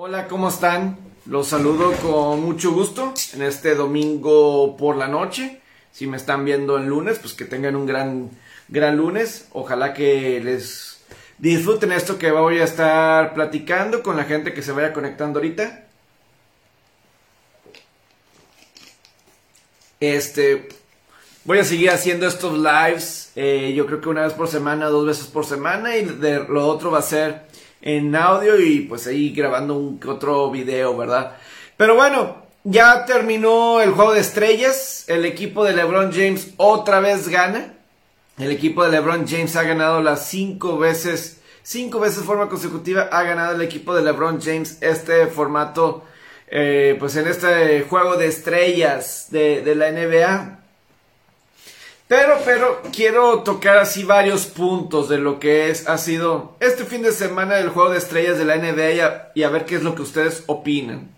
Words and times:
Hola, 0.00 0.28
¿cómo 0.28 0.48
están? 0.48 0.96
Los 1.26 1.48
saludo 1.48 1.90
con 1.94 2.40
mucho 2.40 2.70
gusto 2.70 3.12
en 3.32 3.42
este 3.42 3.74
domingo 3.74 4.76
por 4.76 4.94
la 4.94 5.08
noche. 5.08 5.60
Si 5.90 6.06
me 6.06 6.16
están 6.16 6.44
viendo 6.44 6.76
el 6.76 6.86
lunes, 6.86 7.18
pues 7.18 7.34
que 7.34 7.44
tengan 7.44 7.74
un 7.74 7.84
gran, 7.84 8.30
gran 8.68 8.96
lunes. 8.96 9.48
Ojalá 9.50 9.94
que 9.94 10.40
les 10.40 11.00
disfruten 11.38 11.90
esto 11.90 12.16
que 12.16 12.30
voy 12.30 12.60
a 12.60 12.64
estar 12.64 13.34
platicando 13.34 14.04
con 14.04 14.16
la 14.16 14.22
gente 14.22 14.54
que 14.54 14.62
se 14.62 14.70
vaya 14.70 14.92
conectando 14.92 15.40
ahorita. 15.40 15.86
Este, 19.98 20.68
voy 21.42 21.58
a 21.58 21.64
seguir 21.64 21.90
haciendo 21.90 22.28
estos 22.28 22.56
lives. 22.56 23.32
eh, 23.34 23.72
yo 23.74 23.84
creo 23.86 24.00
que 24.00 24.08
una 24.10 24.22
vez 24.22 24.32
por 24.32 24.46
semana, 24.46 24.86
dos 24.86 25.04
veces 25.04 25.26
por 25.26 25.44
semana. 25.44 25.96
Y 25.96 26.04
de, 26.04 26.44
lo 26.44 26.68
otro 26.68 26.92
va 26.92 27.00
a 27.00 27.02
ser 27.02 27.47
en 27.82 28.14
audio 28.16 28.58
y 28.60 28.80
pues 28.80 29.06
ahí 29.06 29.30
grabando 29.30 29.76
un 29.76 30.00
otro 30.06 30.50
video, 30.50 30.96
¿verdad? 30.96 31.36
Pero 31.76 31.94
bueno, 31.94 32.42
ya 32.64 33.04
terminó 33.06 33.80
el 33.80 33.92
juego 33.92 34.12
de 34.12 34.20
estrellas. 34.20 35.04
El 35.08 35.24
equipo 35.24 35.64
de 35.64 35.74
LeBron 35.74 36.12
James 36.12 36.54
otra 36.56 37.00
vez 37.00 37.28
gana. 37.28 37.74
El 38.38 38.50
equipo 38.50 38.84
de 38.84 38.90
LeBron 38.90 39.26
James 39.26 39.56
ha 39.56 39.62
ganado 39.62 40.02
las 40.02 40.28
cinco 40.28 40.78
veces, 40.78 41.40
cinco 41.62 41.98
veces 41.98 42.20
de 42.20 42.26
forma 42.26 42.48
consecutiva 42.48 43.08
ha 43.10 43.22
ganado 43.24 43.54
el 43.56 43.62
equipo 43.62 43.94
de 43.94 44.02
LeBron 44.02 44.40
James 44.40 44.78
este 44.80 45.26
formato, 45.26 46.04
eh, 46.46 46.96
pues 47.00 47.16
en 47.16 47.26
este 47.26 47.82
juego 47.82 48.16
de 48.16 48.26
estrellas 48.26 49.26
de 49.30 49.74
la 49.74 49.90
NBA. 49.90 50.57
Pero, 52.08 52.38
pero, 52.42 52.80
quiero 52.90 53.42
tocar 53.42 53.76
así 53.76 54.02
varios 54.02 54.46
puntos 54.46 55.10
de 55.10 55.18
lo 55.18 55.38
que 55.38 55.68
es, 55.68 55.86
ha 55.90 55.98
sido 55.98 56.56
este 56.58 56.86
fin 56.86 57.02
de 57.02 57.12
semana 57.12 57.56
del 57.56 57.68
juego 57.68 57.90
de 57.90 57.98
estrellas 57.98 58.38
de 58.38 58.46
la 58.46 58.56
NBA 58.56 59.32
y 59.34 59.42
a, 59.42 59.48
ver 59.50 59.66
qué 59.66 59.76
es 59.76 59.82
lo 59.82 59.94
que 59.94 60.00
ustedes 60.00 60.42
opinan. 60.46 61.10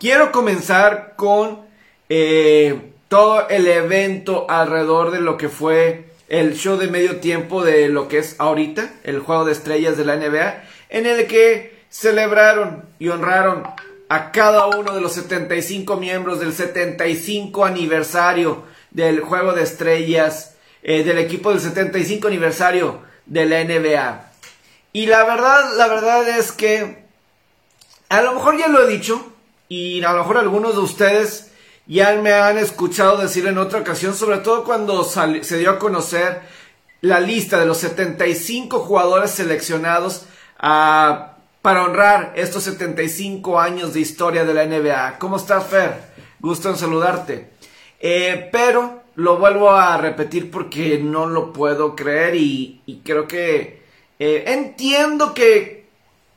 Quiero 0.00 0.32
comenzar 0.32 1.12
con 1.16 1.60
eh, 2.08 2.92
todo 3.08 3.46
el 3.50 3.66
evento 3.68 4.46
alrededor 4.48 5.10
de 5.10 5.20
lo 5.20 5.36
que 5.36 5.50
fue 5.50 6.06
el 6.28 6.56
show 6.56 6.78
de 6.78 6.88
medio 6.88 7.16
tiempo 7.16 7.62
de 7.62 7.90
lo 7.90 8.08
que 8.08 8.18
es 8.18 8.36
ahorita, 8.38 8.94
el 9.04 9.20
juego 9.20 9.44
de 9.44 9.52
estrellas 9.52 9.98
de 9.98 10.06
la 10.06 10.16
NBA, 10.16 10.64
en 10.88 11.04
el 11.04 11.26
que 11.26 11.84
celebraron 11.90 12.86
y 12.98 13.08
honraron 13.08 13.62
a 14.08 14.32
cada 14.32 14.68
uno 14.68 14.94
de 14.94 15.02
los 15.02 15.12
75 15.12 15.98
miembros 15.98 16.40
del 16.40 16.54
75 16.54 17.66
aniversario 17.66 18.72
del 18.94 19.20
juego 19.20 19.52
de 19.52 19.62
estrellas 19.62 20.54
eh, 20.82 21.02
del 21.02 21.18
equipo 21.18 21.50
del 21.50 21.60
75 21.60 22.28
aniversario 22.28 23.02
de 23.26 23.46
la 23.46 23.64
NBA. 23.64 24.32
Y 24.92 25.06
la 25.06 25.24
verdad, 25.24 25.76
la 25.76 25.88
verdad 25.88 26.28
es 26.28 26.52
que 26.52 27.04
a 28.08 28.22
lo 28.22 28.34
mejor 28.34 28.58
ya 28.58 28.68
lo 28.68 28.82
he 28.82 28.90
dicho 28.90 29.32
y 29.68 30.02
a 30.04 30.12
lo 30.12 30.18
mejor 30.18 30.38
algunos 30.38 30.74
de 30.74 30.80
ustedes 30.80 31.50
ya 31.86 32.14
me 32.16 32.32
han 32.32 32.58
escuchado 32.58 33.16
decir 33.16 33.46
en 33.46 33.58
otra 33.58 33.80
ocasión, 33.80 34.14
sobre 34.14 34.38
todo 34.38 34.64
cuando 34.64 35.04
se 35.04 35.58
dio 35.58 35.70
a 35.70 35.78
conocer 35.78 36.42
la 37.00 37.18
lista 37.18 37.58
de 37.58 37.66
los 37.66 37.78
75 37.78 38.80
jugadores 38.80 39.30
seleccionados 39.30 40.26
a, 40.58 41.36
para 41.60 41.84
honrar 41.84 42.32
estos 42.36 42.64
75 42.64 43.58
años 43.58 43.94
de 43.94 44.00
historia 44.00 44.44
de 44.44 44.54
la 44.54 44.64
NBA. 44.66 45.18
¿Cómo 45.18 45.36
estás, 45.36 45.66
Fer? 45.66 46.12
Gusto 46.40 46.68
en 46.68 46.76
saludarte. 46.76 47.53
Eh, 48.06 48.50
pero 48.52 49.00
lo 49.14 49.38
vuelvo 49.38 49.70
a 49.70 49.96
repetir 49.96 50.50
porque 50.50 50.98
no 50.98 51.24
lo 51.24 51.54
puedo 51.54 51.96
creer 51.96 52.34
y, 52.34 53.00
creo 53.02 53.26
que 53.26 53.80
eh, 54.18 54.44
entiendo 54.48 55.32
que 55.32 55.86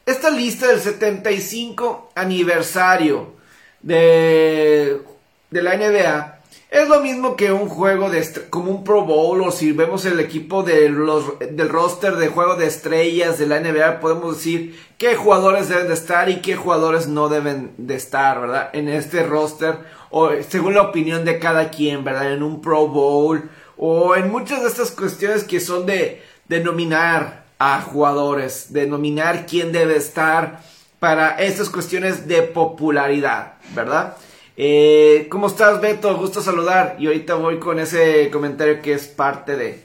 esta 0.06 0.30
lista 0.30 0.68
del 0.68 0.80
75 0.80 2.12
aniversario 2.16 3.34
de, 3.82 5.02
de 5.50 5.62
la 5.62 5.76
NBA 5.76 6.38
es 6.70 6.90
lo 6.90 7.02
mismo 7.02 7.36
que 7.36 7.52
un 7.52 7.70
juego 7.70 8.10
de 8.10 8.26
como 8.50 8.72
un 8.72 8.84
Pro 8.84 9.04
Bowl 9.04 9.42
o 9.42 9.52
si 9.52 9.72
vemos 9.72 10.06
el 10.06 10.20
equipo 10.20 10.64
de 10.64 10.90
los, 10.90 11.40
del 11.40 11.70
roster 11.70 12.18
de 12.18 12.28
juego 12.28 12.56
de 12.56 12.68
estrellas 12.68 13.38
de 13.40 13.48
la 13.48 13.60
NBA 13.60 14.02
podemos 14.02 14.36
decir 14.36 14.78
qué 14.98 15.16
jugadores 15.16 15.70
deben 15.70 15.88
de 15.88 15.94
estar 15.94 16.30
y 16.30 16.42
qué 16.42 16.56
jugadores 16.56 17.08
no 17.08 17.30
deben 17.30 17.72
de 17.78 17.96
estar, 17.96 18.42
¿verdad? 18.42 18.70
En 18.74 18.90
este 18.90 19.24
roster 19.24 19.80
o 20.10 20.32
según 20.48 20.76
la 20.76 20.82
opinión 20.84 21.26
de 21.26 21.40
cada 21.40 21.70
quien, 21.70 22.04
¿verdad? 22.04 22.34
En 22.34 22.44
un 22.44 22.62
Pro 22.62 22.88
Bowl 22.88 23.50
o 23.78 24.16
en 24.16 24.32
muchas 24.32 24.62
de 24.62 24.70
estas 24.70 24.92
cuestiones 24.92 25.44
que 25.44 25.60
son 25.60 25.86
de, 25.86 26.24
de 26.48 26.60
nominar 26.60 27.46
a 27.60 27.82
jugadores, 27.82 28.72
de 28.74 28.88
nominar 28.88 29.46
quién 29.46 29.72
debe 29.72 29.96
estar 29.96 30.62
para 31.00 31.38
estas 31.38 31.70
cuestiones 31.70 32.28
de 32.28 32.42
popularidad, 32.44 33.54
¿verdad? 33.76 34.18
Eh, 34.60 35.28
¿Cómo 35.30 35.48
estás, 35.48 35.80
Beto? 35.80 36.18
Gusto 36.18 36.42
saludar. 36.42 36.96
Y 37.00 37.06
ahorita 37.06 37.36
voy 37.36 37.60
con 37.60 37.80
ese 37.80 38.30
comentario 38.32 38.82
que 38.82 38.94
es 38.94 39.08
parte 39.08 39.56
de. 39.56 39.84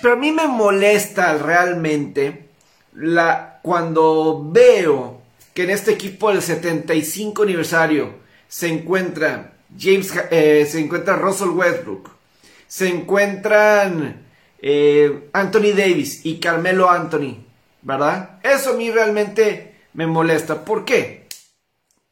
Pero 0.00 0.14
a 0.14 0.16
mí 0.16 0.30
me 0.30 0.46
molesta 0.46 1.36
realmente 1.36 2.50
la, 2.94 3.58
cuando 3.62 4.46
veo 4.48 5.20
que 5.52 5.64
en 5.64 5.70
este 5.70 5.92
equipo 5.92 6.30
del 6.30 6.42
75 6.42 7.42
aniversario 7.42 8.25
se 8.48 8.68
encuentra 8.68 9.54
James, 9.78 10.12
eh, 10.30 10.66
se 10.70 10.80
encuentra 10.80 11.16
Russell 11.16 11.48
Westbrook, 11.48 12.10
se 12.66 12.88
encuentran 12.88 14.26
eh, 14.60 15.28
Anthony 15.32 15.72
Davis 15.76 16.24
y 16.24 16.38
Carmelo 16.38 16.90
Anthony, 16.90 17.44
¿verdad? 17.82 18.40
Eso 18.42 18.70
a 18.70 18.76
mí 18.76 18.90
realmente 18.90 19.76
me 19.92 20.06
molesta. 20.06 20.64
¿Por 20.64 20.84
qué? 20.84 21.26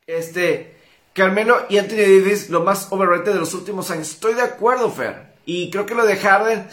Este, 0.07 0.77
Carmelo 1.13 1.67
y 1.69 1.79
Anthony 1.79 1.97
Davis, 1.97 2.51
lo 2.51 2.63
más 2.63 2.89
overrated 2.91 3.33
de 3.33 3.39
los 3.39 3.55
últimos 3.55 3.91
años. 3.91 4.11
Estoy 4.11 4.35
de 4.35 4.43
acuerdo, 4.43 4.91
Fer. 4.91 5.35
Y 5.47 5.71
creo 5.71 5.87
que 5.87 5.95
lo 5.95 6.05
de 6.05 6.17
Harden, 6.17 6.67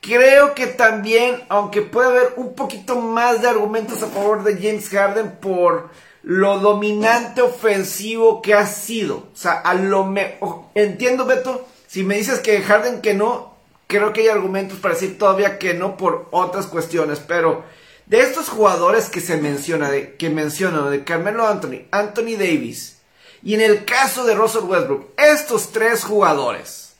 creo 0.00 0.54
que 0.54 0.66
también, 0.66 1.42
aunque 1.48 1.82
puede 1.82 2.08
haber 2.08 2.34
un 2.36 2.54
poquito 2.54 2.96
más 3.00 3.42
de 3.42 3.48
argumentos 3.48 4.02
a 4.02 4.08
favor 4.08 4.42
de 4.42 4.54
James 4.54 4.88
Harden 4.88 5.32
por 5.40 5.90
lo 6.22 6.58
dominante 6.58 7.42
ofensivo 7.42 8.42
que 8.42 8.54
ha 8.54 8.66
sido. 8.66 9.28
O 9.32 9.36
sea, 9.36 9.52
a 9.52 9.74
lo 9.74 10.04
me 10.04 10.38
entiendo, 10.74 11.24
Beto, 11.24 11.66
si 11.86 12.02
me 12.02 12.16
dices 12.16 12.40
que 12.40 12.62
Harden 12.62 13.00
que 13.00 13.14
no, 13.14 13.54
creo 13.86 14.12
que 14.12 14.22
hay 14.22 14.28
argumentos 14.28 14.78
para 14.78 14.94
decir 14.94 15.18
todavía 15.18 15.58
que 15.58 15.74
no 15.74 15.96
por 15.96 16.28
otras 16.30 16.66
cuestiones, 16.66 17.20
pero 17.20 17.64
de 18.06 18.20
estos 18.20 18.48
jugadores 18.48 19.08
que 19.08 19.20
se 19.20 19.36
menciona, 19.36 19.90
de, 19.90 20.16
que 20.16 20.30
menciono, 20.30 20.90
de 20.90 21.04
Carmelo 21.04 21.46
Anthony, 21.46 21.86
Anthony 21.90 22.36
Davis, 22.36 22.98
y 23.42 23.54
en 23.54 23.60
el 23.60 23.84
caso 23.84 24.24
de 24.24 24.34
Russell 24.34 24.64
Westbrook, 24.64 25.10
estos 25.16 25.72
tres 25.72 26.04
jugadores, 26.04 26.94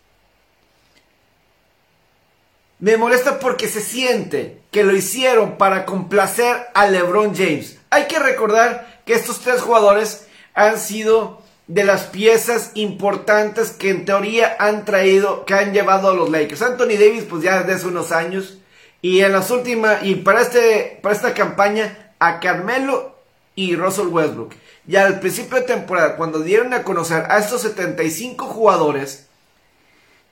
me 2.78 2.96
molesta 2.96 3.38
porque 3.38 3.68
se 3.68 3.82
siente 3.82 4.60
que 4.70 4.84
lo 4.84 4.96
hicieron 4.96 5.58
para 5.58 5.84
complacer 5.84 6.68
a 6.72 6.86
LeBron 6.86 7.34
James. 7.34 7.76
Hay 7.90 8.06
que 8.06 8.18
recordar 8.18 8.99
estos 9.12 9.40
tres 9.40 9.60
jugadores 9.60 10.26
han 10.54 10.78
sido 10.78 11.42
de 11.66 11.84
las 11.84 12.04
piezas 12.04 12.72
importantes 12.74 13.70
que 13.70 13.90
en 13.90 14.04
teoría 14.04 14.56
han 14.58 14.84
traído, 14.84 15.44
que 15.44 15.54
han 15.54 15.72
llevado 15.72 16.10
a 16.10 16.14
los 16.14 16.28
Lakers. 16.28 16.62
Anthony 16.62 16.98
Davis, 16.98 17.24
pues 17.30 17.44
ya 17.44 17.60
desde 17.60 17.74
hace 17.74 17.86
unos 17.86 18.10
años. 18.10 18.58
Y 19.02 19.20
en 19.20 19.32
las 19.32 19.50
últimas, 19.50 20.02
y 20.02 20.16
para, 20.16 20.42
este, 20.42 20.98
para 21.00 21.14
esta 21.14 21.32
campaña, 21.32 22.12
a 22.18 22.40
Carmelo 22.40 23.16
y 23.54 23.76
Russell 23.76 24.08
Westbrook. 24.08 24.54
Y 24.86 24.96
al 24.96 25.20
principio 25.20 25.58
de 25.58 25.66
temporada, 25.66 26.16
cuando 26.16 26.40
dieron 26.40 26.74
a 26.74 26.82
conocer 26.82 27.24
a 27.28 27.38
estos 27.38 27.62
75 27.62 28.46
jugadores, 28.46 29.26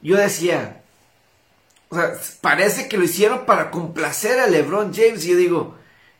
yo 0.01 0.17
decía, 0.17 0.83
o 1.89 1.95
sea, 1.95 2.15
parece 2.41 2.89
que 2.89 2.99
lo 2.99 3.05
hicieron 3.05 3.47
para 3.47 3.71
complacer 3.71 4.41
a 4.41 4.49
LeBron 4.49 4.93
James. 4.93 5.25
Y 5.25 5.31
yo 5.31 5.37
digo, 5.37 5.77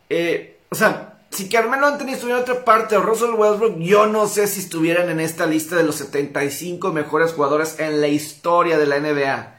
eh, 0.09 0.59
o 0.71 0.75
sea, 0.75 1.18
si 1.39 1.49
Carmelo 1.49 1.87
Anthony 1.87 2.15
estuviera 2.15 2.39
en 2.39 2.43
otra 2.43 2.65
parte 2.65 2.97
o 2.97 3.01
Russell 3.01 3.31
Westbrook, 3.31 3.79
yo 3.79 4.09
no 4.09 4.27
sé 4.27 4.49
si 4.49 4.59
estuvieran 4.59 5.09
en 5.09 5.21
esta 5.21 5.47
lista 5.47 5.77
de 5.77 5.85
los 5.85 5.95
75 5.95 6.93
mejores 6.93 7.33
jugadores 7.33 7.79
en 7.79 8.01
la 8.01 8.09
historia 8.09 8.77
de 8.77 8.87
la 8.87 8.99
NBA. 8.99 9.55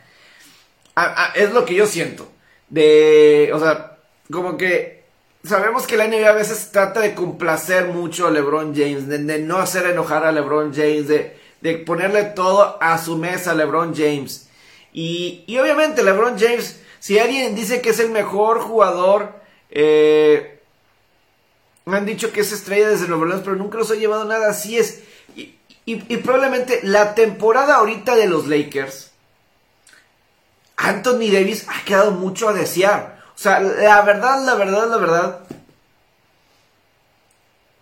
es 1.35 1.53
lo 1.53 1.63
que 1.63 1.75
yo 1.75 1.85
siento. 1.85 2.27
De, 2.67 3.49
o 3.53 3.59
sea, 3.61 3.97
como 4.29 4.57
que 4.57 5.05
sabemos 5.45 5.87
que 5.87 5.95
la 5.95 6.09
NBA 6.09 6.27
a 6.27 6.33
veces 6.33 6.69
trata 6.73 6.99
de 6.99 7.15
complacer 7.15 7.87
mucho 7.87 8.27
a 8.27 8.31
LeBron 8.31 8.75
James, 8.75 9.07
de, 9.07 9.39
no 9.39 9.59
hacer 9.59 9.85
enojar 9.85 10.25
a 10.25 10.33
LeBron 10.33 10.73
James, 10.73 11.07
de, 11.07 11.37
de, 11.61 11.77
ponerle 11.77 12.25
todo 12.25 12.77
a 12.81 12.97
su 12.97 13.15
mesa 13.15 13.51
a 13.51 13.55
LeBron 13.55 13.95
James. 13.95 14.49
Y, 14.91 15.45
y 15.47 15.57
obviamente 15.59 16.03
LeBron 16.03 16.37
James, 16.37 16.81
si 16.99 17.19
alguien 17.19 17.55
dice 17.55 17.79
que 17.79 17.91
es 17.91 18.01
el 18.01 18.09
mejor 18.09 18.59
jugador, 18.59 19.39
eh, 19.69 20.58
me 21.89 21.97
han 21.97 22.05
dicho 22.05 22.31
que 22.31 22.41
es 22.41 22.51
estrella 22.51 22.89
desde 22.89 23.07
Nueva 23.07 23.23
Orleans, 23.23 23.43
pero 23.43 23.55
nunca 23.55 23.77
los 23.77 23.91
ha 23.91 23.95
llevado 23.95 24.23
nada. 24.25 24.49
Así 24.49 24.77
es. 24.77 25.01
Y, 25.85 26.17
probablemente 26.17 26.81
la 26.83 27.15
temporada 27.15 27.77
ahorita 27.77 28.15
de 28.15 28.27
los 28.27 28.47
Lakers, 28.47 29.11
Anthony 30.77 31.31
Davis 31.31 31.65
ha 31.67 31.83
quedado 31.83 32.11
mucho 32.11 32.47
a 32.47 32.53
desear. 32.53 33.19
O 33.35 33.37
sea, 33.37 33.59
la 33.59 34.01
verdad, 34.03 34.45
la 34.45 34.53
verdad, 34.53 34.87
la 34.87 34.97
verdad. 34.97 35.39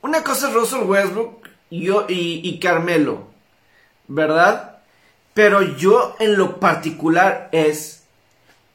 una 0.01 0.23
cosa 0.23 0.47
es 0.47 0.53
Russell 0.53 0.83
Westbrook 0.83 1.49
y, 1.69 1.89
y, 2.07 2.59
Carmelo, 2.59 3.27
¿verdad? 4.07 4.77
Pero 5.33 5.61
yo 5.61 6.15
en 6.19 6.37
lo 6.37 6.61
particular 6.61 7.49
es, 7.51 8.03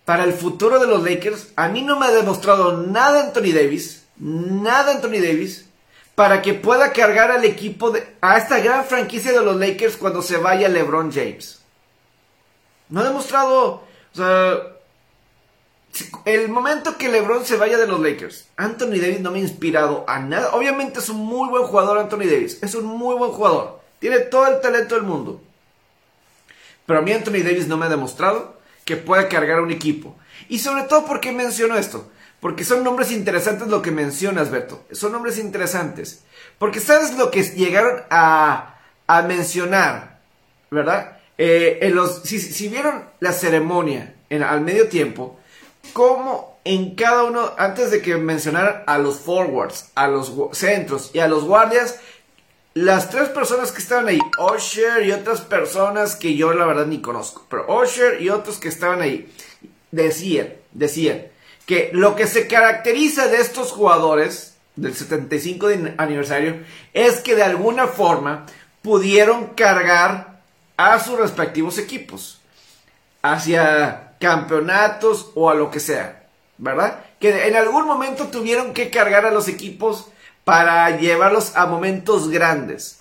para 0.04 0.24
el 0.24 0.34
futuro 0.34 0.78
de 0.78 0.88
los 0.88 1.02
Lakers, 1.02 1.52
a 1.56 1.68
mí 1.68 1.80
no 1.80 1.98
me 1.98 2.06
ha 2.06 2.10
demostrado 2.10 2.82
nada 2.82 3.24
Anthony 3.24 3.54
Davis, 3.54 4.01
nada 4.22 4.92
Anthony 4.92 5.20
Davis, 5.20 5.66
para 6.14 6.42
que 6.42 6.54
pueda 6.54 6.92
cargar 6.92 7.32
al 7.32 7.44
equipo, 7.44 7.90
de, 7.90 8.06
a 8.20 8.38
esta 8.38 8.60
gran 8.60 8.84
franquicia 8.84 9.32
de 9.32 9.44
los 9.44 9.56
Lakers 9.56 9.96
cuando 9.96 10.22
se 10.22 10.36
vaya 10.36 10.68
LeBron 10.68 11.10
James. 11.10 11.60
No 12.88 13.00
ha 13.00 13.04
demostrado, 13.04 13.82
el 16.24 16.48
momento 16.48 16.96
que 16.96 17.08
LeBron 17.08 17.44
se 17.44 17.56
vaya 17.56 17.78
de 17.78 17.86
los 17.88 17.98
Lakers, 17.98 18.46
Anthony 18.56 19.00
Davis 19.00 19.20
no 19.20 19.32
me 19.32 19.38
ha 19.38 19.42
inspirado 19.42 20.04
a 20.06 20.20
nada. 20.20 20.52
Obviamente 20.52 21.00
es 21.00 21.08
un 21.08 21.18
muy 21.18 21.48
buen 21.48 21.64
jugador 21.64 21.98
Anthony 21.98 22.26
Davis, 22.30 22.62
es 22.62 22.74
un 22.74 22.84
muy 22.84 23.16
buen 23.16 23.32
jugador, 23.32 23.80
tiene 23.98 24.20
todo 24.20 24.46
el 24.46 24.60
talento 24.60 24.94
del 24.94 25.04
mundo. 25.04 25.40
Pero 26.86 27.00
a 27.00 27.02
mí 27.02 27.12
Anthony 27.12 27.42
Davis 27.42 27.66
no 27.66 27.76
me 27.76 27.86
ha 27.86 27.88
demostrado 27.88 28.56
que 28.84 28.96
pueda 28.96 29.28
cargar 29.28 29.60
un 29.60 29.70
equipo. 29.70 30.16
Y 30.48 30.58
sobre 30.58 30.82
todo, 30.84 31.06
¿por 31.06 31.20
qué 31.20 31.32
menciono 31.32 31.76
esto? 31.76 32.10
Porque 32.42 32.64
son 32.64 32.82
nombres 32.82 33.12
interesantes 33.12 33.68
lo 33.68 33.82
que 33.82 33.92
mencionas, 33.92 34.50
Beto. 34.50 34.84
Son 34.90 35.12
nombres 35.12 35.38
interesantes. 35.38 36.24
Porque 36.58 36.80
sabes 36.80 37.16
lo 37.16 37.30
que 37.30 37.44
llegaron 37.44 38.02
a, 38.10 38.80
a 39.06 39.22
mencionar, 39.22 40.18
¿verdad? 40.68 41.18
Eh, 41.38 41.94
si, 42.24 42.68
vieron 42.68 43.04
la 43.20 43.32
ceremonia 43.32 44.16
al 44.28 44.60
medio 44.62 44.88
tiempo, 44.88 45.38
como 45.92 46.58
en 46.64 46.96
cada 46.96 47.22
uno, 47.22 47.52
antes 47.58 47.92
de 47.92 48.02
que 48.02 48.16
mencionaran 48.16 48.82
a 48.88 48.98
los 48.98 49.20
forwards, 49.20 49.92
a 49.94 50.08
los 50.08 50.32
centros 50.50 51.12
y 51.12 51.20
a 51.20 51.28
los 51.28 51.44
guardias, 51.44 52.00
las 52.74 53.08
tres 53.08 53.28
personas 53.28 53.70
que 53.70 53.82
estaban 53.82 54.08
ahí, 54.08 54.18
Osher 54.36 55.06
y 55.06 55.12
otras 55.12 55.42
personas 55.42 56.16
que 56.16 56.34
yo 56.34 56.52
la 56.54 56.66
verdad 56.66 56.86
ni 56.86 57.00
conozco, 57.00 57.46
pero 57.48 57.68
Osher 57.68 58.20
y 58.20 58.30
otros 58.30 58.58
que 58.58 58.68
estaban 58.68 59.00
ahí, 59.00 59.32
decían, 59.92 60.54
decían, 60.72 61.26
que 61.66 61.90
lo 61.92 62.16
que 62.16 62.26
se 62.26 62.46
caracteriza 62.46 63.28
de 63.28 63.38
estos 63.38 63.72
jugadores 63.72 64.56
del 64.76 64.94
75 64.94 65.68
aniversario 65.98 66.64
es 66.92 67.20
que 67.20 67.36
de 67.36 67.42
alguna 67.42 67.86
forma 67.86 68.46
pudieron 68.82 69.48
cargar 69.48 70.40
a 70.76 70.98
sus 70.98 71.18
respectivos 71.18 71.78
equipos 71.78 72.40
hacia 73.22 74.14
campeonatos 74.18 75.30
o 75.34 75.50
a 75.50 75.54
lo 75.54 75.70
que 75.70 75.80
sea, 75.80 76.26
¿verdad? 76.58 77.04
Que 77.20 77.46
en 77.46 77.56
algún 77.56 77.86
momento 77.86 78.28
tuvieron 78.28 78.72
que 78.72 78.90
cargar 78.90 79.26
a 79.26 79.30
los 79.30 79.48
equipos 79.48 80.08
para 80.44 80.96
llevarlos 80.98 81.56
a 81.56 81.66
momentos 81.66 82.28
grandes. 82.28 83.00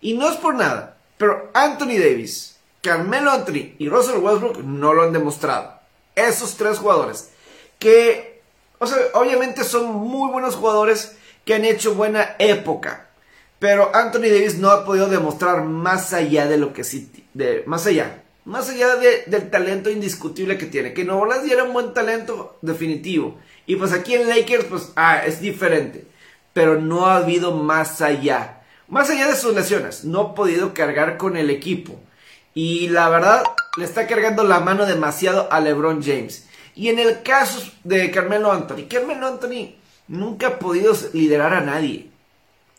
Y 0.00 0.14
no 0.14 0.30
es 0.30 0.36
por 0.36 0.54
nada, 0.54 0.96
pero 1.16 1.50
Anthony 1.54 1.98
Davis, 1.98 2.56
Carmelo 2.82 3.32
Anthony 3.32 3.74
y 3.78 3.88
Russell 3.88 4.18
Westbrook 4.18 4.58
no 4.58 4.94
lo 4.94 5.02
han 5.02 5.12
demostrado. 5.12 5.74
Esos 6.14 6.56
tres 6.56 6.78
jugadores 6.78 7.30
que, 7.78 8.42
obviamente 9.12 9.64
son 9.64 9.94
muy 9.94 10.30
buenos 10.30 10.54
jugadores 10.56 11.16
que 11.44 11.54
han 11.54 11.64
hecho 11.64 11.94
buena 11.94 12.36
época. 12.38 13.08
Pero 13.58 13.90
Anthony 13.94 14.28
Davis 14.30 14.58
no 14.58 14.70
ha 14.70 14.84
podido 14.84 15.08
demostrar 15.08 15.64
más 15.64 16.12
allá 16.12 16.46
de 16.46 16.58
lo 16.58 16.72
que 16.72 16.84
sí, 16.84 17.10
de, 17.34 17.64
más 17.66 17.86
allá, 17.86 18.22
más 18.44 18.70
allá 18.70 18.96
del 18.96 19.50
talento 19.50 19.90
indiscutible 19.90 20.56
que 20.56 20.66
tiene. 20.66 20.94
Que 20.94 21.04
Nuevo 21.04 21.22
Orleans 21.22 21.50
era 21.50 21.64
un 21.64 21.72
buen 21.72 21.92
talento 21.92 22.58
definitivo. 22.62 23.38
Y 23.66 23.76
pues 23.76 23.92
aquí 23.92 24.14
en 24.14 24.28
Lakers, 24.28 24.64
pues, 24.64 24.92
ah, 24.96 25.22
es 25.26 25.40
diferente. 25.40 26.06
Pero 26.54 26.80
no 26.80 27.06
ha 27.06 27.18
habido 27.18 27.52
más 27.52 28.00
allá. 28.00 28.62
Más 28.88 29.10
allá 29.10 29.28
de 29.28 29.36
sus 29.36 29.54
lesiones, 29.54 30.04
no 30.04 30.20
ha 30.20 30.34
podido 30.34 30.72
cargar 30.72 31.18
con 31.18 31.36
el 31.36 31.50
equipo. 31.50 32.00
Y 32.54 32.88
la 32.88 33.10
verdad, 33.10 33.44
le 33.76 33.84
está 33.84 34.06
cargando 34.06 34.44
la 34.44 34.60
mano 34.60 34.86
demasiado 34.86 35.52
a 35.52 35.60
LeBron 35.60 36.02
James. 36.02 36.47
Y 36.78 36.90
en 36.90 37.00
el 37.00 37.24
caso 37.24 37.60
de 37.82 38.08
Carmelo 38.12 38.52
Anthony, 38.52 38.86
Carmelo 38.88 39.26
Anthony 39.26 39.74
nunca 40.06 40.46
ha 40.46 40.58
podido 40.60 40.94
liderar 41.12 41.52
a 41.52 41.60
nadie. 41.60 42.08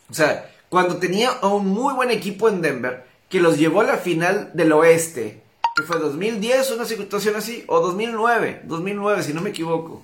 O 0.08 0.14
sea, 0.14 0.50
cuando 0.70 0.96
tenía 0.96 1.32
un 1.42 1.66
muy 1.66 1.92
buen 1.92 2.10
equipo 2.10 2.48
en 2.48 2.62
Denver, 2.62 3.04
que 3.28 3.40
los 3.40 3.58
llevó 3.58 3.82
a 3.82 3.84
la 3.84 3.98
final 3.98 4.52
del 4.54 4.72
oeste, 4.72 5.42
que 5.76 5.82
fue 5.82 5.98
2010, 5.98 6.70
una 6.70 6.86
situación 6.86 7.36
así, 7.36 7.62
o 7.66 7.80
2009, 7.80 8.62
2009 8.64 9.22
si 9.22 9.34
no 9.34 9.42
me 9.42 9.50
equivoco, 9.50 10.02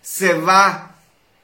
se 0.00 0.32
va 0.32 0.94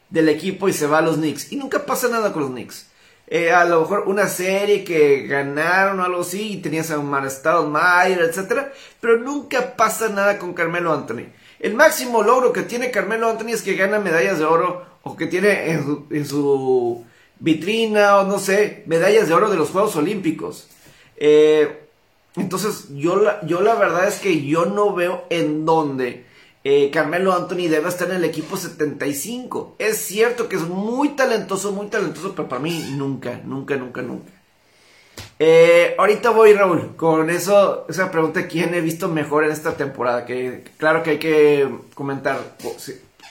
del 0.08 0.31
equipo 0.31 0.70
y 0.70 0.73
se 0.73 0.87
va 0.87 0.99
a 0.99 1.03
los 1.03 1.17
Knicks. 1.17 1.53
Y 1.53 1.56
nunca 1.56 1.85
pasa 1.85 2.08
nada 2.08 2.32
con 2.32 2.44
los 2.44 2.50
Knicks. 2.53 2.87
Eh, 3.26 3.53
a 3.53 3.67
lo 3.67 3.82
mejor 3.82 4.05
una 4.06 4.26
serie 4.26 4.85
que 4.85 5.26
ganaron 5.26 6.00
o 6.00 6.05
algo 6.05 6.23
así, 6.23 6.55
y 6.55 6.62
tenías 6.62 6.91
a 6.91 6.99
un 6.99 7.11
Manestado 7.11 7.69
Mayer, 7.69 8.23
etc. 8.23 8.69
Pero 9.03 9.19
nunca 9.19 9.76
pasa 9.76 10.08
nada 10.08 10.38
con 10.38 10.55
Carmelo 10.55 10.94
Anthony. 10.94 11.26
El 11.61 11.75
máximo 11.75 12.23
logro 12.23 12.53
que 12.53 12.62
tiene 12.62 12.91
Carmelo 12.91 13.29
Anthony 13.29 13.51
es 13.51 13.62
que 13.62 13.75
gana 13.75 13.99
medallas 13.99 14.39
de 14.39 14.47
oro 14.47 14.85
o 15.03 15.17
que 15.17 15.27
tiene 15.27 15.71
en 15.73 16.27
su, 16.27 17.05
vitrina 17.39 18.19
o 18.19 18.25
no 18.25 18.39
sé, 18.39 18.83
medallas 18.87 19.29
de 19.29 19.35
oro 19.35 19.51
de 19.51 19.57
los 19.57 19.71
Juegos 19.71 19.95
Olímpicos. 19.97 20.69
Eh, 21.17 21.87
entonces 22.37 22.89
yo 22.91 23.17
la, 23.17 23.45
yo 23.47 23.61
la 23.61 23.75
verdad 23.75 24.09
es 24.09 24.21
que 24.21 24.45
yo 24.47 24.65
no 24.65 24.95
veo 24.95 25.25
en 25.29 25.67
dónde 25.67 26.25
eh, 26.62 26.91
Carmelo 26.91 27.35
Anthony 27.35 27.69
debe 27.69 27.89
estar 27.89 28.09
en 28.11 28.17
el 28.17 28.25
equipo 28.25 28.56
75. 28.56 29.77
Es 29.79 29.99
cierto 29.99 30.49
que 30.49 30.56
es 30.56 30.63
muy 30.63 31.11
talentoso, 31.11 31.73
muy 31.73 31.87
talentoso, 31.89 32.35
pero 32.35 32.49
para 32.49 32.61
mí 32.61 32.95
nunca, 32.97 33.41
nunca, 33.45 33.77
nunca, 33.77 34.03
nunca. 34.03 34.31
Eh, 35.43 35.95
ahorita 35.97 36.31
voy, 36.31 36.53
Raúl, 36.53 36.97
con 36.97 37.31
eso, 37.31 37.87
esa 37.89 38.11
pregunta, 38.11 38.47
¿quién 38.47 38.75
he 38.75 38.83
visto 38.83 39.09
mejor 39.09 39.45
en 39.45 39.53
esta 39.53 39.75
temporada? 39.75 40.27
Que 40.27 40.65
claro 40.77 41.03
que 41.03 41.13
hay 41.13 41.19
que 41.19 41.67
comentar. 41.95 42.57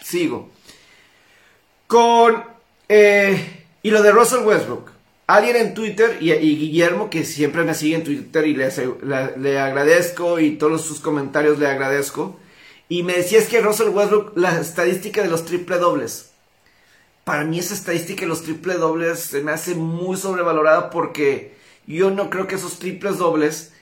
Sigo. 0.03 0.49
Con. 1.85 2.43
Eh, 2.87 3.63
y 3.83 3.91
lo 3.91 4.01
de 4.01 4.11
Russell 4.11 4.43
Westbrook. 4.43 4.89
Alguien 5.27 5.57
en 5.57 5.75
Twitter 5.75 6.17
y, 6.19 6.31
Guillermo, 6.33 7.11
que 7.11 7.23
siempre 7.23 7.63
me 7.63 7.75
sigue 7.75 7.97
en 7.97 8.03
Twitter 8.03 8.47
y 8.47 8.55
le, 8.55 8.71
le, 9.37 9.59
agradezco 9.59 10.39
y 10.39 10.55
todos 10.55 10.81
sus 10.81 11.01
comentarios 11.01 11.59
le 11.59 11.67
agradezco. 11.67 12.39
Y 12.89 13.03
me 13.03 13.13
decía 13.13 13.37
es 13.37 13.47
que 13.47 13.61
Russell 13.61 13.89
Westbrook, 13.89 14.35
la 14.35 14.59
estadística 14.59 15.21
de 15.21 15.29
los 15.29 15.45
triple 15.45 15.77
dobles. 15.77 16.31
Para 17.23 17.43
mí 17.43 17.59
esa 17.59 17.75
estadística 17.75 18.21
de 18.21 18.29
los 18.29 18.41
triple 18.41 18.73
dobles 18.73 19.19
se 19.19 19.43
me 19.43 19.51
hace 19.51 19.75
muy 19.75 20.17
sobrevalorada 20.17 20.89
porque 20.89 21.58
yo 21.95 22.11
no 22.11 22.29
creo 22.29 22.45
que 22.45 22.55
esos 22.55 22.77
triples 22.77 23.17
dobles 23.17 23.73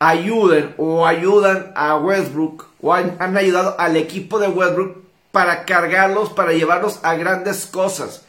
ayuden 0.00 0.74
o 0.78 1.06
ayudan 1.06 1.72
a 1.76 1.96
Westbrook 1.96 2.66
o 2.82 2.92
han, 2.92 3.36
ayudado 3.36 3.76
al 3.78 3.96
equipo 3.96 4.40
de 4.40 4.48
Westbrook 4.48 5.04
para 5.30 5.64
cargarlos, 5.64 6.30
para 6.30 6.52
llevarlos 6.52 6.98
a 7.04 7.14
grandes 7.14 7.66
cosas. 7.66 8.24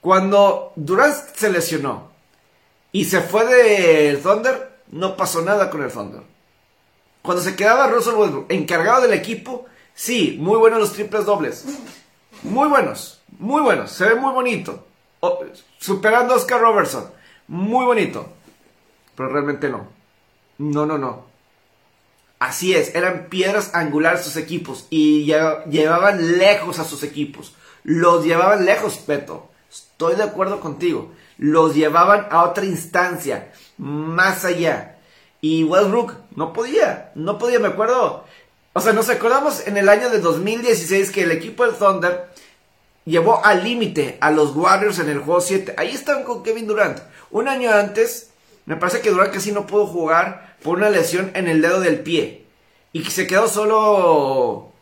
Cuando 0.00 0.72
Durant 0.76 1.16
se 1.34 1.50
lesionó 1.50 2.12
y 2.92 3.06
se 3.06 3.20
fue 3.22 3.44
del 3.44 4.22
Thunder, 4.22 4.70
no 4.92 5.16
pasó 5.16 5.42
nada 5.42 5.68
con 5.68 5.82
el 5.82 5.90
Thunder. 5.90 6.22
Cuando 7.22 7.42
se 7.42 7.56
quedaba 7.56 7.88
Russell 7.88 8.14
Westbrook 8.14 8.52
encargado 8.52 9.02
del 9.02 9.14
equipo, 9.14 9.66
sí, 9.94 10.36
muy 10.38 10.58
buenos 10.58 10.78
los 10.78 10.92
triples 10.92 11.24
dobles. 11.24 11.64
Muy 12.44 12.68
buenos, 12.68 13.20
muy 13.36 13.62
buenos, 13.62 13.90
se 13.90 14.04
ve 14.04 14.14
muy 14.14 14.32
bonito. 14.32 14.86
superando 15.78 16.34
a 16.34 16.36
Oscar 16.36 16.60
Robertson, 16.60 17.10
muy 17.48 17.84
bonito 17.84 18.28
pero 19.16 19.28
realmente 19.28 19.68
no. 19.68 19.88
No, 20.58 20.86
no, 20.86 20.98
no. 20.98 21.24
Así 22.38 22.74
es, 22.74 22.94
eran 22.94 23.28
piedras 23.30 23.74
angulares 23.74 24.22
sus 24.22 24.36
equipos 24.36 24.86
y 24.90 25.24
llevaban 25.24 26.38
lejos 26.38 26.78
a 26.78 26.84
sus 26.84 27.02
equipos. 27.02 27.54
Los 27.84 28.24
llevaban 28.24 28.64
lejos, 28.64 28.98
Peto. 28.98 29.48
Estoy 29.70 30.16
de 30.16 30.24
acuerdo 30.24 30.60
contigo. 30.60 31.12
Los 31.38 31.74
llevaban 31.74 32.26
a 32.30 32.44
otra 32.44 32.64
instancia, 32.64 33.52
más 33.78 34.44
allá. 34.44 34.98
Y 35.40 35.64
Westbrook 35.64 36.14
no 36.36 36.52
podía, 36.52 37.12
no 37.14 37.38
podía, 37.38 37.58
me 37.58 37.68
acuerdo. 37.68 38.24
O 38.72 38.80
sea, 38.80 38.92
nos 38.92 39.08
acordamos 39.08 39.66
en 39.66 39.76
el 39.76 39.88
año 39.88 40.10
de 40.10 40.20
2016 40.20 41.10
que 41.10 41.22
el 41.22 41.32
equipo 41.32 41.64
del 41.64 41.76
Thunder 41.76 42.28
llevó 43.04 43.44
al 43.44 43.62
límite 43.64 44.18
a 44.20 44.30
los 44.30 44.54
Warriors 44.54 44.98
en 44.98 45.08
el 45.08 45.18
juego 45.18 45.40
7. 45.40 45.74
Ahí 45.76 45.90
estaban 45.90 46.24
con 46.24 46.42
Kevin 46.42 46.66
Durant. 46.66 46.98
Un 47.30 47.48
año 47.48 47.70
antes 47.70 48.30
me 48.66 48.76
parece 48.76 49.00
que 49.00 49.10
Durant 49.10 49.32
casi 49.32 49.52
no 49.52 49.66
pudo 49.66 49.86
jugar 49.86 50.56
por 50.62 50.78
una 50.78 50.90
lesión 50.90 51.30
en 51.34 51.48
el 51.48 51.60
dedo 51.60 51.80
del 51.80 52.00
pie. 52.00 52.46
Y 52.92 53.04
se 53.04 53.26
quedó 53.26 53.48
solo 53.48 54.72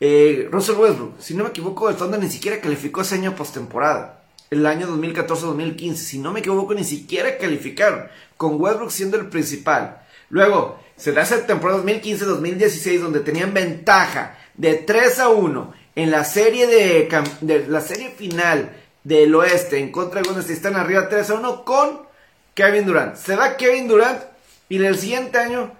eh, 0.00 0.48
Russell 0.50 0.76
Westbrook. 0.76 1.20
Si 1.20 1.34
no 1.34 1.44
me 1.44 1.50
equivoco, 1.50 1.88
el 1.88 1.96
Thunder 1.96 2.20
ni 2.20 2.28
siquiera 2.28 2.60
calificó 2.60 3.00
ese 3.00 3.16
año 3.16 3.34
postemporada. 3.34 4.22
El 4.50 4.66
año 4.66 4.86
2014-2015. 4.88 5.94
Si 5.94 6.18
no 6.18 6.32
me 6.32 6.40
equivoco, 6.40 6.74
ni 6.74 6.84
siquiera 6.84 7.38
calificaron. 7.38 8.06
Con 8.36 8.60
Westbrook 8.60 8.90
siendo 8.90 9.16
el 9.16 9.28
principal. 9.28 10.02
Luego, 10.28 10.78
se 10.96 11.12
da 11.12 11.22
esa 11.22 11.46
temporada 11.46 11.82
2015-2016 11.82 13.00
donde 13.00 13.20
tenían 13.20 13.54
ventaja 13.54 14.38
de 14.54 14.74
3 14.74 15.18
a 15.18 15.28
1 15.30 15.72
en 15.96 16.10
la 16.10 16.24
serie 16.24 16.66
de, 16.66 17.08
de 17.40 17.66
la 17.66 17.80
serie 17.80 18.10
final 18.10 18.76
del 19.04 19.34
oeste 19.34 19.78
en 19.78 19.90
contra 19.90 20.20
de 20.20 20.28
Golden 20.28 20.42
State 20.42 20.56
están 20.56 20.76
arriba 20.76 21.08
3 21.08 21.30
a 21.30 21.34
1 21.34 21.64
con 21.64 22.11
Kevin 22.54 22.86
Durant. 22.86 23.16
Se 23.16 23.36
va 23.36 23.56
Kevin 23.56 23.88
Durant 23.88 24.22
y 24.68 24.76
en 24.76 24.84
el 24.84 24.98
siguiente 24.98 25.38
año 25.38 25.72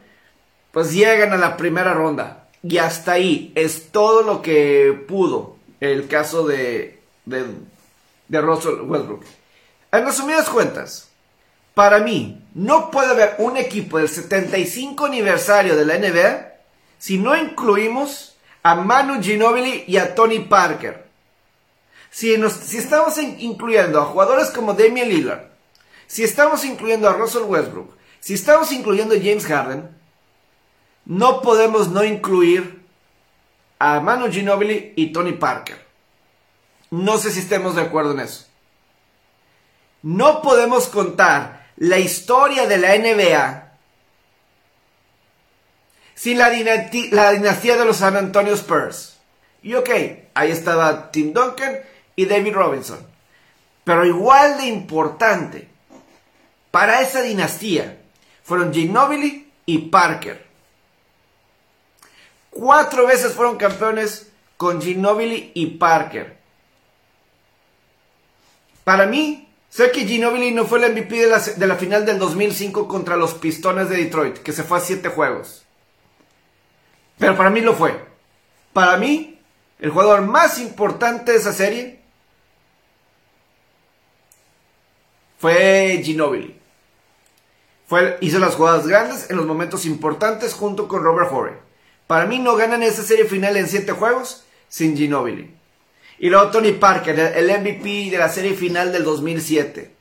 pues 0.71 0.93
llegan 0.93 1.33
a 1.33 1.37
la 1.37 1.57
primera 1.57 1.95
ronda. 1.95 2.49
Y 2.63 2.79
hasta 2.79 3.13
ahí 3.13 3.53
es 3.55 3.91
todo 3.91 4.23
lo 4.23 4.41
que 4.43 5.05
pudo 5.09 5.57
el 5.81 6.07
caso 6.09 6.47
de, 6.47 7.01
de, 7.25 8.41
Russell 8.41 8.83
Westbrook. 8.83 9.25
En 9.91 10.07
resumidas 10.07 10.49
cuentas, 10.49 11.09
para 11.75 11.99
mí 11.99 12.43
no 12.55 12.91
puede 12.91 13.11
haber 13.11 13.35
un 13.39 13.57
equipo 13.57 13.99
del 13.99 14.09
75 14.09 15.07
aniversario 15.07 15.77
de 15.77 15.85
la 15.85 15.99
NBA 15.99 16.53
si 16.99 17.19
no 17.19 17.37
incluimos 17.37 18.37
a 18.63 18.77
Manu 18.77 19.21
Ginobili 19.21 19.85
y 19.89 19.97
a 19.97 20.15
Tony 20.15 20.39
Parker. 20.39 21.05
Si, 22.11 22.37
si 22.51 22.77
estamos 22.79 23.19
incluyendo 23.19 24.01
a 24.01 24.05
jugadores 24.05 24.51
como 24.51 24.75
Damian 24.75 25.09
Lillard, 25.09 25.52
si 26.13 26.23
estamos 26.23 26.63
incluyendo 26.67 27.09
a 27.09 27.15
Russell 27.15 27.45
Westbrook, 27.45 27.97
si 28.21 28.35
estamos 28.35 28.71
incluyendo 28.71 29.15
a 29.15 29.19
James 29.19 29.47
Harden, 29.47 29.89
no 31.07 31.41
podemos 31.41 31.89
no 31.89 32.05
incluir 32.05 32.85
a 33.79 33.99
Manu 33.99 34.31
Ginobili 34.31 34.93
y 34.95 35.11
Tony 35.11 35.33
Parker. 35.33 35.83
No 36.91 37.17
sé 37.17 37.31
si 37.31 37.39
estemos 37.39 37.77
de 37.77 37.81
acuerdo 37.81 38.13
en 38.13 38.21
eso. 38.21 38.45
No 40.03 40.43
podemos 40.43 40.87
contar 40.89 41.71
la 41.77 41.99
historia 41.99 42.67
de 42.67 42.77
la 42.77 42.95
NBA 42.99 43.73
sin 46.15 46.37
la, 46.37 46.51
la 46.51 47.33
dinastía 47.33 47.79
de 47.79 47.85
los 47.87 47.97
San 47.97 48.19
Antonio 48.19 48.53
Spurs. 48.53 49.17
Y 49.63 49.73
ok, 49.77 49.89
ahí 50.35 50.51
estaba 50.51 51.11
Tim 51.11 51.33
Duncan 51.33 51.81
y 52.17 52.27
David 52.27 52.53
Robinson. 52.53 52.99
Pero 53.85 54.05
igual 54.05 54.59
de 54.59 54.67
importante 54.67 55.72
para 56.73 57.03
esa 57.03 57.23
dinastía 57.23 58.01
fueron 58.43 58.73
Ginobili 58.75 59.53
y 59.67 59.79
Parker. 59.79 60.45
Cuatro 62.51 63.07
veces 63.07 63.35
fueron 63.35 63.57
campeones 63.57 64.31
con 64.57 64.81
Ginobili 64.83 65.53
y 65.55 65.67
Parker. 65.67 66.39
Para 68.85 69.07
mí, 69.07 69.49
sé 69.69 69.93
que 69.93 70.07
Ginobili 70.07 70.51
no 70.51 70.65
fue 70.65 70.85
el 70.85 70.93
MVP 70.93 71.15
de 71.27 71.67
la, 71.67 71.77
final 71.77 72.07
del 72.07 72.19
2005 72.19 72.89
contra 72.89 73.17
los 73.17 73.35
Pistones 73.35 73.89
de 73.91 73.99
Detroit, 73.99 74.39
que 74.39 74.53
se 74.53 74.65
fue 74.65 74.79
a 74.79 74.81
siete 74.81 75.09
juegos. 75.09 75.65
Pero 77.19 77.37
para 77.37 77.51
mí 77.51 77.61
lo 77.61 77.75
fue. 77.75 78.03
Para 78.73 78.97
mí, 78.97 79.39
el 79.79 79.91
jugador 79.91 80.23
más 80.23 80.59
importante 80.59 81.33
de 81.33 81.39
esa 81.39 81.53
serie 81.53 82.01
fue 85.39 86.01
Ginobili. 86.03 86.62
Fue, 87.93 88.17
hizo 88.23 88.39
las 88.39 88.55
jugadas 88.55 88.87
grandes 88.87 89.29
en 89.29 89.37
los 89.37 89.45
momentos 89.45 89.85
importantes 89.85 90.55
junto 90.55 90.89
con 90.89 91.05
Robert 91.05 91.31
Horry. 91.31 91.53
Para 92.07 92.25
mí 92.25 92.39
no 92.39 92.57
ganan 92.57 92.83
esa 92.83 93.03
serie 93.03 93.27
final 93.27 93.55
en 93.59 93.69
7 93.69 93.93
juegos 93.93 94.45
sin 94.71 94.97
Ginobili. 94.97 95.55
Y 96.19 96.31
luego 96.31 96.51
Tony 96.51 96.73
Parker, 96.73 97.35
el 97.37 97.51
MVP 97.51 98.09
de 98.11 98.17
la 98.17 98.31
serie 98.31 98.55
final 98.55 98.95
del 98.95 99.05
2007. 99.05 99.95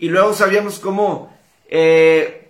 Y 0.00 0.08
luego 0.08 0.34
sabíamos 0.34 0.80
cómo 0.80 1.38
eh, 1.68 2.48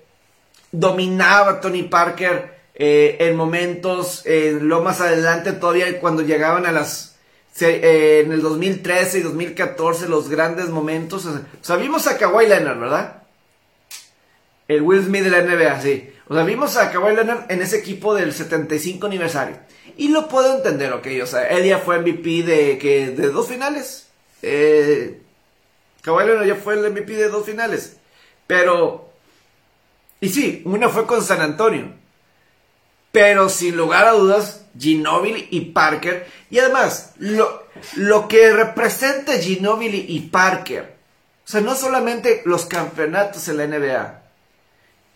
dominaba 0.72 1.60
Tony 1.60 1.82
Parker 1.82 2.56
eh, 2.74 3.18
en 3.20 3.36
momentos, 3.36 4.22
eh, 4.24 4.56
lo 4.58 4.80
más 4.80 5.02
adelante 5.02 5.52
todavía 5.52 6.00
cuando 6.00 6.22
llegaban 6.22 6.64
a 6.64 6.72
las 6.72 7.18
en 7.60 8.32
el 8.32 8.40
2013 8.40 9.18
y 9.18 9.20
2014 9.20 10.08
los 10.08 10.30
grandes 10.30 10.70
momentos. 10.70 11.26
O 11.26 11.72
a 11.72 12.16
Kawhi 12.16 12.46
Leonard, 12.46 12.80
¿verdad? 12.80 13.25
El 14.68 14.82
Will 14.82 15.04
Smith 15.04 15.23
de 15.23 15.30
la 15.30 15.42
NBA, 15.42 15.80
sí. 15.80 16.11
O 16.28 16.35
sea, 16.35 16.42
vimos 16.42 16.76
a 16.76 16.90
Kawhi 16.90 17.14
Leonard 17.14 17.50
en 17.50 17.62
ese 17.62 17.78
equipo 17.78 18.14
del 18.14 18.32
75 18.32 19.06
aniversario. 19.06 19.56
Y 19.96 20.08
lo 20.08 20.28
puedo 20.28 20.56
entender, 20.56 20.92
ok. 20.92 21.06
O 21.23 21.26
sea, 21.26 21.46
él 21.49 21.64
ya 21.64 21.78
fue 21.78 22.00
MVP 22.00 22.42
de, 22.42 23.14
de 23.16 23.28
dos 23.28 23.46
finales. 23.46 24.08
Eh, 24.42 25.20
Kawhi 26.02 26.26
Leonard 26.26 26.46
ya 26.46 26.56
fue 26.56 26.75
el 26.75 26.90
MVP 26.90 27.12
de 27.12 27.28
dos 27.28 27.46
finales. 27.46 27.96
Pero... 28.46 29.12
Y 30.20 30.30
sí, 30.30 30.62
una 30.64 30.88
fue 30.88 31.06
con 31.06 31.23
San 31.23 31.40
Antonio. 31.40 31.92
Pero 33.12 33.49
sin 33.49 33.76
lugar 33.76 34.06
a 34.08 34.12
dudas, 34.12 34.64
Ginobili 34.78 35.46
y 35.50 35.61
Parker. 35.66 36.26
Y 36.50 36.58
además, 36.58 37.12
lo, 37.18 37.66
lo 37.94 38.26
que 38.26 38.52
representa 38.52 39.38
Ginobili 39.38 40.06
y 40.08 40.20
Parker. 40.20 40.96
O 41.44 41.49
sea, 41.49 41.61
no 41.61 41.76
solamente 41.76 42.42
los 42.44 42.66
campeonatos 42.66 43.46
en 43.49 43.56
la 43.58 43.66
NBA 43.68 44.25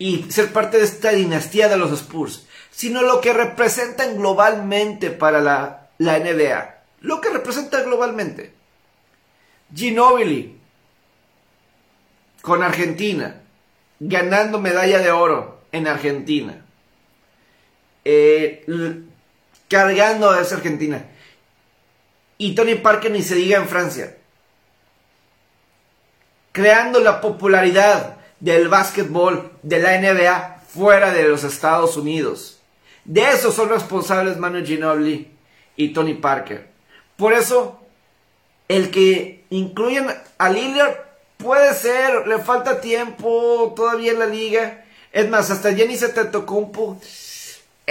y 0.01 0.33
ser 0.33 0.51
parte 0.51 0.79
de 0.79 0.85
esta 0.85 1.11
dinastía 1.11 1.69
de 1.69 1.77
los 1.77 1.93
Spurs, 1.93 2.47
sino 2.71 3.03
lo 3.03 3.21
que 3.21 3.35
representan 3.35 4.17
globalmente 4.17 5.11
para 5.11 5.43
la, 5.43 5.91
la 5.99 6.19
NBA. 6.19 6.75
Lo 7.03 7.21
que 7.21 7.29
representa 7.29 7.83
globalmente. 7.83 8.55
Ginobili 9.75 10.59
con 12.41 12.63
Argentina, 12.63 13.43
ganando 13.99 14.59
medalla 14.59 15.01
de 15.01 15.11
oro 15.11 15.61
en 15.71 15.87
Argentina. 15.87 16.65
Eh, 18.03 18.65
cargando 19.69 20.31
a 20.31 20.41
esa 20.41 20.57
Argentina. 20.57 21.05
Y 22.39 22.55
Tony 22.55 22.77
Parker 22.77 23.11
ni 23.11 23.23
se 23.23 23.35
diga 23.35 23.59
en 23.59 23.69
Francia. 23.69 24.17
Creando 26.53 27.01
la 27.01 27.21
popularidad 27.21 28.20
del 28.41 28.69
básquetbol 28.69 29.53
de 29.63 29.79
la 29.79 29.99
NBA 29.99 30.63
fuera 30.69 31.13
de 31.13 31.29
los 31.29 31.45
Estados 31.45 31.97
Unidos. 31.97 32.59
De 33.05 33.23
eso 33.31 33.53
son 33.53 33.69
responsables 33.69 34.39
Manu 34.39 34.65
Ginobili 34.65 35.31
y 35.77 35.93
Tony 35.93 36.15
Parker. 36.15 36.69
Por 37.17 37.33
eso, 37.33 37.81
el 38.69 38.91
que 38.91 39.45
incluyen 39.51 40.07
a 40.39 40.49
Lillard 40.51 40.97
puede 41.37 41.75
ser, 41.75 42.27
le 42.27 42.39
falta 42.39 42.81
tiempo 42.81 43.73
todavía 43.77 44.13
en 44.13 44.19
la 44.19 44.27
liga. 44.27 44.85
Es 45.13 45.29
más, 45.29 45.51
hasta 45.51 45.75
Jenny 45.75 45.97
se 45.97 46.09
te 46.11 46.25
tocó 46.25 46.55
un 46.57 46.73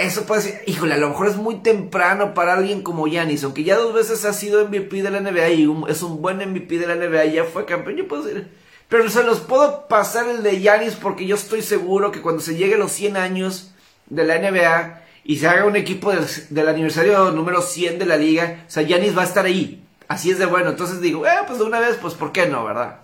eso 0.00 0.24
puede 0.24 0.40
ser, 0.40 0.62
híjole, 0.64 0.94
a 0.94 0.96
lo 0.96 1.10
mejor 1.10 1.26
es 1.26 1.36
muy 1.36 1.56
temprano 1.56 2.32
para 2.32 2.54
alguien 2.54 2.80
como 2.80 3.06
Yanis, 3.06 3.44
aunque 3.44 3.64
ya 3.64 3.76
dos 3.76 3.92
veces 3.92 4.24
ha 4.24 4.32
sido 4.32 4.66
MVP 4.66 5.02
de 5.02 5.10
la 5.10 5.20
NBA 5.20 5.50
y 5.50 5.74
es 5.88 6.02
un 6.02 6.22
buen 6.22 6.38
MVP 6.38 6.78
de 6.78 6.86
la 6.86 6.94
NBA 6.94 7.26
y 7.26 7.32
ya 7.34 7.44
fue 7.44 7.66
campeón, 7.66 7.96
yo 7.96 8.08
puedo 8.08 8.22
decir, 8.22 8.48
pero 8.90 9.08
se 9.08 9.22
los 9.22 9.40
puedo 9.40 9.86
pasar 9.86 10.28
el 10.28 10.42
de 10.42 10.60
Yanis 10.60 10.96
porque 10.96 11.24
yo 11.24 11.36
estoy 11.36 11.62
seguro 11.62 12.10
que 12.10 12.20
cuando 12.20 12.42
se 12.42 12.56
llegue 12.56 12.74
a 12.74 12.78
los 12.78 12.92
100 12.92 13.16
años 13.16 13.70
de 14.06 14.24
la 14.24 14.36
NBA 14.38 15.02
y 15.24 15.36
se 15.36 15.46
haga 15.46 15.64
un 15.64 15.76
equipo 15.76 16.12
del, 16.12 16.68
aniversario 16.68 17.30
número 17.30 17.62
100 17.62 18.00
de 18.00 18.04
la 18.04 18.16
liga, 18.16 18.64
o 18.66 18.70
sea, 18.70 18.82
Yanis 18.82 19.16
va 19.16 19.22
a 19.22 19.26
estar 19.26 19.46
ahí, 19.46 19.82
así 20.08 20.32
es 20.32 20.38
de 20.38 20.46
bueno, 20.46 20.70
entonces 20.70 21.00
digo, 21.00 21.24
eh, 21.24 21.30
pues 21.46 21.60
de 21.60 21.64
una 21.64 21.78
vez, 21.78 21.96
pues 22.02 22.14
¿por 22.14 22.32
qué 22.32 22.46
no, 22.46 22.64
verdad? 22.64 23.02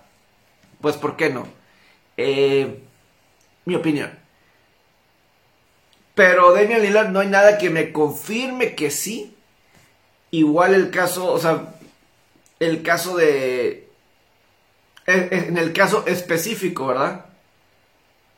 Pues 0.81 0.97
¿por 0.97 1.15
qué 1.15 1.29
no? 1.29 1.47
Eh, 2.17 2.83
mi 3.63 3.75
opinión. 3.75 4.11
Pero 6.15 6.51
Damian 6.51 6.81
Lillard 6.81 7.09
no 7.09 7.21
hay 7.21 7.27
nada 7.27 7.57
que 7.57 7.69
me 7.69 7.93
confirme 7.93 8.75
que 8.75 8.91
sí. 8.91 9.35
Igual 10.31 10.73
el 10.73 10.89
caso, 10.89 11.31
o 11.31 11.39
sea, 11.39 11.75
el 12.59 12.81
caso 12.81 13.15
de... 13.15 13.86
En 15.07 15.57
el 15.57 15.71
caso 15.71 16.03
específico, 16.05 16.87
¿verdad? 16.87 17.25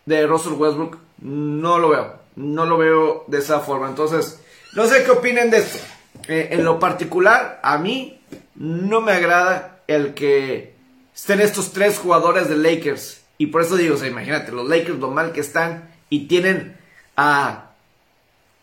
De 0.06 0.28
Russell 0.28 0.54
Westbrook, 0.54 1.00
no 1.18 1.80
lo 1.80 1.90
veo. 1.90 2.20
No 2.36 2.66
lo 2.66 2.78
veo 2.78 3.24
de 3.28 3.40
esa 3.40 3.60
forma. 3.60 3.90
Entonces, 3.90 4.40
no 4.76 4.86
sé 4.86 5.04
qué 5.04 5.12
opinen 5.12 5.50
de 5.50 5.58
esto. 5.58 5.80
Eh, 6.28 6.50
en 6.52 6.64
lo 6.64 6.80
particular, 6.80 7.60
a 7.64 7.80
mí 7.80 8.22
no 8.54 9.02
me 9.02 9.14
agrada 9.14 9.80
el 9.88 10.14
que 10.14 10.76
estén 11.16 11.42
estos 11.42 11.74
tres 11.74 11.98
jugadores 11.98 12.48
de 12.50 12.56
Lakers. 12.56 13.22
Y 13.40 13.48
por 13.48 13.64
eso 13.64 13.76
digo, 13.76 13.96
o 13.96 13.98
sea, 13.98 14.08
imagínate, 14.08 14.52
los 14.52 14.70
Lakers 14.70 15.00
lo 15.00 15.10
mal 15.10 15.32
que 15.32 15.40
están 15.40 15.90
y 16.10 16.28
tienen 16.28 16.78
a 17.18 17.72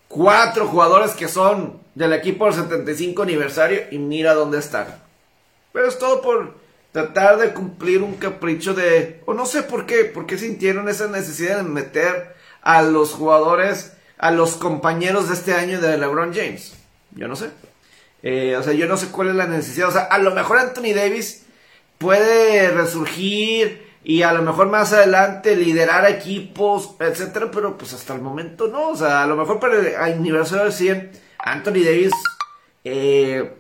cuatro 0.07 0.69
jugadores 0.69 1.13
que 1.13 1.29
son 1.29 1.81
del 1.97 2.13
equipo 2.13 2.45
del 2.45 2.55
75 2.55 3.23
aniversario 3.23 3.81
y 3.91 3.99
mira 3.99 4.35
dónde 4.35 4.59
están. 4.59 4.87
Pero 5.73 5.89
es 5.89 5.99
todo 5.99 6.23
por 6.23 6.55
tratar 6.97 7.37
de 7.37 7.53
cumplir 7.53 8.03
un 8.03 8.15
capricho 8.15 8.73
de, 8.73 9.21
o 9.27 9.35
no 9.35 9.45
sé 9.45 9.63
por 9.63 9.85
qué, 9.85 10.07
por 10.07 10.25
qué 10.25 10.39
sintieron 10.39 10.89
esa 10.89 11.09
necesidad 11.09 11.59
de 11.59 11.63
meter 11.63 12.35
a 12.63 12.81
los 12.81 13.11
jugadores, 13.11 13.93
a 14.17 14.31
los 14.31 14.55
compañeros 14.55 15.29
de 15.29 15.35
este 15.35 15.53
año 15.53 15.79
de 15.79 15.99
LeBron 15.99 16.33
James. 16.33 16.73
Yo 17.11 17.29
no 17.29 17.37
sé. 17.37 17.51
Eh, 18.23 18.57
o 18.57 18.63
sea, 18.63 18.73
yo 18.73 18.87
no 18.87 18.97
sé 18.97 19.09
cuál 19.09 19.29
es 19.29 19.35
la 19.35 19.47
necesidad. 19.47 19.91
O 19.91 19.93
sea, 19.93 20.05
a 20.05 20.17
lo 20.17 20.35
mejor 20.35 20.57
Anthony 20.57 20.95
Davis 20.95 21.45
puede 21.99 22.71
resurgir 22.71 23.87
y 24.03 24.23
a 24.23 24.33
lo 24.33 24.41
mejor 24.41 24.69
más 24.69 24.95
adelante 24.95 25.55
liderar 25.55 26.11
equipos, 26.11 26.97
etcétera, 26.99 27.51
pero 27.51 27.77
pues 27.77 27.93
hasta 27.93 28.15
el 28.15 28.23
momento 28.23 28.69
no, 28.69 28.89
o 28.89 28.97
sea, 28.97 29.23
a 29.23 29.27
lo 29.27 29.37
mejor 29.37 29.61
para 29.61 29.81
el 29.81 29.97
aniversario 29.97 30.65
del 30.65 30.73
100, 30.73 31.11
Anthony 31.41 31.85
Davis 31.85 32.13
eh, 32.85 33.53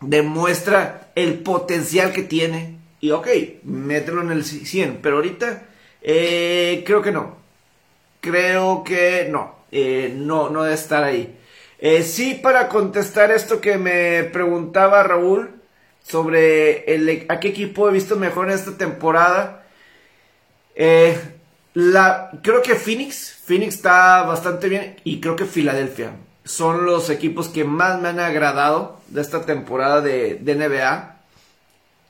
demuestra 0.00 1.10
el 1.14 1.40
potencial 1.40 2.12
que 2.12 2.22
tiene 2.22 2.76
y 3.00 3.10
ok, 3.10 3.28
mételo 3.64 4.22
en 4.22 4.30
el 4.30 4.44
100, 4.44 5.00
pero 5.02 5.16
ahorita 5.16 5.62
eh, 6.02 6.82
creo 6.86 7.02
que 7.02 7.12
no. 7.12 7.36
Creo 8.20 8.82
que 8.84 9.28
no, 9.30 9.56
eh, 9.70 10.12
no, 10.16 10.50
no 10.50 10.62
debe 10.64 10.74
estar 10.74 11.04
ahí. 11.04 11.38
Eh, 11.78 12.02
sí, 12.02 12.34
para 12.42 12.68
contestar 12.68 13.30
esto 13.30 13.60
que 13.60 13.78
me 13.78 14.24
preguntaba 14.24 15.02
Raúl 15.02 15.50
sobre 16.02 16.92
el, 16.94 17.26
a 17.28 17.38
qué 17.40 17.48
equipo 17.48 17.88
he 17.88 17.92
visto 17.92 18.16
mejor 18.16 18.48
en 18.48 18.54
esta 18.54 18.76
temporada. 18.76 19.66
la, 21.74 22.30
creo 22.42 22.62
que 22.62 22.74
Phoenix, 22.74 23.40
Phoenix 23.44 23.74
está 23.76 24.22
bastante 24.22 24.68
bien 24.68 24.96
y 25.04 25.20
creo 25.20 25.36
que 25.36 25.44
Filadelfia 25.44 26.12
son 26.46 26.86
los 26.86 27.10
equipos 27.10 27.48
que 27.48 27.64
más 27.64 28.00
me 28.00 28.08
han 28.08 28.20
agradado 28.20 28.98
de 29.08 29.20
esta 29.20 29.44
temporada 29.44 30.00
de, 30.00 30.36
de 30.36 30.54
NBA. 30.54 31.16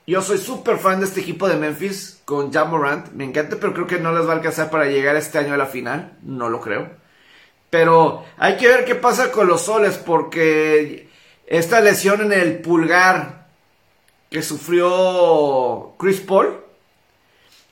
Yo 0.07 0.23
soy 0.23 0.38
súper 0.38 0.78
fan 0.78 1.00
de 1.00 1.07
este 1.07 1.21
equipo 1.21 1.49
de 1.49 1.57
Memphis 1.57 2.21
con 2.25 2.52
Jamorant. 2.52 3.11
Me 3.12 3.25
encanta, 3.25 3.57
pero 3.59 3.75
creo 3.75 3.87
que 3.87 3.99
no 3.99 4.12
les 4.12 4.26
va 4.26 4.33
a 4.33 4.37
alcanzar 4.37 4.71
para 4.71 4.87
llegar 4.87 5.16
este 5.16 5.38
año 5.38 5.55
a 5.55 5.57
la 5.57 5.66
final. 5.66 6.12
No 6.23 6.49
lo 6.49 6.61
creo. 6.61 6.90
Pero 7.71 8.25
hay 8.38 8.57
que 8.57 8.69
ver 8.69 8.85
qué 8.85 8.95
pasa 8.95 9.33
con 9.33 9.49
los 9.49 9.62
soles 9.62 9.97
porque 9.97 11.09
esta 11.47 11.81
lesión 11.81 12.21
en 12.21 12.33
el 12.33 12.61
pulgar 12.61 13.47
que 14.31 14.43
sufrió 14.43 15.95
Chris 15.99 16.21
Paul, 16.21 16.61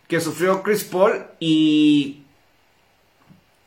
que 0.08 0.20
sufrió 0.20 0.62
Chris 0.62 0.84
Paul 0.84 1.26
y, 1.38 2.23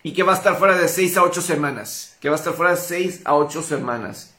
y 0.08 0.14
que 0.14 0.24
va 0.24 0.32
a 0.32 0.38
estar 0.38 0.58
fuera 0.58 0.78
de 0.78 0.88
6 0.88 1.18
a 1.18 1.24
8 1.24 1.42
semanas. 1.42 2.16
Que 2.22 2.30
va 2.30 2.36
a 2.36 2.40
estar 2.40 2.54
fuera 2.54 2.72
de 2.72 2.78
6 2.78 3.24
a 3.26 3.36
8 3.36 3.62
semanas. 3.62 4.34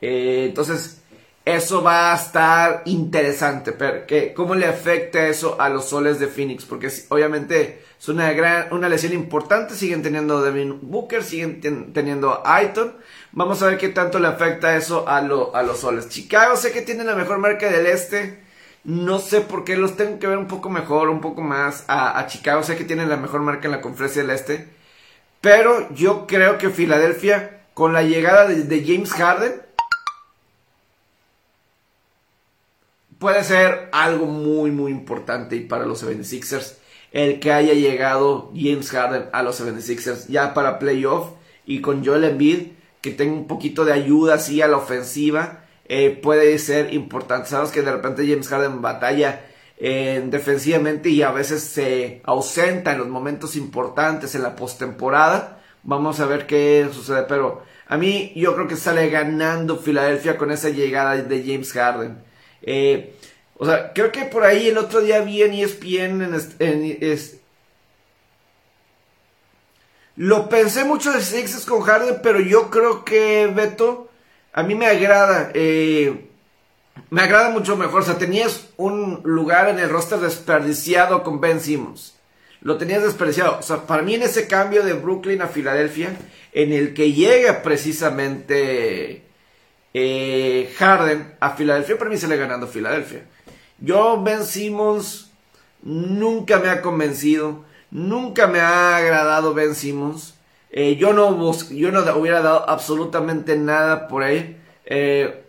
Eh, 0.00 0.46
entonces, 0.48 1.02
eso 1.44 1.82
va 1.82 2.14
a 2.14 2.16
estar 2.16 2.80
interesante, 2.86 3.72
pero 3.72 4.06
¿cómo 4.34 4.54
le 4.54 4.64
afecta 4.64 5.28
eso 5.28 5.60
a 5.60 5.68
los 5.68 5.90
soles 5.90 6.18
de 6.18 6.28
Phoenix? 6.28 6.64
Porque 6.64 6.90
obviamente 7.10 7.82
es 8.00 8.08
una 8.08 8.32
gran, 8.32 8.72
una 8.72 8.88
lesión 8.88 9.12
importante, 9.12 9.74
siguen 9.74 10.02
teniendo 10.02 10.40
Devin 10.40 10.78
Booker, 10.80 11.22
siguen 11.22 11.60
teniendo 11.92 12.40
Aiton. 12.46 12.96
Vamos 13.32 13.60
a 13.62 13.66
ver 13.66 13.76
qué 13.76 13.90
tanto 13.90 14.18
le 14.18 14.28
afecta 14.28 14.76
eso 14.78 15.06
a, 15.06 15.18
a 15.18 15.62
los 15.62 15.78
soles. 15.78 16.08
Chicago 16.08 16.56
sé 16.56 16.72
que 16.72 16.80
tiene 16.80 17.04
la 17.04 17.16
mejor 17.16 17.36
marca 17.36 17.70
del 17.70 17.84
este. 17.84 18.40
No 18.84 19.18
sé 19.18 19.42
por 19.42 19.64
qué 19.64 19.76
los 19.76 19.94
tengo 19.94 20.18
que 20.18 20.26
ver 20.26 20.38
un 20.38 20.48
poco 20.48 20.70
mejor, 20.70 21.10
un 21.10 21.20
poco 21.20 21.42
más 21.42 21.84
a, 21.86 22.26
Chicago. 22.28 22.62
Sé 22.62 22.76
que 22.76 22.84
tienen 22.84 23.10
la 23.10 23.18
mejor 23.18 23.42
marca 23.42 23.66
en 23.66 23.72
la 23.72 23.82
conferencia 23.82 24.22
del 24.22 24.30
este. 24.30 24.80
Pero 25.42 25.92
yo 25.92 26.26
creo 26.26 26.56
que 26.56 26.70
Filadelfia, 26.70 27.64
con 27.74 27.92
la 27.92 28.02
llegada 28.02 28.46
de 28.46 28.84
James 28.86 29.12
Harden, 29.12 29.60
puede 33.18 33.44
ser 33.44 33.88
algo 33.92 34.26
muy, 34.26 34.70
muy 34.70 34.92
importante 34.92 35.60
para 35.60 35.84
los 35.84 36.02
76ers 36.04 36.76
el 37.12 37.40
que 37.40 37.52
haya 37.52 37.74
llegado 37.74 38.50
James 38.54 38.90
Harden 38.90 39.26
a 39.32 39.42
los 39.42 39.60
76ers 39.60 40.28
ya 40.28 40.54
para 40.54 40.78
playoff 40.78 41.32
y 41.66 41.80
con 41.80 42.04
Joel 42.04 42.24
Embiid 42.24 42.68
que 43.00 43.10
tenga 43.10 43.34
un 43.34 43.46
poquito 43.46 43.84
de 43.84 43.92
ayuda 43.92 44.34
así 44.34 44.62
a 44.62 44.68
la 44.68 44.78
ofensiva 44.78 45.64
eh, 45.86 46.10
puede 46.10 46.58
ser 46.58 46.94
importante. 46.94 47.50
Sabes 47.50 47.70
que 47.70 47.82
de 47.82 47.92
repente 47.92 48.26
James 48.26 48.48
Harden 48.48 48.80
batalla 48.80 49.44
defensivamente 49.82 51.08
y 51.08 51.22
a 51.22 51.32
veces 51.32 51.62
se 51.62 52.20
ausenta 52.24 52.92
en 52.92 52.98
los 52.98 53.08
momentos 53.08 53.56
importantes 53.56 54.34
en 54.34 54.42
la 54.42 54.54
postemporada. 54.54 55.60
Vamos 55.82 56.20
a 56.20 56.26
ver 56.26 56.46
qué 56.46 56.88
sucede, 56.92 57.24
pero 57.28 57.64
a 57.88 57.96
mí 57.96 58.32
yo 58.36 58.54
creo 58.54 58.68
que 58.68 58.76
sale 58.76 59.10
ganando 59.10 59.78
Filadelfia 59.78 60.38
con 60.38 60.52
esa 60.52 60.68
llegada 60.68 61.16
de 61.16 61.42
James 61.44 61.72
Harden. 61.72 62.22
Eh, 62.62 63.16
o 63.58 63.66
sea, 63.66 63.92
creo 63.92 64.12
que 64.12 64.24
por 64.24 64.44
ahí 64.44 64.68
el 64.68 64.78
otro 64.78 65.00
día 65.00 65.20
vi 65.20 65.42
en 65.42 65.52
ESPN 65.52 66.22
en, 66.60 66.98
es, 67.00 67.40
lo 70.16 70.48
pensé 70.48 70.84
mucho 70.84 71.12
de 71.12 71.20
Sixers 71.20 71.64
con 71.64 71.80
Harden, 71.80 72.20
pero 72.22 72.38
yo 72.38 72.70
creo 72.70 73.04
que 73.04 73.46
Beto, 73.48 74.10
a 74.52 74.62
mí 74.62 74.74
me 74.74 74.86
agrada. 74.86 75.50
Eh, 75.54 76.28
me 77.10 77.22
agrada 77.22 77.50
mucho 77.50 77.76
mejor. 77.76 78.02
O 78.02 78.04
sea, 78.04 78.18
tenías 78.18 78.68
un 78.76 79.20
lugar 79.24 79.68
en 79.68 79.78
el 79.78 79.90
roster 79.90 80.18
desperdiciado 80.18 81.22
con 81.22 81.40
Ben 81.40 81.60
Simmons. 81.60 82.14
Lo 82.62 82.78
tenías 82.78 83.02
desperdiciado. 83.02 83.58
O 83.58 83.62
sea, 83.62 83.86
para 83.86 84.02
mí 84.02 84.14
en 84.14 84.22
ese 84.22 84.46
cambio 84.46 84.82
de 84.84 84.94
Brooklyn 84.94 85.42
a 85.42 85.48
Filadelfia, 85.48 86.16
en 86.52 86.72
el 86.72 86.94
que 86.94 87.12
llega 87.12 87.62
precisamente 87.62 89.24
eh, 89.94 90.72
Harden 90.78 91.34
a 91.40 91.50
Filadelfia, 91.50 91.98
para 91.98 92.10
mí 92.10 92.16
se 92.16 92.28
le 92.28 92.36
ganando 92.36 92.66
Filadelfia. 92.66 93.24
Yo, 93.78 94.22
Ben 94.22 94.44
Simmons, 94.44 95.32
nunca 95.82 96.60
me 96.60 96.68
ha 96.68 96.82
convencido, 96.82 97.64
nunca 97.90 98.46
me 98.46 98.60
ha 98.60 98.96
agradado 98.96 99.54
Ben 99.54 99.74
Simmons. 99.74 100.34
Eh, 100.70 100.96
yo, 100.96 101.12
no 101.12 101.52
yo 101.70 101.90
no 101.90 102.16
hubiera 102.16 102.40
dado 102.40 102.68
absolutamente 102.70 103.56
nada 103.56 104.08
por 104.08 104.22
él. 104.22 104.56
Eh, 104.86 105.41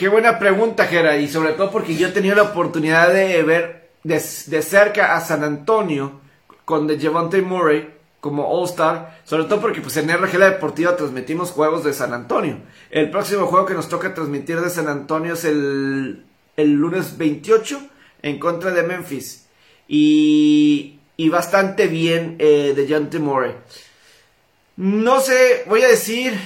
qué 0.00 0.08
buena 0.08 0.38
pregunta, 0.38 0.86
Gera, 0.86 1.18
y 1.18 1.28
sobre 1.28 1.52
todo 1.52 1.70
porque 1.70 1.94
yo 1.94 2.08
he 2.08 2.12
tenido 2.12 2.34
la 2.34 2.44
oportunidad 2.44 3.12
de 3.12 3.42
ver 3.42 3.90
de, 4.02 4.18
cerca 4.18 5.14
a 5.14 5.20
San 5.20 5.44
Antonio 5.44 6.22
con 6.64 6.86
Devontae 6.86 7.42
Murray 7.42 7.86
como 8.18 8.48
All-Star, 8.48 9.20
sobre 9.24 9.44
todo 9.44 9.60
porque 9.60 9.82
pues 9.82 9.98
en 9.98 10.08
RG 10.08 10.38
La 10.38 10.48
Deportiva 10.52 10.96
transmitimos 10.96 11.50
juegos 11.50 11.84
de 11.84 11.92
San 11.92 12.14
Antonio. 12.14 12.56
El 12.90 13.10
próximo 13.10 13.44
juego 13.44 13.66
que 13.66 13.74
nos 13.74 13.90
toca 13.90 14.14
transmitir 14.14 14.58
de 14.62 14.70
San 14.70 14.88
Antonio 14.88 15.34
es 15.34 15.44
el, 15.44 16.24
el 16.56 16.72
lunes 16.72 17.18
28 17.18 17.78
en 18.22 18.38
contra 18.38 18.70
de 18.70 18.82
Memphis. 18.82 19.48
Y, 19.86 20.98
y 21.18 21.28
bastante 21.28 21.88
bien 21.88 22.36
eh, 22.38 22.72
de 22.74 22.86
John 22.88 23.10
Timore. 23.10 23.56
No 24.76 25.20
sé, 25.20 25.64
voy 25.66 25.82
a 25.82 25.88
decir 25.88 26.38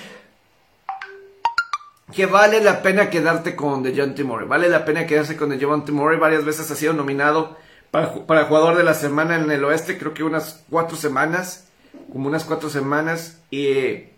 que 2.12 2.26
vale 2.26 2.60
la 2.60 2.82
pena 2.82 3.10
quedarte 3.10 3.56
con 3.56 3.84
John 3.96 4.14
Timore. 4.14 4.44
Vale 4.44 4.68
la 4.68 4.84
pena 4.84 5.06
quedarse 5.06 5.36
con 5.36 5.58
John 5.60 5.84
Timore. 5.84 6.18
Varias 6.18 6.44
veces 6.44 6.70
ha 6.70 6.76
sido 6.76 6.92
nominado 6.92 7.56
para, 7.90 8.44
jugador 8.46 8.76
de 8.76 8.82
la 8.82 8.94
semana 8.94 9.36
en 9.36 9.48
el 9.50 9.64
oeste, 9.64 9.98
creo 9.98 10.14
que 10.14 10.24
unas 10.24 10.64
cuatro 10.68 10.96
semanas, 10.96 11.68
como 12.12 12.26
unas 12.26 12.44
cuatro 12.44 12.68
semanas. 12.68 13.38
Y 13.50 14.08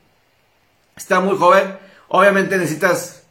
está 0.97 1.21
muy 1.21 1.37
joven. 1.37 1.77
Obviamente 2.09 2.57
necesitas, 2.57 3.25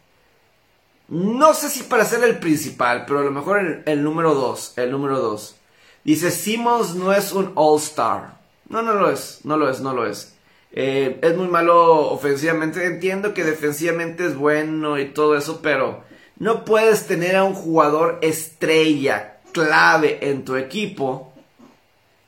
no 1.08 1.54
sé 1.56 1.70
si 1.70 1.84
para 1.84 2.06
ser 2.06 2.24
el 2.24 2.38
principal, 2.38 3.06
pero 3.08 3.20
a 3.20 3.24
lo 3.24 3.32
mejor 3.32 3.84
el, 3.86 4.04
número 4.04 4.36
dos, 4.36 4.74
el 4.78 4.92
número 4.92 5.20
dos. 5.20 5.56
Dice, 6.04 6.30
Simmons 6.30 6.94
no 6.94 7.12
es 7.12 7.32
un 7.32 7.52
all-star. 7.56 8.38
No, 8.70 8.84
no 8.84 8.94
lo 8.94 9.10
es, 9.10 9.42
no 9.44 9.58
lo 9.58 9.68
es, 9.70 9.82
no 9.82 9.94
lo 9.94 10.06
es. 10.06 10.35
Eh, 10.78 11.20
es 11.22 11.36
muy 11.36 11.48
malo 11.48 12.12
ofensivamente. 12.12 12.86
Entiendo 12.86 13.34
que 13.34 13.46
defensivamente 13.46 14.26
es 14.26 14.36
bueno 14.36 15.00
y 15.00 15.06
todo 15.06 15.38
eso, 15.38 15.62
pero 15.62 16.04
no 16.38 16.66
puedes 16.66 17.08
tener 17.08 17.38
a 17.38 17.46
un 17.46 17.54
jugador 17.54 18.20
estrella 18.22 19.38
clave 19.54 20.20
en 20.30 20.44
tu 20.44 20.58
equipo 20.58 21.34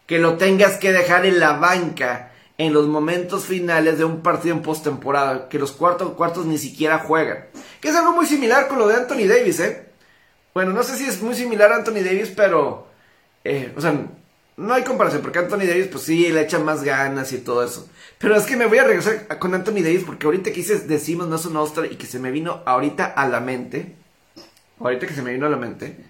que 0.06 0.18
lo 0.18 0.38
tengas 0.38 0.78
que 0.78 0.94
dejar 0.94 1.26
en 1.26 1.40
la 1.40 1.58
banca 1.58 2.32
en 2.58 2.74
los 2.74 2.88
momentos 2.88 3.46
finales 3.46 4.00
de 4.00 4.06
un 4.06 4.22
partido 4.22 4.56
en 4.56 4.64
postemporada, 4.64 5.48
que 5.50 5.60
los 5.60 5.74
cuartos 5.74 6.14
cuartos 6.14 6.46
ni 6.46 6.58
siquiera 6.58 7.00
juegan. 7.00 7.46
Que 7.82 7.90
es 7.90 7.96
algo 7.96 8.14
muy 8.14 8.26
similar 8.26 8.68
con 8.68 8.80
lo 8.80 8.88
de 8.88 8.96
Anthony 8.96 9.28
Davis, 9.28 9.60
¿eh? 9.60 9.90
Bueno, 10.54 10.72
no 10.72 10.82
sé 10.82 10.98
si 10.98 11.06
es 11.06 11.22
muy 11.22 11.36
similar 11.36 11.72
a 11.72 11.76
Anthony 11.76 12.02
Davis, 12.04 12.34
pero, 12.36 12.88
eh, 13.44 13.74
o 13.78 13.82
sea, 13.82 13.94
no 14.58 14.74
hay 14.74 14.84
comparación, 14.84 15.22
porque 15.22 15.40
Anthony 15.40 15.68
Davis, 15.68 15.88
pues 15.88 16.04
sí, 16.04 16.30
le 16.30 16.42
echa 16.42 16.60
más 16.60 16.84
ganas 16.84 17.32
y 17.32 17.38
todo 17.38 17.64
eso. 17.64 17.88
Pero 18.18 18.36
es 18.36 18.46
que 18.46 18.58
me 18.58 18.66
voy 18.66 18.80
a 18.80 18.84
regresar 18.84 19.40
con 19.40 19.54
Anthony 19.54 19.84
Davis, 19.84 20.04
porque 20.04 20.26
ahorita 20.26 20.52
que 20.52 20.62
hice, 20.62 20.80
decimos 20.80 21.28
no 21.28 21.36
es 21.36 21.46
un 21.46 21.56
All-Star 21.56 21.86
y 21.92 21.96
que 21.96 22.08
se 22.08 22.20
me 22.20 22.32
vino 22.32 22.64
ahorita 22.66 23.06
a 23.06 23.28
la 23.28 23.40
mente, 23.40 23.96
ahorita 24.80 25.06
que 25.06 25.14
se 25.14 25.22
me 25.22 25.32
vino 25.32 25.46
a 25.46 25.50
la 25.50 25.58
mente, 25.58 26.04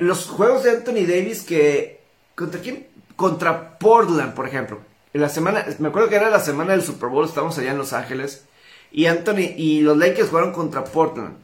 los 0.00 0.26
juegos 0.26 0.62
de 0.62 0.70
Anthony 0.70 1.06
Davis 1.06 1.42
que... 1.42 2.00
¿Contra 2.36 2.60
quién? 2.60 2.86
Contra 3.16 3.78
Portland, 3.78 4.34
por 4.34 4.46
ejemplo. 4.46 4.80
En 5.12 5.20
la 5.20 5.28
semana, 5.28 5.66
me 5.78 5.88
acuerdo 5.88 6.08
que 6.08 6.16
era 6.16 6.30
la 6.30 6.40
semana 6.40 6.72
del 6.72 6.82
Super 6.82 7.08
Bowl, 7.08 7.24
estábamos 7.24 7.58
allá 7.58 7.72
en 7.72 7.78
Los 7.78 7.92
Ángeles. 7.92 8.44
Y 8.92 9.06
Anthony 9.06 9.54
y 9.56 9.80
los 9.80 9.96
Lakers 9.96 10.28
jugaron 10.28 10.52
contra 10.52 10.84
Portland. 10.84 11.36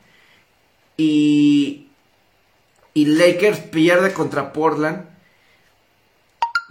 Y, 0.96 1.89
y 2.94 3.07
Lakers 3.07 3.61
pierde 3.61 4.12
contra 4.12 4.53
Portland. 4.53 5.07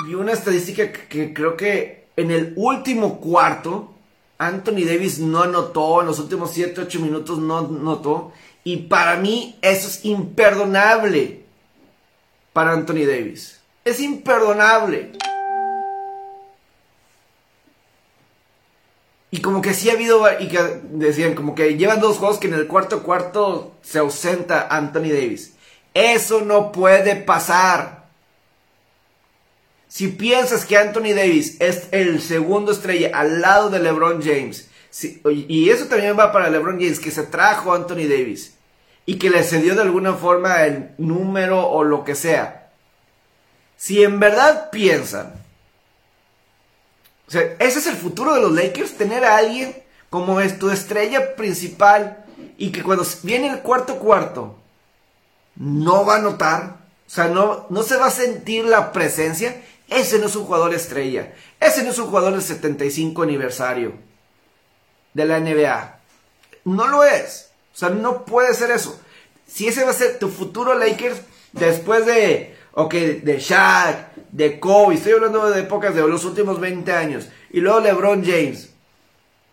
Vi 0.06 0.16
una 0.16 0.34
estadística 0.34 0.92
que, 0.92 1.34
creo 1.34 1.58
que 1.58 2.08
en 2.16 2.32
el 2.32 2.54
último 2.56 3.20
cuarto, 3.20 3.94
Anthony 4.38 4.86
Davis 4.86 5.20
no 5.20 5.44
anotó, 5.44 6.02
en 6.02 6.08
los 6.08 6.20
últimos 6.20 6.52
7, 6.52 6.82
8 6.82 7.00
minutos 7.00 7.40
no 7.40 7.60
anotó. 7.60 8.32
Y 8.64 8.78
para 8.78 9.16
mí 9.18 9.58
eso 9.62 9.88
es 9.88 10.06
imperdonable 10.06 11.44
para 12.54 12.74
Anthony 12.74 13.06
Davis. 13.06 13.60
Es 13.86 14.00
imperdonable. 14.00 15.12
Y 19.32 19.42
como 19.42 19.62
que 19.62 19.74
sí 19.74 19.90
ha 19.90 19.94
habido, 19.94 20.26
y 20.40 20.48
que 20.48 20.60
decían, 20.92 21.36
como 21.36 21.54
que 21.54 21.78
llevan 21.78 22.00
dos 22.00 22.18
juegos 22.18 22.40
que 22.40 22.48
en 22.48 22.56
el 22.56 22.68
cuarto 22.68 23.04
cuarto 23.04 23.74
se 23.82 24.00
ausenta 24.00 24.68
Anthony 24.70 25.10
Davis. 25.10 25.54
Eso 25.94 26.42
no 26.42 26.72
puede 26.72 27.16
pasar. 27.16 28.00
Si 29.88 30.08
piensas 30.10 30.66
que 30.66 30.78
Anthony 30.78 31.16
Davis 31.16 31.60
es 31.60 31.88
el 31.92 32.22
segundo 32.22 32.72
estrella 32.72 33.12
al 33.14 33.42
lado 33.42 33.70
de 33.70 33.80
LeBron 33.80 34.22
James, 34.22 34.70
y 35.26 35.70
eso 35.70 35.86
también 35.86 36.18
va 36.18 36.32
para 36.32 36.50
LeBron 36.50 36.80
James, 36.80 37.00
que 37.00 37.12
se 37.12 37.24
trajo 37.24 37.74
a 37.74 37.78
Anthony 37.78 38.08
Davis 38.08 38.54
y 39.06 39.18
que 39.18 39.32
le 39.32 39.44
cedió 39.44 39.74
de 39.74 39.82
alguna 39.82 40.14
forma 40.14 40.64
el 40.66 40.92
número 41.00 41.68
o 41.68 41.84
lo 41.84 42.04
que 42.04 42.14
sea. 42.14 42.70
Si 43.78 44.04
en 44.04 44.20
verdad 44.20 44.70
piensan, 44.70 45.34
o 47.28 47.32
sea, 47.32 47.56
ese 47.60 47.80
es 47.80 47.88
el 47.88 47.96
futuro 47.96 48.36
de 48.36 48.42
los 48.42 48.52
Lakers, 48.52 48.94
tener 48.94 49.26
a 49.26 49.38
alguien 49.38 49.76
como 50.12 50.42
es 50.42 50.60
tu 50.60 50.70
estrella 50.70 51.36
principal 51.36 52.24
y 52.58 52.72
que 52.72 52.84
cuando 52.84 53.06
viene 53.24 53.50
el 53.50 53.62
cuarto 53.62 53.98
cuarto 53.98 54.59
no 55.60 56.06
va 56.06 56.16
a 56.16 56.22
notar, 56.22 56.78
o 57.06 57.10
sea, 57.10 57.28
no, 57.28 57.68
no 57.70 57.84
se 57.84 57.98
va 57.98 58.08
a 58.08 58.12
sentir 58.12 58.66
la 58.66 58.92
presencia. 58.92 59.62
Ese 59.88 60.20
no 60.20 60.28
es 60.28 60.36
un 60.36 60.46
jugador 60.46 60.74
estrella. 60.74 61.34
Ese 61.60 61.84
no 61.84 61.90
es 61.90 61.98
un 61.98 62.08
jugador 62.08 62.34
del 62.34 62.42
75 62.42 63.24
aniversario 63.24 63.94
de 65.14 65.26
la 65.26 65.40
NBA. 65.40 66.00
No 66.66 66.88
lo 66.88 67.04
es. 67.04 67.50
O 67.74 67.78
sea, 67.78 67.90
no 67.90 68.26
puede 68.26 68.54
ser 68.54 68.72
eso. 68.72 69.00
Si 69.48 69.68
ese 69.68 69.84
va 69.84 69.92
a 69.92 69.96
ser 69.96 70.20
tu 70.20 70.30
futuro 70.30 70.76
Lakers 70.76 71.22
después 71.52 72.06
de, 72.06 72.56
ok, 72.74 72.94
de 72.94 73.40
Shaq, 73.40 74.14
de 74.32 74.60
Kobe, 74.60 74.96
estoy 74.96 75.14
hablando 75.14 75.50
de 75.50 75.62
épocas 75.62 75.96
de 75.96 76.08
los 76.08 76.24
últimos 76.26 76.60
20 76.60 76.92
años, 76.92 77.28
y 77.50 77.60
luego 77.62 77.80
LeBron 77.80 78.24
James, 78.24 78.70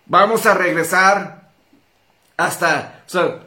vamos 0.05 0.45
a 0.45 0.53
regresar 0.53 1.51
hasta, 2.37 3.03
o 3.07 3.11
sea, 3.11 3.46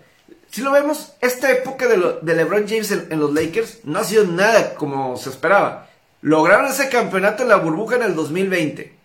si 0.52 0.62
lo 0.62 0.72
vemos, 0.72 1.14
esta 1.22 1.52
época 1.52 1.88
de, 1.88 2.34
LeBron 2.36 2.68
James 2.68 2.92
en, 2.92 3.20
los 3.20 3.34
Lakers 3.34 3.80
no 3.84 4.00
ha 4.00 4.04
sido 4.04 4.26
nada 4.26 4.74
como 4.76 5.16
se 5.16 5.30
esperaba. 5.30 5.88
Lograron 6.22 6.66
ese 6.66 6.90
campeonato 6.90 7.44
en 7.44 7.50
la 7.50 7.58
burbuja 7.58 7.98
en 7.98 8.04
el 8.04 8.16
2020. 8.16 8.96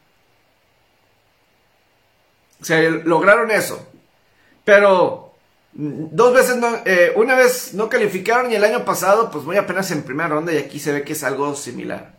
O 2.63 2.65
sea, 2.65 2.81
lograron 2.81 3.51
eso. 3.51 3.87
Pero 4.65 5.35
mm, 5.75 6.07
dos 6.13 6.33
veces 6.33 6.57
no, 6.57 6.79
eh, 6.87 7.13
una 7.15 7.37
vez 7.37 7.75
no 7.75 7.91
calificaron 7.91 8.51
y 8.51 8.55
el 8.55 8.65
año 8.65 8.85
pasado, 8.87 9.31
pues 9.31 9.45
voy 9.45 9.59
apenas 9.59 9.91
en 9.91 10.03
primera 10.03 10.31
ronda 10.31 10.53
y 10.53 10.59
aquí 10.59 10.79
se 10.81 10.93
ve 10.93 11.05
que 11.05 11.13
es 11.13 11.23
algo 11.25 11.55
similar. 11.55 12.15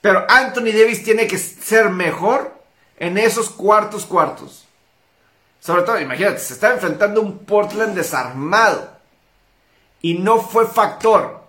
Pero 0.00 0.24
Anthony 0.28 0.72
Davis 0.72 1.04
tiene 1.04 1.26
que 1.26 1.36
ser 1.36 1.90
mejor 1.90 2.54
en 2.96 3.18
esos 3.18 3.50
cuartos 3.50 4.06
cuartos. 4.06 4.67
Sobre 5.60 5.82
todo, 5.82 6.00
imagínate, 6.00 6.38
se 6.38 6.54
está 6.54 6.72
enfrentando 6.72 7.20
un 7.20 7.38
Portland 7.38 7.94
desarmado. 7.94 8.90
Y 10.00 10.14
no 10.14 10.40
fue 10.40 10.66
factor. 10.66 11.42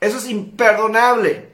Eso 0.00 0.18
es 0.18 0.28
imperdonable 0.28 1.48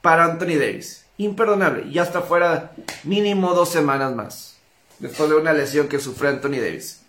para 0.00 0.24
Anthony 0.24 0.58
Davis. 0.58 1.04
Imperdonable. 1.18 1.86
Y 1.86 1.94
ya 1.94 2.02
está 2.04 2.22
fuera 2.22 2.72
mínimo 3.04 3.54
dos 3.54 3.68
semanas 3.68 4.14
más. 4.14 4.56
Después 4.98 5.28
de 5.28 5.36
una 5.36 5.52
lesión 5.52 5.88
que 5.88 5.98
sufrió 5.98 6.30
Anthony 6.30 6.60
Davis. 6.60 7.02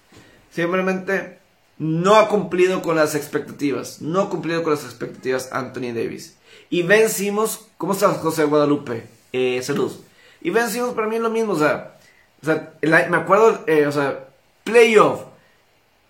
Simplemente 0.51 1.39
no 1.77 2.15
ha 2.15 2.27
cumplido 2.27 2.81
con 2.81 2.95
las 2.97 3.15
expectativas. 3.15 4.01
No 4.01 4.21
ha 4.21 4.29
cumplido 4.29 4.63
con 4.63 4.73
las 4.73 4.83
expectativas 4.83 5.49
Anthony 5.51 5.93
Davis. 5.93 6.37
Y 6.69 6.83
vencimos. 6.83 7.67
¿Cómo 7.77 7.93
estás, 7.93 8.17
José 8.17 8.43
Guadalupe? 8.43 9.07
Eh, 9.31 9.61
salud. 9.63 9.91
Y 10.41 10.49
vencimos 10.49 10.93
para 10.93 11.07
mí 11.07 11.15
es 11.15 11.21
lo 11.21 11.29
mismo. 11.29 11.53
O 11.53 11.59
sea, 11.59 11.97
o 12.41 12.45
sea, 12.45 12.73
me 12.81 13.17
acuerdo, 13.17 13.63
eh, 13.67 13.85
o 13.85 13.91
sea, 13.91 14.27
playoff, 14.63 15.21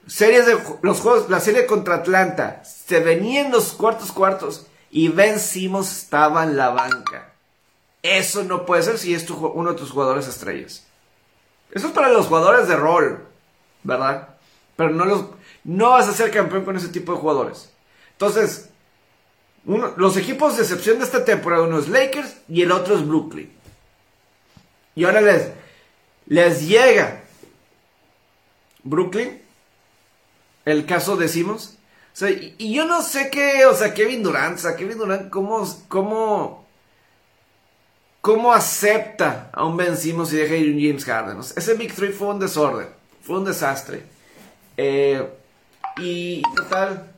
series 0.08 0.46
de 0.46 0.58
los 0.82 1.00
juegos, 1.00 1.30
la 1.30 1.39
serie 1.39 1.65
contra 1.65 1.96
Atlanta, 1.96 2.63
se 2.63 3.00
venían 3.00 3.52
los 3.52 3.74
cuartos 3.74 4.12
cuartos 4.12 4.67
y 4.89 5.10
vencimos 5.10 5.91
estaba 5.91 6.44
en 6.44 6.58
la 6.58 6.70
banca. 6.70 7.34
Eso 8.04 8.44
no 8.44 8.65
puede 8.65 8.84
ser 8.84 8.98
si 8.98 9.13
es 9.13 9.30
uno 9.30 9.74
de 9.74 9.78
tus 9.78 9.91
jugadores 9.91 10.28
estrellas. 10.28 10.86
Eso 11.72 11.88
es 11.88 11.94
para 11.94 12.10
los 12.10 12.28
jugadores 12.28 12.67
de 12.67 12.76
rol, 12.76 13.26
¿verdad? 13.84 14.36
Pero 14.76 14.89
no 14.89 15.06
los, 15.06 15.26
no 15.63 15.91
vas 15.91 16.08
a 16.08 16.13
ser 16.13 16.32
campeón 16.32 16.65
con 16.65 16.76
ese 16.76 16.89
tipo 16.89 17.13
de 17.13 17.20
jugadores. 17.20 17.72
Entonces, 18.13 18.70
los 19.65 20.17
equipos 20.17 20.58
de 20.58 20.63
excepción 20.63 20.98
de 20.98 21.06
esta 21.06 21.24
temporada, 21.24 21.63
uno 21.63 21.80
es 21.80 21.88
Lakers 21.88 22.38
y 22.48 22.63
el 22.63 22.72
otro 22.72 22.96
es 22.96 23.08
Brooklyn. 23.08 23.52
Y 24.96 25.06
ahora 25.06 25.22
les, 25.22 25.52
les 26.32 26.65
llega 26.65 27.24
Brooklyn, 28.84 29.41
el 30.63 30.86
caso 30.86 31.17
decimos. 31.17 31.78
y, 32.58 32.74
yo 32.74 32.86
no 32.86 33.02
sé 33.02 33.30
qué, 33.30 33.65
o 33.65 33.76
sea, 33.76 33.94
Kevin 33.94 34.24
Durant, 34.24 34.58
Kevin 34.78 34.98
Durant, 34.98 35.30
¿cómo, 35.30 35.67
cómo, 35.89 36.65
cómo 38.22 38.54
acepta 38.54 39.50
a 39.52 39.65
un 39.65 39.76
Ben 39.76 39.98
Simmons 39.98 40.32
y 40.32 40.38
deja 40.38 40.56
ir 40.56 40.74
un 40.74 40.82
James 40.82 41.04
Harden? 41.04 41.38
ese 41.38 41.74
Big 41.74 41.94
Three 41.94 42.13
fue 42.13 42.30
un 42.30 42.39
desorden, 42.39 42.88
fue 43.22 43.38
un 43.38 43.44
desastre. 43.44 44.04
Eh, 44.78 45.28
y 45.98 46.44
total, 46.56 47.12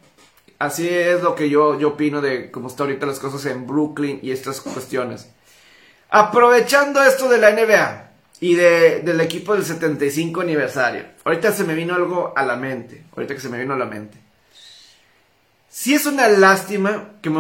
así 0.58 0.90
es 0.90 1.22
lo 1.22 1.36
que 1.36 1.52
yo, 1.52 1.80
yo 1.80 1.90
opino 1.90 2.20
de 2.20 2.50
cómo 2.50 2.68
están 2.68 2.88
ahorita 2.88 3.06
las 3.06 3.20
cosas 3.20 3.46
en 3.46 3.68
Brooklyn 3.68 4.20
y 4.24 4.32
estas 4.32 4.60
cuestiones. 4.60 5.28
Aprovechando 6.10 7.04
esto 7.04 7.30
de 7.30 7.38
la 7.38 7.52
NBA, 7.52 8.13
y 8.44 8.56
de, 8.56 9.00
del 9.00 9.22
equipo 9.22 9.54
del 9.54 9.64
75 9.64 10.42
aniversario. 10.42 11.06
Ahorita 11.24 11.54
se 11.54 11.64
me 11.64 11.76
vino 11.76 11.96
algo 11.96 12.34
a 12.36 12.46
la 12.46 12.58
mente. 12.58 13.06
Ahorita 13.16 13.36
que 13.36 13.40
se 13.40 13.48
me 13.48 13.58
vino 13.58 13.74
a 13.74 13.78
la 13.78 13.86
mente. 13.86 14.18
Sí 15.70 15.94
es 15.94 16.06
una 16.06 16.28
lástima 16.28 17.12
que 17.22 17.32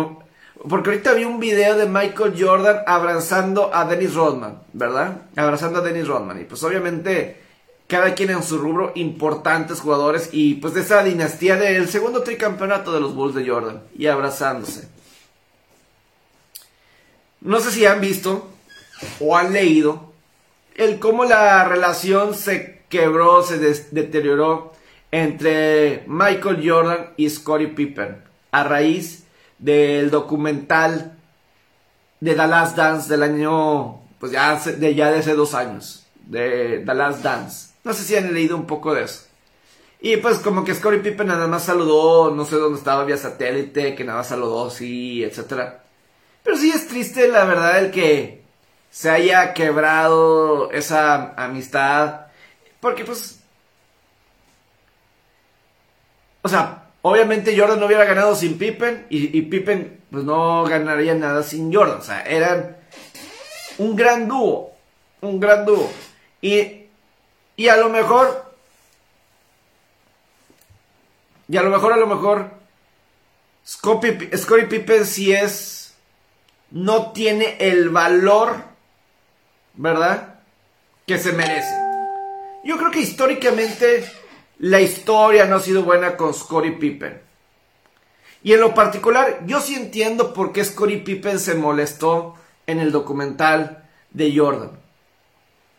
porque 0.70 0.92
ahorita 0.92 1.12
vi 1.12 1.26
un 1.26 1.42
video 1.42 1.76
de 1.76 1.88
Michael 1.88 2.36
Jordan 2.40 2.84
abrazando 2.88 3.76
a 3.76 3.84
Dennis 3.84 4.14
Rodman, 4.14 4.62
¿verdad? 4.72 5.24
Abrazando 5.36 5.80
a 5.80 5.82
Dennis 5.82 6.08
Rodman. 6.08 6.40
Y 6.40 6.46
pues 6.46 6.64
obviamente 6.64 7.42
cada 7.86 8.16
quien 8.16 8.30
en 8.30 8.42
su 8.42 8.58
rubro, 8.58 8.94
importantes 8.96 9.82
jugadores 9.82 10.30
y 10.32 10.54
pues 10.54 10.74
de 10.74 10.84
esa 10.84 11.04
dinastía 11.04 11.58
del 11.58 11.90
segundo 11.90 12.24
tricampeonato 12.24 12.94
de 12.94 13.02
los 13.02 13.14
Bulls 13.14 13.36
de 13.36 13.46
Jordan. 13.46 13.84
Y 13.98 14.08
abrazándose. 14.08 14.88
No 17.42 17.60
sé 17.60 17.72
si 17.72 17.86
han 17.86 18.00
visto 18.00 18.48
o 19.20 19.36
han 19.36 19.52
leído 19.52 20.13
el 20.76 21.00
cómo 21.00 21.26
la 21.26 21.64
relación 21.66 22.34
se 22.34 22.82
quebró, 22.90 23.44
se 23.44 23.58
deterioró 23.92 24.74
entre 25.12 26.04
Michael 26.08 26.68
Jordan 26.68 27.14
y 27.18 27.30
Scottie 27.30 27.68
Pippen 27.68 28.24
a 28.52 28.64
raíz 28.64 29.26
del 29.60 30.10
documental 30.10 31.18
de 32.20 32.36
The 32.36 32.48
Last 32.48 32.78
Dance 32.78 33.10
del 33.10 33.24
año, 33.24 34.02
pues 34.20 34.32
ya 34.32 34.56
de, 34.56 34.96
ya 34.96 35.10
hace 35.10 35.34
dos 35.34 35.54
años, 35.54 36.06
de 36.26 36.84
The 36.86 36.94
Last 36.94 37.22
Dance. 37.22 37.74
No 37.84 37.94
sé 37.94 38.04
si 38.04 38.16
han 38.16 38.34
leído 38.34 38.56
un 38.56 38.66
poco 38.66 38.94
de 38.94 39.04
eso. 39.04 39.26
Y 40.00 40.18
pues 40.18 40.40
como 40.40 40.64
que 40.64 40.76
Scottie 40.76 41.00
Pippen 41.00 41.28
nada 41.28 41.48
más 41.48 41.64
saludó, 41.64 42.32
no 42.32 42.46
sé 42.46 42.58
dónde 42.58 42.78
estaba 42.78 43.06
vía 43.06 43.18
satélite, 43.18 43.96
que 43.96 44.04
nada 44.04 44.20
más 44.20 44.28
saludó, 44.28 44.70
sí, 44.70 45.24
etc. 45.24 45.76
Pero 46.44 46.58
sí 46.58 46.72
es 46.72 46.88
triste 46.88 47.28
la 47.28 47.46
verdad 47.46 47.80
el 47.80 47.92
que 47.92 48.43
se 48.94 49.10
haya 49.10 49.56
quebrado 49.56 50.72
esa 50.72 51.34
amistad. 51.36 52.28
Porque 52.80 53.04
pues... 53.04 53.40
O 56.44 56.48
sea, 56.48 56.90
obviamente 57.02 57.58
Jordan 57.58 57.80
no 57.80 57.88
hubiera 57.88 58.06
ganado 58.06 58.36
sin 58.36 58.60
Pippen 58.60 59.08
y, 59.10 59.42
Pippen 59.42 60.00
pues 60.12 60.24
no 60.24 60.64
ganaría 60.66 61.16
nada 61.16 61.42
sin 61.42 61.74
Jordan. 61.74 61.98
O 61.98 62.04
sea, 62.04 62.22
eran 62.22 62.78
un 63.80 63.96
gran 63.96 64.28
dúo. 64.28 64.76
Un 65.22 65.40
gran 65.40 65.66
dúo. 65.66 65.92
Y, 66.40 66.84
y 67.56 67.68
a 67.70 67.78
lo 67.78 67.90
mejor... 67.90 68.54
Y 71.48 71.58
a 71.58 71.64
lo 71.64 71.72
mejor, 71.72 71.94
a 71.94 71.98
lo 71.98 72.06
mejor... 72.06 72.52
Scottie 73.66 74.68
Pippen 74.70 75.04
si 75.04 75.34
es... 75.34 75.96
No 76.70 77.12
tiene 77.12 77.58
el 77.60 77.90
valor 77.90 78.73
¿verdad? 79.76 80.40
Que 81.06 81.18
se 81.18 81.34
merece. 81.34 81.74
Yo 82.64 82.78
creo 82.78 82.92
que 82.92 83.02
históricamente 83.02 84.06
la 84.60 84.80
historia 84.80 85.46
no 85.46 85.58
ha 85.58 85.60
sido 85.60 85.84
buena 85.84 86.16
con 86.16 86.34
Scottie 86.34 86.74
Pippen. 86.74 87.22
Y 88.44 88.54
en 88.54 88.60
lo 88.60 88.74
particular, 88.74 89.42
yo 89.46 89.62
sí 89.62 89.76
entiendo 89.76 90.34
por 90.34 90.52
qué 90.52 90.64
Scottie 90.64 91.00
Pippen 91.00 91.40
se 91.40 91.56
molestó 91.56 92.36
en 92.68 92.80
el 92.80 92.92
documental 92.92 93.90
de 94.12 94.36
Jordan. 94.36 94.72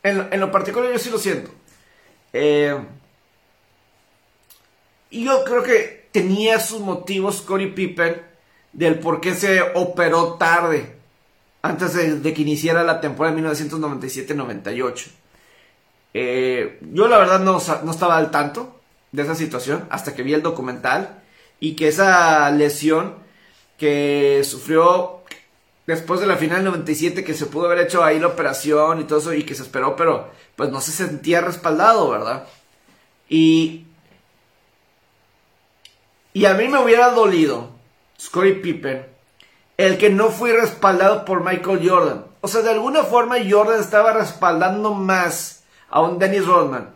En, 0.02 0.40
lo 0.40 0.50
particular, 0.50 0.92
yo 0.92 0.98
sí 0.98 1.10
lo 1.10 1.18
siento. 1.18 1.50
Eh, 2.32 2.76
yo 5.10 5.44
creo 5.44 5.62
que 5.62 6.08
tenía 6.12 6.58
sus 6.60 6.80
motivos 6.80 7.38
Scottie 7.38 7.68
Pippen 7.68 8.22
del 8.72 8.98
por 8.98 9.20
qué 9.20 9.34
se 9.34 9.62
operó 9.74 10.34
tarde 10.34 10.93
antes 11.64 12.22
de, 12.22 12.34
que 12.34 12.42
iniciara 12.42 12.84
la 12.84 13.00
temporada 13.00 13.34
de 13.34 13.42
1997-98. 13.42 15.06
Eh, 16.12 16.78
yo 16.92 17.08
la 17.08 17.16
verdad 17.16 17.40
no, 17.40 17.58
no 17.84 17.90
estaba 17.90 18.18
al 18.18 18.30
tanto 18.30 18.82
de 19.12 19.22
esa 19.22 19.34
situación 19.34 19.86
hasta 19.88 20.14
que 20.14 20.22
vi 20.22 20.34
el 20.34 20.42
documental 20.42 21.22
y 21.60 21.74
que 21.74 21.88
esa 21.88 22.50
lesión 22.50 23.14
que 23.78 24.42
sufrió 24.44 25.22
después 25.86 26.20
de 26.20 26.26
la 26.26 26.36
final 26.36 26.64
97 26.64 27.24
que 27.24 27.32
se 27.32 27.46
pudo 27.46 27.64
haber 27.64 27.86
hecho 27.86 28.04
ahí 28.04 28.20
la 28.20 28.26
operación 28.26 29.00
y 29.00 29.04
todo 29.04 29.20
eso 29.20 29.32
y 29.32 29.44
que 29.44 29.54
se 29.54 29.62
esperó, 29.62 29.96
pero 29.96 30.30
pues 30.56 30.68
no 30.68 30.82
se 30.82 30.92
sentía 30.92 31.40
respaldado, 31.40 32.10
¿verdad? 32.10 32.46
Y 33.26 33.86
y 36.34 36.44
a 36.44 36.52
mí 36.52 36.68
me 36.68 36.78
hubiera 36.78 37.08
dolido 37.08 37.70
Scottie 38.20 38.56
Pippen 38.56 39.13
el 39.76 39.98
que 39.98 40.10
no 40.10 40.30
fue 40.30 40.52
respaldado 40.52 41.24
por 41.24 41.44
Michael 41.44 41.88
Jordan. 41.88 42.24
O 42.40 42.48
sea, 42.48 42.62
de 42.62 42.70
alguna 42.70 43.02
forma 43.04 43.36
Jordan 43.48 43.80
estaba 43.80 44.12
respaldando 44.12 44.94
más 44.94 45.64
a 45.88 46.00
un 46.02 46.18
Dennis 46.18 46.46
Rodman 46.46 46.90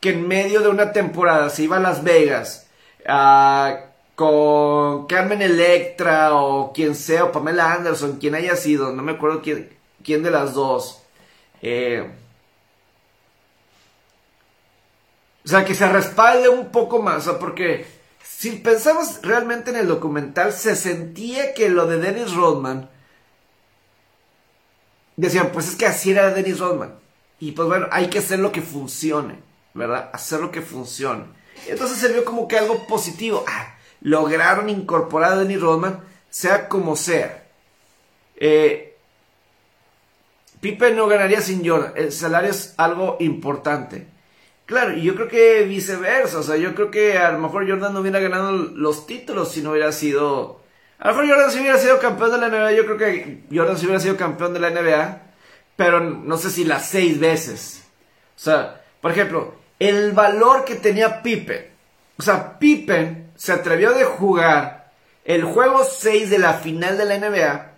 que 0.00 0.10
en 0.10 0.28
medio 0.28 0.60
de 0.60 0.68
una 0.68 0.92
temporada 0.92 1.48
se 1.48 1.62
iba 1.62 1.78
a 1.78 1.80
Las 1.80 2.04
Vegas 2.04 2.66
a 3.06 3.86
con 4.14 5.06
Carmen 5.06 5.42
Electra 5.42 6.34
o 6.34 6.72
quien 6.72 6.94
sea, 6.94 7.24
o 7.24 7.32
Pamela 7.32 7.72
Anderson, 7.72 8.18
quien 8.18 8.34
haya 8.34 8.54
sido, 8.54 8.92
no 8.92 9.02
me 9.02 9.12
acuerdo 9.12 9.42
quién, 9.42 9.70
quién 10.04 10.22
de 10.22 10.30
las 10.30 10.54
dos. 10.54 11.02
Eh, 11.62 12.08
o 15.44 15.48
sea, 15.48 15.64
que 15.64 15.74
se 15.74 15.88
respalde 15.88 16.48
un 16.48 16.70
poco 16.70 17.02
más, 17.02 17.26
porque 17.40 17.86
si 18.44 18.50
pensamos 18.56 19.20
realmente 19.22 19.70
en 19.70 19.76
el 19.76 19.88
documental, 19.88 20.52
se 20.52 20.76
sentía 20.76 21.54
que 21.54 21.70
lo 21.70 21.86
de 21.86 21.96
Dennis 21.96 22.34
Rodman, 22.34 22.90
decían, 25.16 25.48
pues 25.50 25.66
es 25.66 25.76
que 25.76 25.86
así 25.86 26.10
era 26.10 26.28
Dennis 26.28 26.58
Rodman. 26.58 26.94
Y 27.40 27.52
pues 27.52 27.66
bueno, 27.66 27.86
hay 27.90 28.08
que 28.08 28.18
hacer 28.18 28.40
lo 28.40 28.52
que 28.52 28.60
funcione, 28.60 29.38
¿verdad? 29.72 30.10
Hacer 30.12 30.40
lo 30.40 30.50
que 30.50 30.60
funcione. 30.60 31.24
Entonces 31.68 31.96
se 31.96 32.12
vio 32.12 32.22
como 32.26 32.46
que 32.46 32.58
algo 32.58 32.86
positivo. 32.86 33.46
Ah, 33.48 33.78
lograron 34.02 34.68
incorporar 34.68 35.32
a 35.32 35.36
Dennis 35.36 35.62
Rodman, 35.62 36.04
sea 36.28 36.68
como 36.68 36.96
sea. 36.96 37.46
Eh, 38.36 38.98
no 40.94 41.06
ganaría 41.06 41.40
sin 41.40 41.66
Jordan. 41.66 41.94
El 41.96 42.12
salario 42.12 42.50
es 42.50 42.74
algo 42.76 43.16
importante. 43.20 44.06
Claro, 44.66 44.96
y 44.96 45.02
yo 45.02 45.14
creo 45.14 45.28
que 45.28 45.64
viceversa. 45.64 46.38
O 46.38 46.42
sea, 46.42 46.56
yo 46.56 46.74
creo 46.74 46.90
que 46.90 47.18
a 47.18 47.32
lo 47.32 47.38
mejor 47.38 47.68
Jordan 47.68 47.92
no 47.92 48.00
hubiera 48.00 48.20
ganado 48.20 48.52
los 48.52 49.06
títulos 49.06 49.52
si 49.52 49.62
no 49.62 49.72
hubiera 49.72 49.92
sido. 49.92 50.60
A 50.98 51.08
lo 51.08 51.14
mejor 51.14 51.30
Jordan 51.30 51.50
si 51.50 51.60
hubiera 51.60 51.78
sido 51.78 51.98
campeón 51.98 52.32
de 52.32 52.38
la 52.38 52.48
NBA. 52.48 52.72
Yo 52.72 52.84
creo 52.84 52.96
que 52.96 53.44
Jordan 53.52 53.78
si 53.78 53.86
hubiera 53.86 54.00
sido 54.00 54.16
campeón 54.16 54.54
de 54.54 54.60
la 54.60 54.70
NBA. 54.70 55.22
Pero 55.76 56.00
no 56.00 56.38
sé 56.38 56.50
si 56.50 56.64
las 56.64 56.88
seis 56.88 57.18
veces. 57.20 57.84
O 58.36 58.38
sea, 58.38 58.82
por 59.00 59.10
ejemplo, 59.10 59.54
el 59.78 60.12
valor 60.12 60.64
que 60.64 60.76
tenía 60.76 61.22
Pippen. 61.22 61.70
O 62.16 62.22
sea, 62.22 62.58
Pippen 62.58 63.32
se 63.36 63.52
atrevió 63.52 63.92
de 63.92 64.04
jugar 64.04 64.92
el 65.24 65.44
juego 65.44 65.84
6 65.84 66.30
de 66.30 66.38
la 66.38 66.54
final 66.54 66.98
de 66.98 67.04
la 67.06 67.18
NBA 67.18 67.72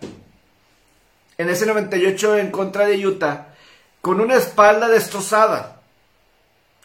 en 1.37 1.49
ese 1.49 1.65
98 1.65 2.37
en 2.37 2.51
contra 2.51 2.85
de 2.85 3.05
Utah 3.05 3.47
con 4.01 4.19
una 4.19 4.35
espalda 4.35 4.89
destrozada 4.89 5.76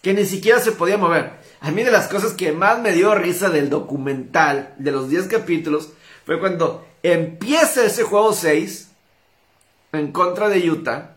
que 0.02 0.12
ni 0.12 0.26
siquiera 0.26 0.60
se 0.60 0.72
podía 0.72 0.98
mover. 0.98 1.32
A 1.60 1.70
mí 1.70 1.82
de 1.84 1.90
las 1.90 2.08
cosas 2.08 2.32
que 2.32 2.52
más 2.52 2.80
me 2.80 2.92
dio 2.92 3.14
risa 3.14 3.48
del 3.48 3.70
documental 3.70 4.74
de 4.78 4.90
los 4.90 5.08
10 5.08 5.28
capítulos 5.28 5.90
fue 6.26 6.40
cuando 6.40 6.86
empieza 7.02 7.84
ese 7.84 8.02
juego 8.02 8.32
6 8.32 8.88
en 9.92 10.12
contra 10.12 10.48
de 10.48 10.70
Utah 10.70 11.16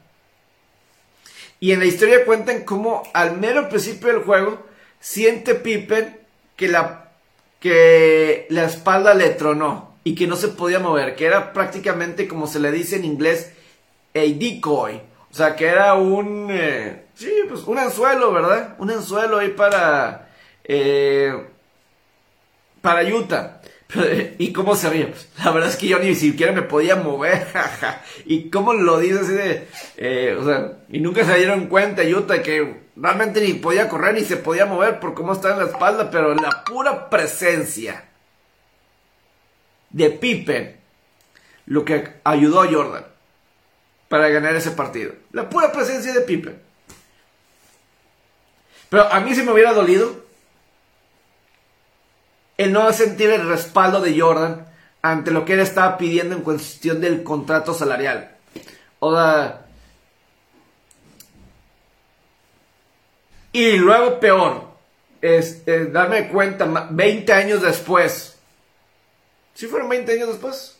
y 1.59 1.71
en 1.71 1.79
la 1.79 1.85
historia 1.85 2.25
cuentan 2.25 2.63
cómo 2.63 3.03
al 3.13 3.37
mero 3.37 3.69
principio 3.69 4.09
del 4.09 4.23
juego 4.23 4.65
siente 4.99 5.55
Pippen 5.55 6.19
que 6.55 6.67
la 6.67 7.05
que 7.59 8.45
la 8.49 8.65
espalda 8.65 9.15
le 9.15 9.31
tronó 9.31 9.95
y 10.03 10.13
que 10.13 10.27
no 10.27 10.35
se 10.35 10.49
podía 10.49 10.77
mover, 10.77 11.15
que 11.15 11.25
era 11.25 11.51
prácticamente 11.51 12.27
como 12.27 12.45
se 12.45 12.59
le 12.59 12.71
dice 12.71 12.97
en 12.97 13.05
inglés, 13.05 13.53
a 14.13 14.19
decoy. 14.19 15.01
O 15.31 15.33
sea, 15.33 15.55
que 15.55 15.65
era 15.65 15.95
un, 15.95 16.49
eh, 16.51 17.04
sí, 17.15 17.31
pues 17.47 17.63
un 17.63 17.77
anzuelo, 17.77 18.31
¿verdad? 18.31 18.75
Un 18.77 18.91
anzuelo 18.91 19.39
ahí 19.39 19.49
para, 19.49 20.29
eh, 20.63 21.33
para 22.81 23.03
Utah. 23.03 23.61
¿Y 24.37 24.51
cómo 24.51 24.75
se? 24.75 24.89
Pues, 24.89 25.29
la 25.43 25.51
verdad 25.51 25.69
es 25.69 25.77
que 25.77 25.87
yo 25.87 25.99
ni 25.99 26.15
siquiera 26.15 26.51
me 26.51 26.61
podía 26.61 26.95
mover, 26.95 27.47
¿Y 28.25 28.49
cómo 28.49 28.73
lo 28.73 28.99
dice 28.99 29.19
así 29.19 29.33
de, 29.33 29.67
eh, 29.97 30.37
o 30.39 30.45
sea, 30.45 30.73
y 30.89 30.99
nunca 30.99 31.23
se 31.23 31.37
dieron 31.37 31.67
cuenta 31.67 32.03
Utah 32.03 32.41
que 32.41 32.85
Realmente 32.95 33.41
ni 33.41 33.53
podía 33.53 33.89
correr 33.89 34.13
ni 34.13 34.21
se 34.21 34.37
podía 34.37 34.65
mover 34.65 34.99
por 34.99 35.13
cómo 35.13 35.33
estaba 35.33 35.55
en 35.55 35.65
la 35.65 35.71
espalda, 35.71 36.09
pero 36.09 36.33
la 36.33 36.63
pura 36.63 37.09
presencia 37.09 38.05
de 39.89 40.09
Pippen, 40.11 40.77
lo 41.65 41.83
que 41.83 42.13
ayudó 42.23 42.61
a 42.61 42.71
Jordan 42.71 43.05
para 44.07 44.29
ganar 44.29 44.55
ese 44.55 44.71
partido. 44.71 45.13
La 45.33 45.49
pura 45.49 45.73
presencia 45.73 46.13
de 46.13 46.21
Pippen. 46.21 46.61
Pero 48.95 49.11
a 49.11 49.19
mí 49.19 49.35
se 49.35 49.43
me 49.43 49.51
hubiera 49.51 49.73
dolido 49.73 50.23
el 52.57 52.71
no 52.71 52.93
sentir 52.93 53.29
el 53.29 53.45
respaldo 53.45 53.99
de 53.99 54.17
Jordan 54.17 54.67
ante 55.01 55.31
lo 55.31 55.43
que 55.43 55.51
él 55.51 55.59
estaba 55.59 55.97
pidiendo 55.97 56.33
en 56.33 56.43
cuestión 56.43 57.01
del 57.01 57.21
contrato 57.21 57.73
salarial. 57.73 58.37
O 58.99 59.13
sea, 59.13 59.65
Y 63.51 63.75
luego 63.79 64.17
peor, 64.21 64.63
es, 65.21 65.65
darme 65.91 66.29
cuenta 66.29 66.87
20 66.89 67.33
años 67.33 67.61
después. 67.63 68.37
¿Sí 69.55 69.67
fueron 69.67 69.89
20 69.89 70.13
años 70.13 70.29
después? 70.29 70.77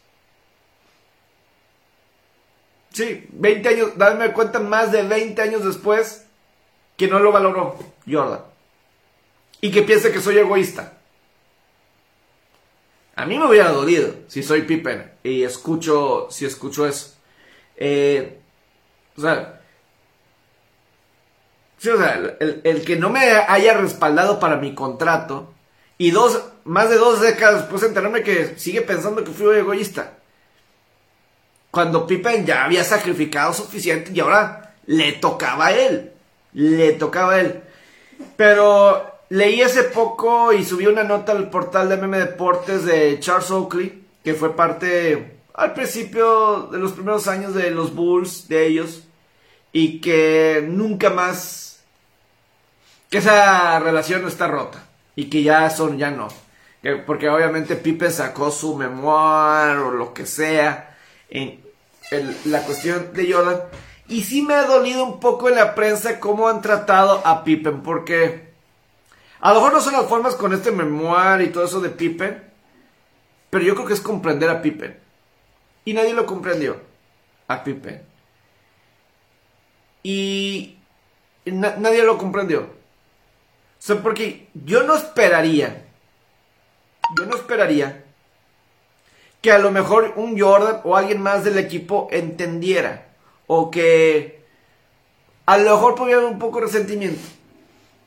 Sí, 2.94 3.28
20 3.34 3.68
años, 3.68 3.98
darme 3.98 4.32
cuenta 4.32 4.60
más 4.62 4.94
de 4.94 5.04
20 5.04 5.42
años 5.42 5.66
después 5.66 6.25
que 6.98 7.08
no 7.08 7.20
lo 7.20 7.32
valoró 7.32 7.78
Jordan. 8.10 8.42
Y 9.62 9.72
que 9.72 9.82
piense 9.82 10.12
que 10.12 10.22
soy 10.22 10.38
egoísta. 10.38 10.94
A 13.16 13.26
mí 13.26 13.40
me 13.40 13.48
hubiera 13.48 13.72
dolido 13.72 14.14
si 14.28 14.44
soy 14.44 14.64
Pippen 14.64 15.12
y 15.24 15.44
escucho, 15.44 16.28
si 16.30 16.46
escucho 16.46 16.86
eso. 16.86 17.16
Eh, 17.78 18.40
o 19.18 19.22
sea, 19.22 19.62
o 21.80 21.98
sea, 21.98 22.38
el, 22.40 22.84
que 22.86 22.96
no 22.98 23.10
me 23.10 23.20
haya 23.20 23.74
respaldado 23.76 24.40
para 24.40 24.58
mi 24.58 24.74
contrato 24.74 25.54
y 25.98 26.12
dos, 26.12 26.44
más 26.66 26.90
de 26.90 26.98
dos 26.98 27.22
décadas 27.22 27.62
después 27.62 27.84
enterarme 27.84 28.24
que 28.24 28.58
sigue 28.58 28.82
pensando 28.82 29.24
que 29.24 29.32
fui 29.32 29.56
egoísta. 29.56 30.18
Cuando 31.72 32.08
Pippen 32.08 32.46
ya 32.46 32.66
había 32.66 32.84
sacrificado 32.84 33.54
suficiente 33.54 34.12
y 34.14 34.20
ahora 34.20 34.76
le 34.86 35.14
tocaba 35.14 35.68
a 35.68 35.74
él. 35.74 36.15
Le 36.56 36.94
tocaba 36.94 37.34
a 37.34 37.42
él. 37.42 37.62
Pero 38.36 39.20
leí 39.30 39.62
hace 39.62 39.84
poco 39.84 40.52
y 40.54 40.66
subí 40.66 40.88
una 40.88 41.04
nota 41.04 41.32
al 41.32 41.50
portal 41.50 41.90
de 41.90 41.98
Meme 41.98 42.18
Deportes 42.18 42.86
de 42.86 43.20
Charles 43.20 43.52
Oakley, 43.52 44.04
que 44.24 44.34
fue 44.34 44.56
parte 44.56 45.36
al 45.54 45.74
principio 45.74 46.64
de 46.72 46.80
los 46.80 46.94
primeros 46.94 47.28
años 47.28 47.54
de 47.54 47.72
los 47.72 47.94
Bulls, 47.94 48.48
de 48.48 48.68
ellos, 48.68 49.04
y 49.72 50.02
que 50.02 50.66
nunca 50.68 51.10
más 51.10 51.84
que 53.10 53.20
esa 53.20 53.80
relación 53.80 54.28
está 54.28 54.48
rota 54.48 54.86
y 55.16 55.30
que 55.30 55.44
ya 55.44 55.70
son, 55.70 55.98
ya 55.98 56.12
no. 56.12 56.28
porque 57.06 57.30
obviamente 57.30 57.76
Pipe 57.76 58.12
sacó 58.12 58.52
su 58.52 58.76
memoir 58.76 59.78
o 59.78 59.92
lo 59.92 60.14
que 60.14 60.26
sea 60.26 60.98
en 61.30 61.60
la 62.46 62.62
cuestión 62.62 63.14
de 63.14 63.32
Jordan. 63.32 63.62
Y 64.08 64.22
sí 64.24 64.42
me 64.44 64.54
ha 64.54 64.66
dolido 64.66 65.04
un 65.04 65.20
poco 65.20 65.50
en 65.50 65.56
la 65.56 65.74
prensa 65.74 66.20
cómo 66.20 66.48
han 66.48 66.62
tratado 66.62 67.26
a 67.26 67.44
Pippen, 67.44 67.82
porque 67.82 68.54
a 69.40 69.50
lo 69.50 69.56
mejor 69.56 69.74
no 69.74 69.82
son 69.82 69.94
las 69.94 70.06
formas 70.06 70.36
con 70.36 70.54
este 70.54 70.72
memoir 70.72 71.42
y 71.42 71.50
todo 71.50 71.66
eso 71.66 71.82
de 71.82 71.90
Pippen, 71.90 72.44
pero 73.50 73.64
yo 73.64 73.74
creo 73.74 73.88
que 73.88 73.94
es 73.94 74.02
comprender 74.02 74.50
a 74.50 74.62
Pippen. 74.62 75.00
Y 75.86 75.94
nadie 75.94 76.14
lo 76.14 76.26
comprendió, 76.26 76.82
a 77.48 77.64
Pippen. 77.64 78.02
Y 80.04 80.78
nadie 81.46 82.04
lo 82.04 82.18
comprendió. 82.18 82.62
O 82.62 82.68
sea, 83.80 84.02
porque 84.02 84.50
yo 84.54 84.84
no 84.84 84.96
esperaría, 84.96 85.86
yo 87.18 87.26
no 87.26 87.36
esperaría 87.36 88.04
que 89.42 89.52
a 89.52 89.60
lo 89.60 89.72
mejor 89.72 90.14
un 90.16 90.40
Jordan 90.40 90.82
o 90.84 90.96
alguien 90.96 91.22
más 91.22 91.44
del 91.44 91.58
equipo 91.60 92.08
entendiera 92.12 93.06
o 93.48 93.72
que 93.72 94.44
a 95.46 95.58
lo 95.58 95.76
mejor 95.76 95.96
podía 95.96 96.16
haber 96.16 96.30
un 96.30 96.40
poco 96.40 96.60
de 96.60 96.66
resentimiento. 96.66 97.22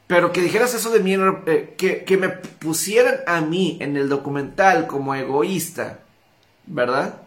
Pero 0.07 0.33
que 0.33 0.41
dijeras 0.41 0.75
eso 0.75 0.91
de 0.91 1.01
mí, 1.01 1.15
eh, 1.47 1.75
que, 1.77 2.05
que, 2.05 2.17
me 2.17 2.31
pusieran 2.31 3.21
a 3.27 3.43
mí 3.43 3.77
en 3.81 3.97
el 3.97 4.09
documental 4.09 4.87
como 4.87 5.15
egoísta, 5.15 5.99
¿verdad? 6.67 7.21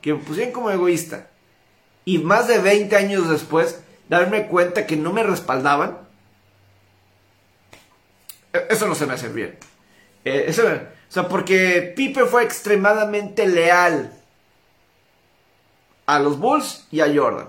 Que 0.00 0.14
me 0.14 0.20
pusieran 0.20 0.52
como 0.52 0.70
egoísta. 0.70 1.28
y 2.04 2.18
más 2.18 2.48
de 2.48 2.58
20 2.58 2.96
años 2.96 3.28
después 3.28 3.80
darme 4.08 4.46
cuenta 4.46 4.86
que 4.86 4.96
no 4.96 5.12
me 5.12 5.22
respaldaban, 5.22 5.98
e-, 8.52 8.66
eso 8.70 8.86
no 8.86 8.94
se 8.94 9.06
me 9.06 9.14
hace 9.14 9.28
bien. 9.28 9.58
Eh, 10.24 10.46
o 10.48 10.52
sea, 11.12 11.28
porque 11.28 11.92
Pipe 11.96 12.24
fue 12.26 12.44
extremadamente 12.44 13.46
leal 13.46 14.12
a 16.06 16.18
los 16.18 16.38
Bulls 16.38 16.86
y 16.90 17.00
a 17.00 17.12
Jordan. 17.14 17.48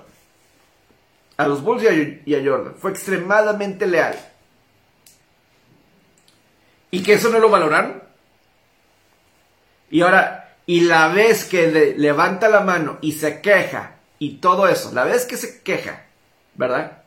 A 1.40 1.48
los 1.48 1.64
Bulls 1.64 1.84
y 2.26 2.36
a, 2.36 2.44
Jordan. 2.44 2.76
Fue 2.76 2.92
extremadamente 2.92 3.88
leal. 3.88 4.20
¿Y 6.92 7.02
que 7.02 7.14
eso 7.14 7.30
no 7.30 7.40
lo 7.40 7.50
valoraron? 7.50 8.04
Y 9.90 10.02
ahora, 10.02 10.58
y 10.66 10.82
la 10.82 11.08
vez 11.08 11.46
que 11.46 11.96
levanta 11.98 12.50
la 12.50 12.60
mano 12.60 12.98
y 13.00 13.14
se 13.14 13.40
queja 13.40 13.96
y 14.20 14.40
todo 14.40 14.68
eso, 14.68 14.92
la 14.92 15.06
vez 15.06 15.26
que 15.26 15.38
se 15.38 15.64
queja, 15.64 16.08
¿verdad? 16.56 17.04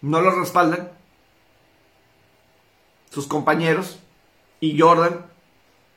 No 0.00 0.20
lo 0.20 0.30
respaldan 0.30 0.92
sus 3.10 3.26
compañeros 3.26 3.98
y 4.60 4.78
Jordan 4.78 5.26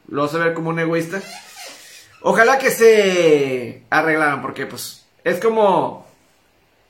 lo 0.08 0.24
hace 0.24 0.40
ver 0.40 0.56
como 0.56 0.72
un 0.72 0.80
egoísta. 0.80 1.22
Ojalá 2.22 2.58
que 2.58 2.72
se 2.72 3.84
arreglaran 3.92 4.42
porque 4.42 4.66
pues 4.66 5.01
es 5.24 5.40
como 5.40 6.06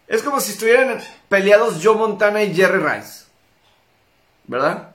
es 0.07 0.21
como 0.23 0.41
si 0.41 0.51
estuvieran 0.51 1.01
peleados 1.29 1.79
Joe 1.81 1.95
Montana 1.95 2.43
y 2.43 2.53
Jerry 2.53 2.79
Rice. 2.79 3.25
¿Verdad? 4.45 4.93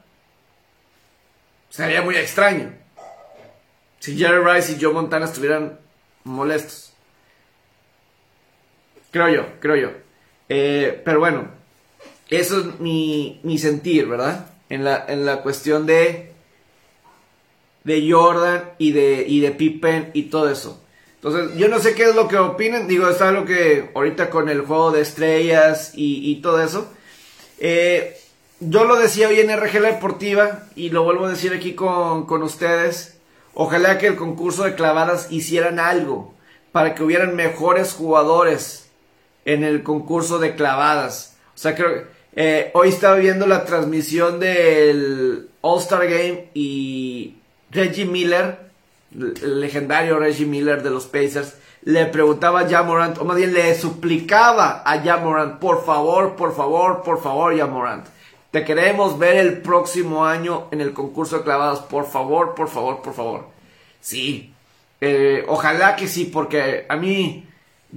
Sería 1.70 2.02
muy 2.02 2.16
extraño. 2.16 2.74
Si 3.98 4.16
Jerry 4.16 4.44
Rice 4.44 4.72
y 4.72 4.78
Joe 4.78 4.92
Montana 4.92 5.24
estuvieran 5.24 5.80
molestos. 6.24 6.92
Creo 9.10 9.28
yo, 9.30 9.46
creo 9.58 9.76
yo. 9.76 9.90
Eh, 10.50 11.00
pero 11.02 11.18
bueno, 11.20 11.48
eso 12.28 12.60
es 12.60 12.78
mi, 12.78 13.40
mi 13.42 13.56
sentir, 13.56 14.06
¿verdad? 14.06 14.50
En 14.68 14.84
la, 14.84 15.02
en 15.08 15.24
la 15.24 15.42
cuestión 15.42 15.86
de, 15.86 16.34
de 17.84 18.12
Jordan 18.12 18.72
y 18.76 18.92
de, 18.92 19.24
y 19.26 19.40
de 19.40 19.50
Pippen 19.52 20.10
y 20.12 20.24
todo 20.24 20.50
eso. 20.50 20.82
Entonces, 21.26 21.58
yo 21.58 21.66
no 21.66 21.80
sé 21.80 21.96
qué 21.96 22.04
es 22.04 22.14
lo 22.14 22.28
que 22.28 22.38
opinen. 22.38 22.86
Digo, 22.86 23.08
está 23.08 23.32
lo 23.32 23.44
que 23.44 23.90
ahorita 23.96 24.30
con 24.30 24.48
el 24.48 24.60
juego 24.60 24.92
de 24.92 25.00
estrellas 25.00 25.90
y, 25.92 26.30
y 26.30 26.40
todo 26.40 26.62
eso. 26.62 26.88
Eh, 27.58 28.16
yo 28.60 28.84
lo 28.84 28.94
decía 28.94 29.26
hoy 29.26 29.40
en 29.40 29.54
RG 29.54 29.80
La 29.80 29.90
Deportiva 29.90 30.68
y 30.76 30.90
lo 30.90 31.02
vuelvo 31.02 31.26
a 31.26 31.30
decir 31.30 31.52
aquí 31.52 31.74
con, 31.74 32.26
con 32.26 32.44
ustedes. 32.44 33.18
Ojalá 33.54 33.98
que 33.98 34.06
el 34.06 34.14
concurso 34.14 34.62
de 34.62 34.76
clavadas 34.76 35.26
hicieran 35.32 35.80
algo 35.80 36.32
para 36.70 36.94
que 36.94 37.02
hubieran 37.02 37.34
mejores 37.34 37.92
jugadores 37.92 38.88
en 39.44 39.64
el 39.64 39.82
concurso 39.82 40.38
de 40.38 40.54
clavadas. 40.54 41.36
O 41.56 41.58
sea, 41.58 41.74
creo 41.74 41.92
que 41.92 42.04
eh, 42.36 42.70
hoy 42.72 42.90
estaba 42.90 43.16
viendo 43.16 43.48
la 43.48 43.64
transmisión 43.64 44.38
del 44.38 45.48
All-Star 45.60 46.06
Game 46.06 46.50
y 46.54 47.34
Reggie 47.72 48.04
Miller, 48.04 48.65
el 49.12 49.60
legendario 49.60 50.18
Reggie 50.18 50.46
Miller 50.46 50.82
de 50.82 50.90
los 50.90 51.06
Pacers, 51.06 51.54
le 51.82 52.06
preguntaba 52.06 52.60
a 52.60 52.68
Jamorant, 52.68 53.18
o 53.18 53.24
más 53.24 53.36
bien 53.36 53.52
le 53.52 53.74
suplicaba 53.74 54.82
a 54.84 55.00
Jamorant, 55.00 55.58
por 55.58 55.84
favor, 55.84 56.34
por 56.34 56.54
favor, 56.54 57.02
por 57.02 57.22
favor, 57.22 57.56
Jamorant. 57.56 58.06
Te 58.50 58.64
queremos 58.64 59.18
ver 59.18 59.36
el 59.36 59.62
próximo 59.62 60.24
año 60.24 60.68
en 60.70 60.80
el 60.80 60.92
concurso 60.92 61.38
de 61.38 61.44
clavados, 61.44 61.80
por 61.80 62.06
favor, 62.06 62.54
por 62.54 62.68
favor, 62.68 63.02
por 63.02 63.14
favor. 63.14 63.46
Sí, 64.00 64.52
eh, 65.00 65.44
ojalá 65.48 65.96
que 65.96 66.08
sí, 66.08 66.24
porque 66.24 66.86
a 66.88 66.96
mí 66.96 67.46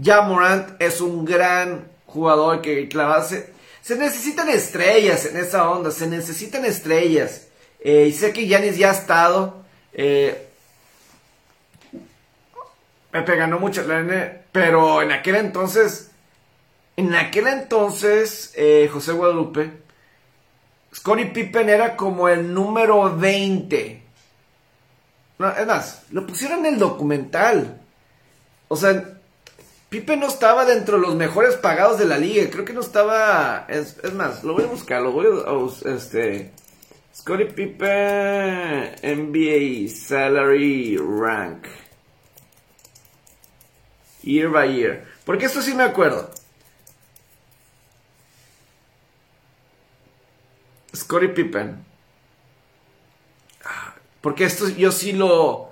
Jamorant 0.01 0.81
es 0.81 1.01
un 1.01 1.25
gran 1.25 1.87
jugador 2.05 2.61
que 2.61 2.87
clavase 2.87 3.53
se 3.81 3.95
necesitan 3.95 4.49
estrellas 4.49 5.25
en 5.25 5.37
esa 5.37 5.69
onda, 5.69 5.89
se 5.89 6.05
necesitan 6.07 6.65
estrellas. 6.65 7.47
Eh, 7.79 8.07
y 8.09 8.13
sé 8.13 8.33
que 8.33 8.45
Yanis 8.45 8.77
ya 8.77 8.89
ha 8.89 8.93
estado. 8.93 9.63
Eh, 9.93 10.48
Pepe 13.11 13.35
ganó 13.35 13.59
mucho, 13.59 13.83
pero 14.51 15.01
en 15.01 15.11
aquel 15.11 15.35
entonces, 15.35 16.11
en 16.95 17.15
aquel 17.15 17.47
entonces, 17.47 18.53
eh, 18.55 18.89
José 18.91 19.13
Guadalupe, 19.13 19.71
Scottie 20.93 21.27
Pippen 21.27 21.69
era 21.69 21.95
como 21.95 22.29
el 22.29 22.53
número 22.53 23.15
20. 23.17 24.03
No, 25.39 25.49
es 25.49 25.65
más, 25.65 26.03
lo 26.11 26.27
pusieron 26.27 26.65
en 26.65 26.73
el 26.73 26.79
documental. 26.79 27.79
O 28.67 28.75
sea, 28.75 29.19
Pipe 29.89 30.17
no 30.17 30.27
estaba 30.27 30.65
dentro 30.65 30.97
de 30.97 31.07
los 31.07 31.15
mejores 31.15 31.55
pagados 31.55 31.97
de 31.97 32.05
la 32.05 32.17
liga. 32.17 32.47
Creo 32.51 32.63
que 32.63 32.73
no 32.73 32.81
estaba. 32.81 33.65
Es, 33.67 33.97
más, 34.13 34.43
lo 34.43 34.53
voy 34.53 34.63
a 34.63 34.67
buscar. 34.67 35.01
Lo 35.01 35.11
voy 35.11 35.25
a. 35.25 35.89
Este. 35.95 36.51
Scottie 37.15 37.47
Pipe 37.47 38.95
NBA 39.01 39.89
Salary 39.89 40.97
Rank. 40.97 41.65
Year 44.23 44.49
by 44.49 44.73
year. 44.73 45.05
Porque 45.25 45.45
esto 45.45 45.61
sí 45.61 45.73
me 45.73 45.83
acuerdo. 45.83 46.31
Scottie 50.95 51.29
Pippen. 51.29 51.85
Ah, 53.63 53.95
porque 54.21 54.45
esto 54.45 54.69
yo 54.69 54.91
sí 54.91 55.13
lo 55.13 55.69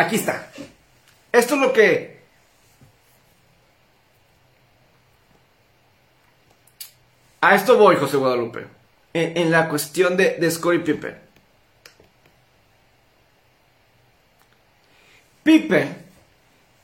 Aquí 0.00 0.16
está. 0.16 0.50
Esto 1.30 1.56
es 1.56 1.60
lo 1.60 1.72
que... 1.74 2.20
A 7.42 7.54
esto 7.54 7.76
voy, 7.76 7.96
José 7.96 8.16
Guadalupe. 8.16 8.66
En, 9.12 9.50
la 9.50 9.68
cuestión 9.68 10.16
de, 10.16 10.36
de 10.38 10.50
Scottie 10.50 10.80
Pippen. 10.80 11.29
Pippen 15.42 16.04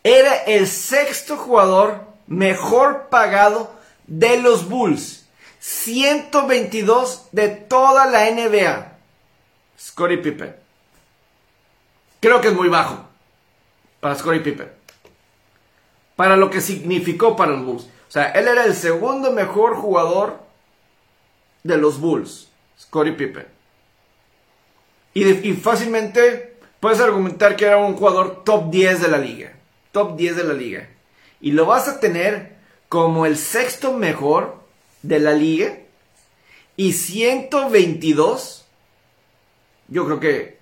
era 0.02 0.36
el 0.44 0.66
sexto 0.66 1.36
jugador 1.36 2.04
mejor 2.26 3.08
pagado 3.08 3.72
de 4.06 4.40
los 4.40 4.68
Bulls. 4.68 5.26
122 5.60 7.28
de 7.32 7.48
toda 7.48 8.06
la 8.06 8.30
NBA. 8.30 8.92
Scottie 9.78 10.18
Pippen. 10.18 10.54
Creo 12.20 12.40
que 12.40 12.48
es 12.48 12.54
muy 12.54 12.68
bajo 12.68 13.04
para 14.00 14.14
Scottie 14.14 14.40
Pippen. 14.40 14.70
Para 16.14 16.36
lo 16.36 16.50
que 16.50 16.60
significó 16.60 17.36
para 17.36 17.52
los 17.52 17.64
Bulls. 17.64 17.84
O 18.08 18.10
sea, 18.10 18.30
él 18.30 18.48
era 18.48 18.64
el 18.64 18.74
segundo 18.74 19.32
mejor 19.32 19.76
jugador 19.76 20.40
de 21.64 21.76
los 21.76 22.00
Bulls, 22.00 22.48
Scottie 22.78 23.12
Pippen. 23.12 23.46
Y, 25.14 25.54
fácilmente 25.54 26.55
puedes 26.86 27.00
argumentar 27.00 27.56
que 27.56 27.64
era 27.64 27.78
un 27.78 27.96
jugador 27.96 28.44
top 28.44 28.70
10 28.70 29.02
de 29.02 29.08
la 29.08 29.18
liga. 29.18 29.52
Top 29.90 30.16
10 30.16 30.36
de 30.36 30.44
la 30.44 30.54
liga. 30.54 30.88
Y 31.40 31.50
lo 31.50 31.66
vas 31.66 31.88
a 31.88 31.98
tener 31.98 32.58
como 32.88 33.26
el 33.26 33.36
sexto 33.36 33.92
mejor 33.92 34.62
de 35.02 35.18
la 35.18 35.32
liga. 35.32 35.78
Y 36.76 36.92
122. 36.92 38.66
Yo 39.88 40.04
creo 40.04 40.20
que 40.20 40.60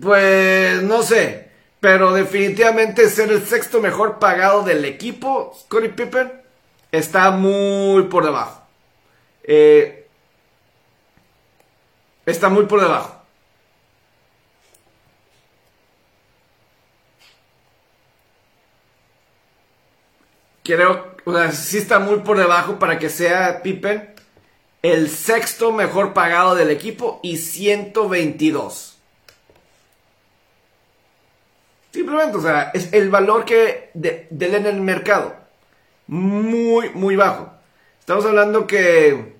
Pues 0.00 0.80
no 0.84 1.02
sé, 1.02 1.50
pero 1.80 2.12
definitivamente 2.12 3.10
ser 3.10 3.32
el 3.32 3.44
sexto 3.44 3.80
mejor 3.80 4.20
pagado 4.20 4.62
del 4.62 4.84
equipo, 4.84 5.58
Scottie 5.64 5.88
Pippen, 5.88 6.30
está 6.92 7.32
muy 7.32 8.04
por 8.04 8.24
debajo. 8.24 8.62
Eh, 9.42 9.99
está 12.30 12.48
muy 12.48 12.66
por 12.66 12.80
debajo. 12.80 13.16
Creo, 20.62 21.14
o 21.24 21.32
sea, 21.32 21.52
sí 21.52 21.78
está 21.78 21.98
muy 21.98 22.20
por 22.20 22.38
debajo 22.38 22.78
para 22.78 22.98
que 22.98 23.08
sea 23.08 23.62
Pippen 23.62 24.14
el 24.82 25.10
sexto 25.10 25.72
mejor 25.72 26.14
pagado 26.14 26.54
del 26.54 26.70
equipo 26.70 27.20
y 27.22 27.36
122. 27.36 28.96
Simplemente, 31.92 32.36
o 32.38 32.40
sea, 32.40 32.70
es 32.72 32.92
el 32.92 33.10
valor 33.10 33.44
que 33.44 33.90
de, 33.94 34.28
en 34.30 34.66
el 34.66 34.80
mercado. 34.80 35.34
Muy, 36.06 36.90
muy 36.90 37.16
bajo. 37.16 37.52
Estamos 37.98 38.24
hablando 38.24 38.66
que 38.66 39.39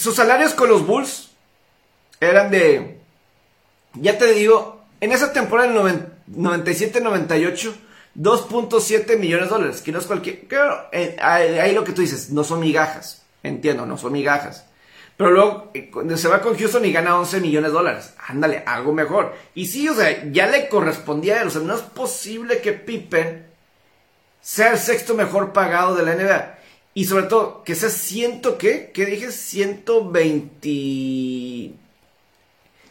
sus 0.00 0.16
salarios 0.16 0.54
con 0.54 0.70
los 0.70 0.86
Bulls 0.86 1.30
eran 2.20 2.50
de, 2.50 3.00
ya 3.94 4.16
te 4.16 4.32
digo, 4.32 4.82
en 5.00 5.12
esa 5.12 5.32
temporada 5.32 5.70
del 5.70 6.06
97-98, 6.34 7.74
2.7 8.16 9.18
millones 9.18 9.48
de 9.48 9.54
dólares, 9.54 9.82
que 9.82 9.92
no 9.92 9.98
es 9.98 10.06
cualquier... 10.06 10.46
Claro, 10.46 10.88
eh, 10.92 11.16
ahí 11.20 11.74
lo 11.74 11.84
que 11.84 11.92
tú 11.92 12.00
dices, 12.00 12.30
no 12.30 12.44
son 12.44 12.60
migajas, 12.60 13.24
entiendo, 13.42 13.84
no 13.84 13.98
son 13.98 14.12
migajas. 14.12 14.64
Pero 15.18 15.32
luego 15.32 15.70
eh, 15.74 15.90
se 16.16 16.28
va 16.28 16.40
con 16.40 16.56
Houston 16.56 16.82
y 16.86 16.92
gana 16.92 17.18
11 17.18 17.40
millones 17.40 17.70
de 17.70 17.76
dólares. 17.76 18.14
Ándale, 18.26 18.62
algo 18.64 18.94
mejor. 18.94 19.34
Y 19.54 19.66
sí, 19.66 19.86
o 19.86 19.94
sea, 19.94 20.24
ya 20.32 20.46
le 20.46 20.66
correspondía 20.70 21.36
a 21.36 21.42
él. 21.42 21.48
O 21.48 21.50
sea, 21.50 21.60
no 21.60 21.74
es 21.74 21.82
posible 21.82 22.62
que 22.62 22.72
Pippen 22.72 23.46
sea 24.40 24.72
el 24.72 24.78
sexto 24.78 25.14
mejor 25.14 25.52
pagado 25.52 25.94
de 25.94 26.04
la 26.04 26.14
NBA. 26.14 26.59
Y 26.92 27.04
sobre 27.04 27.24
todo, 27.24 27.62
que 27.64 27.74
sea 27.74 27.90
ciento, 27.90 28.58
¿qué? 28.58 28.90
¿Qué 28.92 29.06
dije? 29.06 29.30
120... 29.30 31.74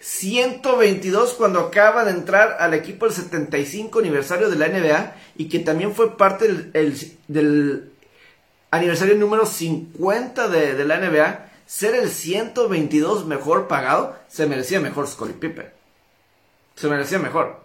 122 0.01 1.33
cuando 1.33 1.59
acaba 1.59 2.05
de 2.05 2.11
entrar 2.11 2.55
al 2.59 2.73
equipo 2.73 3.05
del 3.05 3.13
75 3.13 3.99
aniversario 3.99 4.49
de 4.49 4.55
la 4.55 4.69
NBA 4.69 5.15
y 5.35 5.49
que 5.49 5.59
también 5.59 5.93
fue 5.93 6.15
parte 6.15 6.47
del, 6.47 7.91
aniversario 8.71 9.15
número 9.15 9.45
50 9.45 10.47
de, 10.47 10.85
la 10.85 10.99
NBA, 10.99 11.51
ser 11.65 11.95
el 11.95 12.09
122 12.09 13.25
mejor 13.25 13.67
pagado, 13.67 14.17
se 14.29 14.47
merecía 14.47 14.79
mejor 14.79 15.07
Scottie 15.07 15.35
Pippen. 15.35 15.69
Se 16.75 16.87
merecía 16.87 17.19
mejor. 17.19 17.59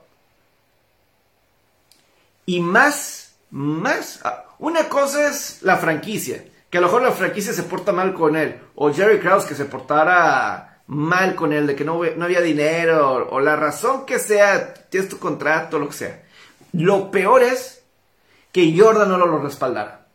Y 2.46 2.60
más, 2.60 3.36
más, 3.50 4.20
ah, 4.24 4.43
una 4.58 4.88
cosa 4.88 5.28
es 5.28 5.62
la 5.62 5.76
franquicia, 5.76 6.44
que 6.70 6.78
a 6.78 6.80
lo 6.80 6.88
mejor 6.88 7.02
la 7.02 7.12
franquicia 7.12 7.52
se 7.52 7.62
porta 7.64 7.92
mal 7.92 8.14
con 8.14 8.36
él, 8.36 8.60
o 8.74 8.92
Jerry 8.92 9.20
Krause 9.20 9.46
que 9.46 9.54
se 9.54 9.64
portara 9.64 10.82
mal 10.86 11.34
con 11.34 11.52
él, 11.52 11.66
de 11.66 11.74
que 11.74 11.84
no, 11.84 12.00
no 12.16 12.24
había 12.24 12.40
dinero, 12.40 13.28
o, 13.30 13.40
la 13.40 13.56
razón 13.56 14.04
que 14.06 14.18
sea, 14.18 14.74
tienes 14.74 15.08
tu 15.08 15.18
contrato, 15.18 15.78
lo 15.78 15.88
que 15.88 15.94
sea. 15.94 16.22
Lo 16.72 17.10
peor 17.10 17.42
es 17.42 17.82
que 18.52 18.74
Jordan 18.76 19.08
no 19.08 19.18
lo 19.18 19.38
respaldara. 19.38 20.06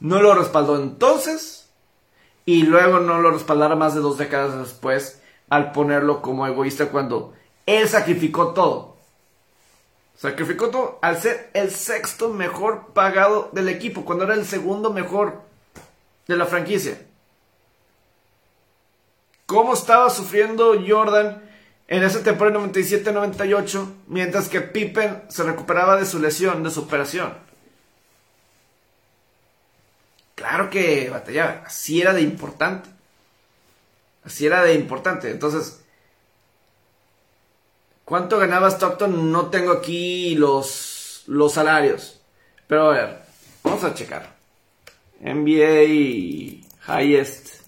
No 0.00 0.22
lo 0.22 0.34
respaldó 0.34 0.76
entonces 0.76 1.68
y 2.46 2.62
luego 2.62 3.00
no 3.00 3.20
lo 3.20 3.30
respaldara 3.30 3.76
más 3.76 3.94
de 3.94 4.00
dos 4.00 4.16
décadas 4.16 4.58
después 4.58 5.20
al 5.50 5.72
ponerlo 5.72 6.22
como 6.22 6.46
egoísta 6.46 6.86
cuando 6.86 7.34
él 7.66 7.88
sacrificó 7.88 8.54
todo. 8.54 8.89
Sacrificó 10.20 10.68
todo 10.68 10.98
al 11.00 11.20
ser 11.20 11.50
el 11.54 11.70
sexto 11.70 12.28
mejor 12.28 12.92
pagado 12.92 13.50
del 13.52 13.68
equipo, 13.68 14.04
cuando 14.04 14.24
era 14.24 14.34
el 14.34 14.44
segundo 14.44 14.92
mejor 14.92 15.42
de 16.26 16.36
la 16.36 16.46
franquicia 16.46 16.98
cómo 19.50 19.74
estaba 19.74 20.08
sufriendo 20.10 20.80
Jordan 20.86 21.42
en 21.88 22.04
esa 22.04 22.22
temporada 22.22 22.60
97-98, 22.60 23.94
mientras 24.06 24.48
que 24.48 24.60
Pippen 24.60 25.24
se 25.28 25.42
recuperaba 25.42 25.96
de 25.96 26.06
su 26.06 26.20
lesión, 26.20 26.62
de 26.62 26.70
su 26.70 26.82
operación. 26.82 27.34
Claro 30.36 30.70
que 30.70 31.10
batallaba, 31.10 31.64
así 31.66 32.00
era 32.00 32.12
de 32.12 32.20
importante. 32.20 32.88
Así 34.24 34.46
era 34.46 34.62
de 34.62 34.74
importante. 34.74 35.32
Entonces, 35.32 35.80
¿cuánto 38.10 38.38
ganaba 38.38 38.68
Stockton? 38.68 39.32
No 39.32 39.46
tengo 39.46 39.72
aquí 39.72 40.34
los, 40.34 41.22
los 41.28 41.54
salarios. 41.54 42.20
Pero 42.66 42.90
a 42.90 42.94
ver, 42.94 43.22
vamos 43.64 43.82
a 43.84 43.94
checar. 43.94 44.36
NBA 45.20 46.66
Highest 46.86 47.62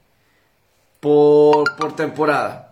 por, 1.01 1.77
por 1.77 1.97
temporada. 1.97 2.70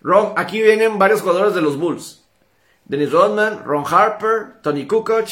Ron, 0.00 0.32
aquí 0.36 0.60
vienen 0.60 0.98
varios 0.98 1.20
jugadores 1.20 1.54
de 1.54 1.60
los 1.60 1.78
Bulls. 1.78 2.24
Dennis 2.84 3.12
Rodman, 3.12 3.62
Ron 3.64 3.84
Harper, 3.86 4.60
Tony 4.60 4.88
Kukoc, 4.88 5.28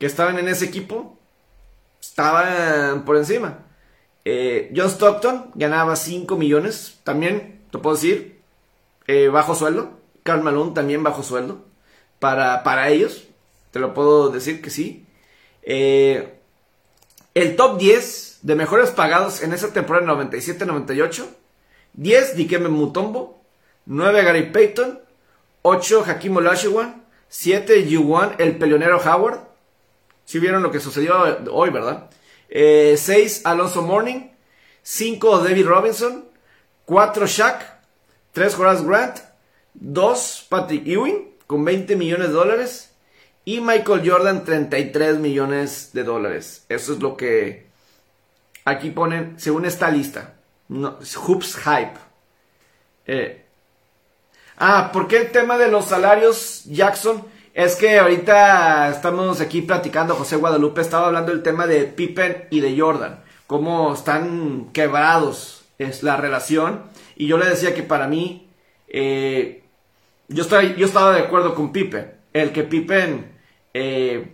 que 0.00 0.06
estaban 0.06 0.38
en 0.38 0.48
ese 0.48 0.64
equipo, 0.64 1.16
estaban 2.00 3.04
por 3.04 3.16
encima. 3.16 3.63
Eh, 4.24 4.72
John 4.74 4.88
Stockton 4.88 5.50
ganaba 5.54 5.96
5 5.96 6.36
millones, 6.36 7.00
también, 7.04 7.60
te 7.70 7.78
puedo 7.78 7.96
decir, 7.96 8.40
eh, 9.06 9.28
bajo 9.28 9.54
sueldo. 9.54 10.00
Carl 10.22 10.42
Malone 10.42 10.72
también 10.72 11.02
bajo 11.02 11.22
sueldo 11.22 11.64
para, 12.18 12.62
para 12.62 12.88
ellos. 12.88 13.24
Te 13.70 13.78
lo 13.78 13.92
puedo 13.92 14.30
decir 14.30 14.62
que 14.62 14.70
sí. 14.70 15.06
Eh, 15.62 16.38
el 17.34 17.56
top 17.56 17.78
10 17.78 18.38
de 18.42 18.54
mejores 18.54 18.90
pagados 18.90 19.42
en 19.42 19.52
esa 19.52 19.72
temporada 19.72 20.06
97-98. 20.06 21.26
10 21.94 22.36
Dikeme 22.36 22.68
Mutombo. 22.68 23.42
9 23.86 24.24
Gary 24.24 24.50
Payton. 24.50 25.00
8 25.62 26.04
Hakim 26.06 26.36
Olajuwon. 26.36 27.02
7 27.28 27.86
Yuwan, 27.86 28.36
el 28.38 28.56
peleonero 28.56 28.98
Howard. 28.98 29.40
Si 30.24 30.38
vieron 30.38 30.62
lo 30.62 30.70
que 30.70 30.80
sucedió 30.80 31.16
hoy, 31.52 31.70
¿verdad? 31.70 32.08
6 32.48 32.50
eh, 32.50 33.40
Alonso 33.44 33.82
Morning. 33.82 34.30
5 34.82 35.38
David 35.42 35.66
Robinson. 35.66 36.24
4 36.86 37.26
Shaq. 37.26 37.62
3 38.32 38.58
Horace 38.58 38.84
Grant. 38.84 39.18
2 39.74 40.46
Patrick 40.48 40.86
Ewing 40.86 41.34
con 41.46 41.64
20 41.64 41.96
millones 41.96 42.28
de 42.28 42.34
dólares. 42.34 42.90
Y 43.44 43.60
Michael 43.60 44.08
Jordan, 44.08 44.44
33 44.44 45.18
millones 45.18 45.90
de 45.92 46.04
dólares. 46.04 46.64
Eso 46.68 46.94
es 46.94 47.00
lo 47.00 47.16
que 47.16 47.66
aquí 48.64 48.90
ponen, 48.90 49.38
según 49.38 49.66
esta 49.66 49.90
lista. 49.90 50.34
Hoops 50.70 51.56
Hype. 51.56 51.98
Eh. 53.06 53.44
Ah, 54.56 54.90
¿por 54.92 55.08
qué 55.08 55.18
el 55.18 55.30
tema 55.30 55.58
de 55.58 55.70
los 55.70 55.86
salarios, 55.86 56.64
Jackson? 56.64 57.24
Es 57.54 57.76
que 57.76 58.00
ahorita 58.00 58.90
estamos 58.90 59.40
aquí 59.40 59.62
platicando, 59.62 60.16
José 60.16 60.34
Guadalupe 60.34 60.80
estaba 60.80 61.06
hablando 61.06 61.30
del 61.30 61.44
tema 61.44 61.68
de 61.68 61.84
Pippen 61.84 62.48
y 62.50 62.58
de 62.58 62.76
Jordan. 62.76 63.22
Cómo 63.46 63.94
están 63.94 64.70
quebrados 64.72 65.64
es 65.78 66.02
la 66.02 66.16
relación. 66.16 66.82
Y 67.14 67.28
yo 67.28 67.38
le 67.38 67.46
decía 67.46 67.72
que 67.72 67.84
para 67.84 68.08
mí, 68.08 68.48
eh, 68.88 69.62
yo, 70.26 70.44
yo 70.62 70.84
estaba 70.84 71.14
de 71.14 71.20
acuerdo 71.20 71.54
con 71.54 71.70
Pippen. 71.70 72.14
El 72.32 72.50
que 72.50 72.64
Pippen 72.64 73.38
eh, 73.72 74.32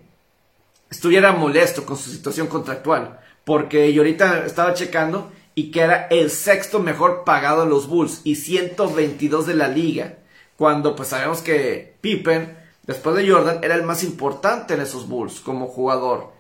estuviera 0.89 1.33
molesto 1.33 1.85
con 1.85 1.99
su 1.99 2.09
situación 2.09 2.47
contractual. 2.47 3.21
Porque 3.45 3.93
yo 3.93 4.01
ahorita 4.01 4.47
estaba 4.47 4.73
checando 4.73 5.31
y 5.55 5.71
que 5.71 5.81
era 5.81 6.07
el 6.07 6.31
sexto 6.31 6.79
mejor 6.79 7.25
pagado 7.25 7.65
de 7.65 7.71
los 7.71 7.87
Bulls 7.87 8.23
y 8.25 8.37
122 8.37 9.47
de 9.47 9.55
la 9.55 9.69
liga. 9.69 10.15
Cuando 10.57 10.97
pues 10.97 11.11
sabemos 11.11 11.43
que 11.43 11.97
Pippen, 12.01 12.60
después 12.91 13.15
de 13.17 13.31
Jordan, 13.31 13.61
era 13.63 13.77
el 13.77 13.85
más 13.85 14.03
importante 14.03 14.75
en 14.75 14.81
esos 14.81 15.09
Bulls 15.09 15.41
como 15.41 15.69
jugador. 15.69 16.33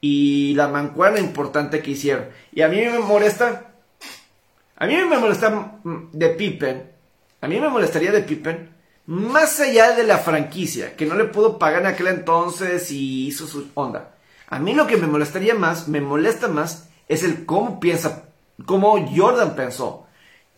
y 0.00 0.54
la 0.54 0.68
mancuerna 0.68 1.18
importante 1.18 1.82
que 1.82 1.90
hicieron. 1.90 2.28
Y 2.52 2.62
a 2.62 2.68
mí 2.68 2.76
me 2.76 3.00
molesta, 3.00 3.72
a 4.76 4.86
mí 4.86 4.94
me 4.94 5.18
molesta 5.18 5.72
de 6.12 6.28
Pippen, 6.30 6.92
a 7.40 7.48
mí 7.48 7.58
me 7.58 7.68
molestaría 7.68 8.12
de 8.12 8.22
Pippen, 8.22 8.70
más 9.06 9.58
allá 9.58 9.96
de 9.96 10.04
la 10.04 10.18
franquicia, 10.18 10.94
que 10.94 11.04
no 11.06 11.16
le 11.16 11.24
pudo 11.24 11.58
pagar 11.58 11.80
en 11.80 11.88
aquel 11.88 12.06
entonces 12.08 12.92
y 12.92 13.26
hizo 13.26 13.48
su 13.48 13.68
onda. 13.74 14.14
A 14.48 14.60
mí 14.60 14.72
lo 14.72 14.86
que 14.86 14.96
me 14.96 15.08
molestaría 15.08 15.54
más, 15.56 15.88
me 15.88 16.00
molesta 16.00 16.46
más, 16.46 16.88
es 17.08 17.24
el 17.24 17.44
cómo 17.44 17.80
piensa, 17.80 18.28
cómo 18.66 19.04
Jordan 19.16 19.56
pensó. 19.56 20.06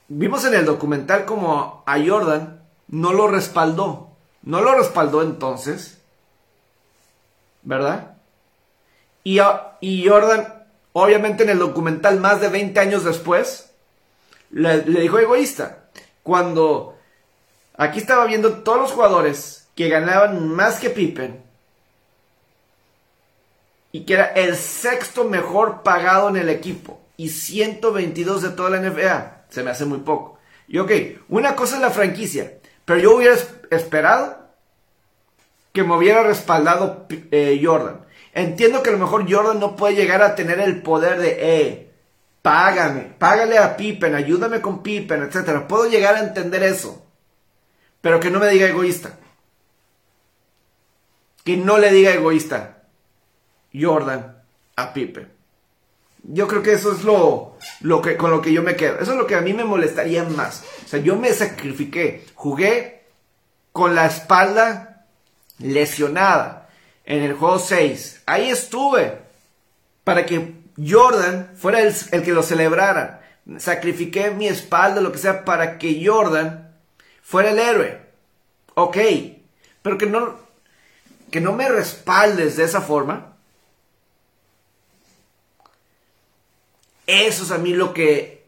Vimos 0.09 0.45
en 0.45 0.55
el 0.55 0.67
documental 0.67 1.25
como 1.25 1.83
a 1.87 1.97
Jordan 1.99 2.61
no 2.89 3.15
lo 3.15 3.29
respaldó. 3.29 4.10
No 4.43 4.61
lo 4.63 4.75
respaldó 4.75 5.23
entonces. 5.23 5.99
¿Verdad? 7.63 8.17
Y, 9.23 9.39
Jordan, 10.09 10.65
obviamente 10.93 11.43
en 11.43 11.51
el 11.51 11.59
documental 11.59 12.21
más 12.21 12.41
de 12.41 12.49
20 12.49 12.81
años 12.81 13.05
después, 13.05 13.71
le, 14.51 14.85
le 14.87 15.01
dijo 15.01 15.19
egoísta. 15.19 15.85
Cuando 16.23 16.97
aquí 17.77 17.99
estaba 17.99 18.25
viendo 18.27 18.63
todos 18.63 18.81
los 18.81 18.93
jugadores 18.93 19.69
que 19.75 19.89
ganaban 19.89 20.49
más 20.49 20.81
que 20.81 20.91
Pippen 20.91 21.43
y 23.93 24.05
que 24.05 24.15
era 24.15 24.27
el 24.27 24.57
sexto 24.57 25.25
mejor 25.25 25.83
pagado 25.83 26.29
en 26.29 26.37
el 26.37 26.49
equipo 26.49 27.01
y 27.17 27.29
122 27.29 28.43
de 28.43 28.51
toda 28.51 28.71
la 28.71 28.81
NBA. 28.81 29.45
Se 29.51 29.63
me 29.63 29.71
hace 29.71 29.85
muy 29.85 29.99
poco. 29.99 30.39
Y 30.69 30.79
ok, 30.79 30.91
una 31.29 31.57
cosa 31.57 31.77
es 31.77 31.83
la 31.83 31.91
franquicia, 31.91 32.59
pero 32.85 33.01
yo 33.01 33.17
hubiera 33.17 33.37
esperado 33.71 34.41
que 35.73 35.85
me 35.85 35.97
hubiera 35.97 36.23
respaldado 36.23 37.07
eh, 37.31 37.61
Jordan. 37.63 38.05
Entiendo 38.33 38.83
que 38.83 38.91
a 38.91 38.93
lo 38.93 38.99
mejor 38.99 39.31
Jordan 39.31 39.59
no 39.59 39.77
puede 39.77 39.95
llegar 39.95 40.23
a 40.23 40.35
tener 40.35 40.61
el 40.61 40.83
poder 40.83 41.19
de, 41.19 41.37
eh, 41.41 41.91
págame, 42.43 43.13
págale 43.19 43.59
a 43.59 43.77
Pippen, 43.77 44.15
ayúdame 44.15 44.61
con 44.61 44.83
Pippen, 44.83 45.23
etc. 45.23 45.67
Puedo 45.69 45.89
llegar 45.89 46.15
a 46.15 46.21
entender 46.21 46.63
eso. 46.63 47.07
Pero 48.01 48.21
que 48.21 48.31
no 48.31 48.39
me 48.39 48.49
diga 48.49 48.67
egoísta. 48.67 49.19
Que 51.45 51.57
no 51.57 51.79
le 51.79 51.91
diga 51.93 52.13
egoísta. 52.13 52.85
Jordan 53.79 54.43
a 54.77 54.93
Pipe. 54.93 55.29
Yo 56.23 56.47
creo 56.49 56.63
que 56.63 56.73
eso 56.73 56.93
es 56.93 57.03
lo, 57.03 57.57
lo 57.81 58.03
que, 58.03 58.17
con 58.17 58.31
lo 58.31 58.43
que 58.43 58.53
yo 58.53 58.63
me 58.63 58.77
quedo. 58.77 58.99
Eso 58.99 59.13
es 59.13 59.19
lo 59.19 59.27
que 59.27 59.35
a 59.35 59.41
mí 59.41 59.53
me 59.53 59.65
molestaría 59.65 60.25
más. 60.25 60.65
O 60.85 60.89
sea, 60.89 61.01
yo 61.01 61.17
me 61.17 61.33
sacrifiqué. 61.33 62.27
Jugué 62.35 63.00
con 63.73 63.95
la 63.95 64.07
espalda 64.07 65.07
lesionada 65.59 66.69
en 67.05 67.23
el 67.23 67.35
juego 67.35 67.59
6. 67.59 68.23
Ahí 68.27 68.51
estuve. 68.51 69.19
Para 70.05 70.27
que 70.27 70.55
Jordan 70.77 71.53
fuera 71.57 71.81
el, 71.81 71.95
el 72.13 72.23
que 72.23 72.33
lo 72.33 72.43
celebrara. 72.43 73.23
Sacrifiqué 73.59 74.31
mi 74.31 74.47
espalda, 74.49 75.01
lo 75.01 75.13
que 75.13 75.19
sea, 75.19 75.45
para 75.45 75.79
que 75.79 76.03
Jordan 76.05 76.75
fuera 77.23 77.51
el 77.51 77.59
héroe. 77.59 78.01
Ok. 78.75 78.97
Pero 79.83 79.99
que 79.99 80.07
no, 80.07 80.37
que 81.31 81.41
no 81.41 81.53
me 81.53 81.69
respaldes 81.69 82.57
de 82.57 82.65
esa 82.65 82.81
forma 82.81 83.31
Eso 87.11 87.43
es 87.43 87.51
a 87.51 87.59
mí 87.59 87.73
lo 87.73 87.93
que... 87.93 88.40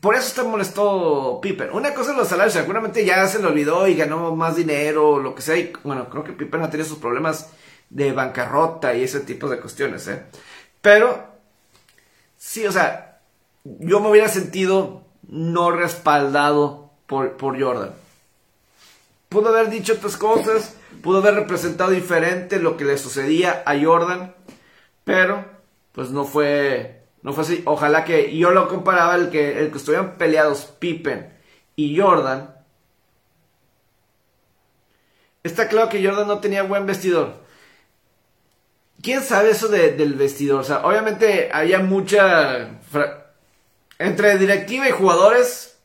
Por 0.00 0.14
eso 0.14 0.26
está 0.26 0.44
molestó 0.44 1.38
Pippen. 1.42 1.70
Una 1.72 1.92
cosa 1.92 2.12
es 2.12 2.16
los 2.16 2.28
salarios, 2.28 2.54
seguramente 2.54 3.04
ya 3.04 3.26
se 3.26 3.40
le 3.40 3.48
olvidó 3.48 3.86
y 3.86 3.94
ganó 3.94 4.34
más 4.34 4.56
dinero, 4.56 5.10
o 5.10 5.20
lo 5.20 5.34
que 5.34 5.42
sea. 5.42 5.56
Bueno, 5.84 6.08
creo 6.08 6.24
que 6.24 6.32
Pippen 6.32 6.62
ha 6.62 6.70
tenido 6.70 6.88
sus 6.88 6.98
problemas 6.98 7.50
de 7.90 8.12
bancarrota 8.12 8.94
y 8.94 9.02
ese 9.02 9.20
tipo 9.20 9.48
de 9.48 9.60
cuestiones, 9.60 10.06
¿eh? 10.08 10.22
Pero, 10.80 11.26
sí, 12.38 12.66
o 12.66 12.72
sea, 12.72 13.20
yo 13.64 14.00
me 14.00 14.08
hubiera 14.08 14.28
sentido 14.28 15.02
no 15.28 15.70
respaldado 15.70 16.90
por, 17.06 17.36
por 17.36 17.60
Jordan. 17.60 17.92
Pudo 19.28 19.50
haber 19.50 19.68
dicho 19.68 19.92
otras 19.94 20.16
cosas, 20.16 20.76
pudo 21.02 21.18
haber 21.18 21.34
representado 21.34 21.90
diferente 21.90 22.58
lo 22.58 22.76
que 22.76 22.84
le 22.84 22.96
sucedía 22.96 23.62
a 23.66 23.78
Jordan, 23.78 24.34
pero 25.04 25.44
pues 25.92 26.10
no 26.10 26.24
fue 26.24 26.99
no 27.22 27.32
fue 27.32 27.44
así. 27.44 27.62
Ojalá 27.66 28.04
que 28.04 28.36
yo 28.36 28.50
lo 28.50 28.68
comparaba 28.68 29.14
el 29.16 29.30
que, 29.30 29.58
el 29.58 29.70
que 29.70 29.78
estuvieran 29.78 30.16
peleados 30.16 30.64
Pippen 30.78 31.32
y 31.76 31.98
Jordan. 31.98 32.54
Está 35.42 35.68
claro 35.68 35.88
que 35.88 36.04
Jordan 36.04 36.28
no 36.28 36.40
tenía 36.40 36.62
buen 36.62 36.86
vestidor. 36.86 37.40
¿Quién 39.02 39.22
sabe 39.22 39.50
eso 39.50 39.68
del 39.68 40.14
vestidor? 40.14 40.60
O 40.60 40.64
sea, 40.64 40.84
obviamente 40.84 41.50
había 41.52 41.78
mucha... 41.78 42.78
Entre 43.98 44.38
directiva 44.38 44.88
y 44.88 44.92
jugadores 44.92 45.78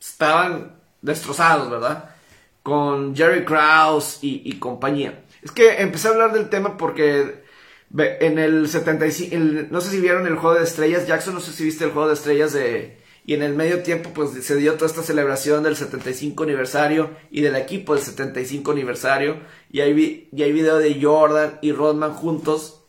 estaban 0.00 0.76
destrozados, 1.00 1.70
¿verdad? 1.70 2.10
Con 2.62 3.14
Jerry 3.16 3.44
Krause 3.44 4.18
y 4.22 4.58
compañía. 4.58 5.24
Es 5.42 5.52
que 5.52 5.80
empecé 5.80 6.08
a 6.08 6.10
hablar 6.10 6.32
del 6.32 6.50
tema 6.50 6.76
porque 6.76 7.39
en 7.96 8.38
el 8.38 8.68
75, 8.68 9.36
no 9.70 9.80
sé 9.80 9.90
si 9.90 10.00
vieron 10.00 10.26
el 10.26 10.36
juego 10.36 10.56
de 10.56 10.64
estrellas, 10.64 11.06
Jackson, 11.06 11.34
no 11.34 11.40
sé 11.40 11.52
si 11.52 11.64
viste 11.64 11.84
el 11.84 11.90
juego 11.90 12.08
de 12.08 12.14
estrellas 12.14 12.52
de... 12.52 12.98
Y 13.26 13.34
en 13.34 13.42
el 13.42 13.54
medio 13.54 13.82
tiempo 13.82 14.10
pues 14.14 14.30
se 14.44 14.56
dio 14.56 14.74
toda 14.74 14.86
esta 14.86 15.02
celebración 15.02 15.62
del 15.62 15.76
75 15.76 16.42
aniversario 16.42 17.10
y 17.30 17.42
del 17.42 17.54
equipo 17.54 17.94
del 17.94 18.02
75 18.02 18.72
aniversario. 18.72 19.36
Y 19.70 19.80
hay, 19.80 20.28
y 20.32 20.42
hay 20.42 20.52
video 20.52 20.78
de 20.78 21.00
Jordan 21.00 21.58
y 21.60 21.72
Rodman 21.72 22.14
juntos. 22.14 22.80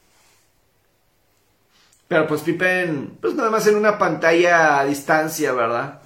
Pero 2.07 2.27
pues 2.27 2.41
Pippen, 2.41 3.17
pues 3.21 3.35
nada 3.35 3.49
más 3.49 3.67
en 3.67 3.75
una 3.75 3.97
pantalla 3.97 4.79
a 4.79 4.85
distancia, 4.85 5.51
¿verdad? 5.51 6.01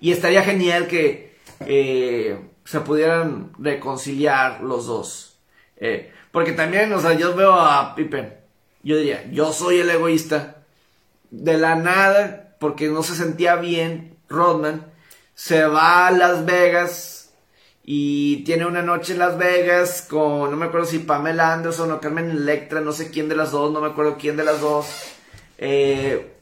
Y 0.00 0.12
estaría 0.12 0.42
genial 0.42 0.86
que 0.86 1.36
eh, 1.66 2.38
se 2.64 2.80
pudieran 2.80 3.52
reconciliar 3.58 4.62
los 4.62 4.86
dos. 4.86 5.38
Eh, 5.76 6.13
porque 6.34 6.50
también, 6.50 6.92
o 6.92 7.00
sea, 7.00 7.12
yo 7.12 7.36
veo 7.36 7.52
a 7.52 7.94
Pippen. 7.94 8.34
Yo 8.82 8.96
diría, 8.96 9.24
yo 9.30 9.52
soy 9.52 9.78
el 9.78 9.88
egoísta. 9.88 10.56
De 11.30 11.56
la 11.56 11.76
nada, 11.76 12.56
porque 12.58 12.88
no 12.88 13.04
se 13.04 13.14
sentía 13.14 13.54
bien, 13.54 14.18
Rodman 14.28 14.92
se 15.34 15.64
va 15.64 16.08
a 16.08 16.10
Las 16.10 16.44
Vegas 16.44 17.32
y 17.84 18.42
tiene 18.42 18.66
una 18.66 18.82
noche 18.82 19.12
en 19.12 19.20
Las 19.20 19.38
Vegas 19.38 20.06
con, 20.10 20.50
no 20.50 20.56
me 20.56 20.66
acuerdo 20.66 20.86
si 20.88 20.98
Pamela 20.98 21.52
Anderson 21.52 21.92
o 21.92 22.00
Carmen 22.00 22.30
Electra, 22.30 22.80
no 22.80 22.90
sé 22.90 23.12
quién 23.12 23.28
de 23.28 23.36
las 23.36 23.52
dos, 23.52 23.72
no 23.72 23.80
me 23.80 23.86
acuerdo 23.86 24.16
quién 24.18 24.36
de 24.36 24.44
las 24.44 24.60
dos. 24.60 24.86
Eh, 25.58 26.34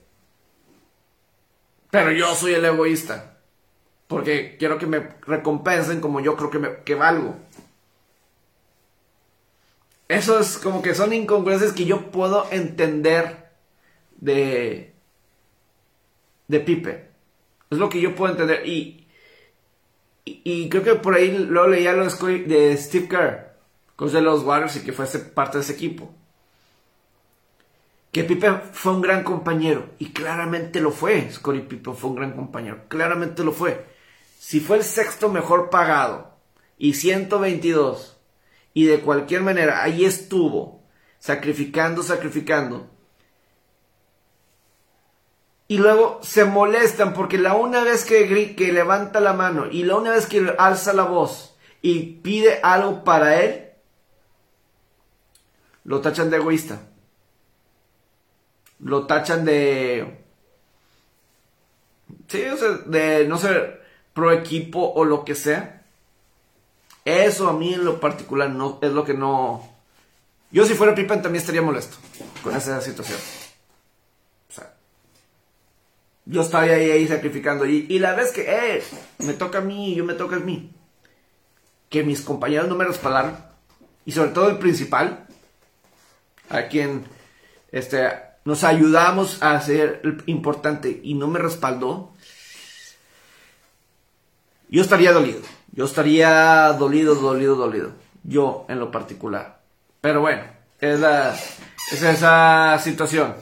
pero 1.91 2.13
yo 2.13 2.35
soy 2.35 2.55
el 2.55 2.65
egoísta. 2.65 3.37
Porque 4.09 4.57
quiero 4.59 4.79
que 4.79 4.87
me 4.87 5.07
recompensen 5.27 6.01
como 6.01 6.21
yo 6.21 6.35
creo 6.35 6.49
que, 6.49 6.59
me, 6.59 6.77
que 6.83 6.95
valgo. 6.95 7.37
Eso 10.13 10.39
es 10.39 10.59
como 10.59 10.83
que 10.83 10.95
son 10.95 11.15
incongruencias 11.15 11.73
que 11.73 11.87
yo 11.87 12.11
puedo 12.11 12.47
entender 12.51 13.49
de, 14.17 14.93
de 16.49 16.61
Pipe. 16.61 17.09
Es 17.71 17.79
lo 17.79 17.89
que 17.89 17.99
yo 17.99 18.15
puedo 18.15 18.31
entender. 18.31 18.69
Y, 18.69 19.07
y, 20.27 20.69
creo 20.69 20.83
que 20.83 20.97
por 20.97 21.15
ahí 21.15 21.31
luego 21.31 21.69
leía 21.69 21.95
lo 21.95 22.05
de 22.05 22.77
Steve 22.77 23.09
Kerr, 23.09 23.57
cosa 23.97 24.19
de 24.19 24.23
los 24.23 24.45
Warriors 24.45 24.77
y 24.77 24.85
que 24.85 24.93
fue 24.93 25.07
parte 25.07 25.57
de 25.57 25.65
ese 25.65 25.73
equipo. 25.73 26.15
Que 28.11 28.25
Pipe 28.25 28.53
fue 28.71 28.93
un 28.93 29.01
gran 29.01 29.25
compañero. 29.25 29.87
Y 29.99 30.13
claramente 30.13 30.83
lo 30.83 30.91
fue. 30.91 31.31
Scottie 31.31 31.63
Pippen 31.63 31.97
fue 31.97 32.11
un 32.11 32.17
gran 32.17 32.33
compañero. 32.33 32.83
Claramente 32.89 33.45
lo 33.45 33.53
fue. 33.53 33.87
Si 34.39 34.61
fue 34.61 34.77
el 34.77 34.85
sexto 34.85 35.31
mejor 35.31 35.71
pagado 35.71 36.37
y 36.77 36.93
122 36.93 38.12
y 38.75 38.87
de 38.87 39.01
cualquier 39.01 39.43
manera, 39.43 39.83
ahí 39.83 40.05
estuvo, 40.05 40.83
sacrificando, 41.19 42.03
sacrificando. 42.03 42.89
Y 45.69 45.79
luego 45.79 46.21
se 46.23 46.45
molestan 46.45 47.15
porque 47.15 47.39
la 47.39 47.55
una 47.55 47.83
vez 47.83 48.05
que, 48.05 48.55
que 48.55 48.73
levanta 48.73 49.21
la 49.21 49.33
mano 49.33 49.67
y 49.71 49.85
la 49.85 49.97
una 49.97 50.11
vez 50.11 50.27
que 50.27 50.55
alza 50.59 50.93
la 50.93 51.05
voz 51.05 51.57
y 51.81 52.21
pide 52.21 52.61
algo 52.63 53.05
para 53.05 53.43
él, 53.43 53.71
lo 55.85 56.01
tachan 56.01 56.31
de 56.31 56.37
egoísta. 56.37 56.83
Lo 58.81 59.07
tachan 59.07 59.45
de... 59.45 60.19
Sí, 62.29 62.45
de 62.87 63.27
no 63.27 63.37
ser 63.39 63.83
pro 64.13 64.33
equipo 64.33 64.93
o 64.95 65.05
lo 65.05 65.25
que 65.25 65.35
sea. 65.35 65.82
Eso 67.05 67.49
a 67.49 67.53
mí 67.53 67.75
en 67.75 67.85
lo 67.85 67.99
particular 68.01 68.51
no 68.51 68.79
es 68.81 68.93
lo 68.93 69.05
que 69.05 69.15
no. 69.15 69.69
Yo 70.51 70.65
si 70.65 70.75
fuera 70.75 70.95
Pippen 70.95 71.23
también 71.23 71.41
estaría 71.41 71.63
molesto 71.63 71.97
con 72.43 72.55
esa 72.55 72.81
situación. 72.81 73.19
O 74.49 74.53
sea, 74.53 74.75
yo 76.25 76.43
estaría 76.43 76.75
ahí, 76.75 77.09
sacrificando. 77.09 77.67
Y, 77.67 77.99
la 77.99 78.15
vez 78.15 78.33
que, 78.33 78.43
eh, 78.43 78.83
me 79.19 79.33
toca 79.33 79.59
a 79.59 79.63
mí, 79.63 79.95
yo 79.95 80.05
me 80.05 80.15
toca 80.15 80.37
a 80.37 80.41
mí. 80.41 80.71
Que 81.89 82.05
mis 82.05 82.21
compañeros 82.21 82.69
no 82.69 82.77
me 82.77 82.85
respaldaron. 82.85 83.37
Y 84.05 84.13
sobre 84.13 84.31
todo 84.31 84.49
el 84.51 84.59
principal. 84.59 85.27
a 86.49 86.69
quien 86.69 87.05
este, 87.73 88.09
nos 88.45 88.63
ayudamos 88.65 89.43
a 89.43 89.61
ser 89.61 90.03
importante 90.27 91.01
y 91.03 91.15
no 91.15 91.27
me 91.29 91.39
respaldó, 91.39 92.12
yo 94.73 94.81
estaría 94.81 95.13
dolido. 95.13 95.41
Yo 95.73 95.85
estaría 95.85 96.73
dolido, 96.73 97.15
dolido, 97.15 97.57
dolido. 97.57 97.93
Yo 98.25 98.65
en 98.69 98.81
lo 98.81 98.91
particular. 98.91 99.61
Pero 100.01 100.23
bueno, 100.23 100.43
es, 100.81 100.99
la, 100.99 101.35
es 101.93 102.03
esa 102.03 102.79
situación. 102.83 103.35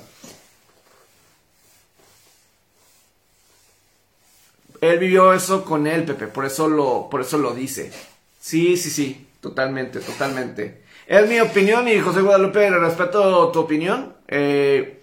Él 4.80 4.98
vivió 4.98 5.32
eso 5.32 5.64
con 5.64 5.86
él, 5.86 6.04
Pepe, 6.04 6.26
por 6.26 6.46
eso 6.46 6.68
lo, 6.68 7.08
por 7.08 7.20
eso 7.20 7.38
lo 7.38 7.54
dice. 7.54 7.92
Sí, 8.40 8.76
sí, 8.76 8.90
sí, 8.90 9.28
totalmente, 9.40 10.00
totalmente. 10.00 10.82
Es 11.06 11.28
mi 11.28 11.38
opinión 11.38 11.86
y 11.86 12.00
José 12.00 12.22
Guadalupe, 12.22 12.70
respeto 12.70 13.52
tu 13.52 13.60
opinión. 13.60 14.14
Eh, 14.26 15.02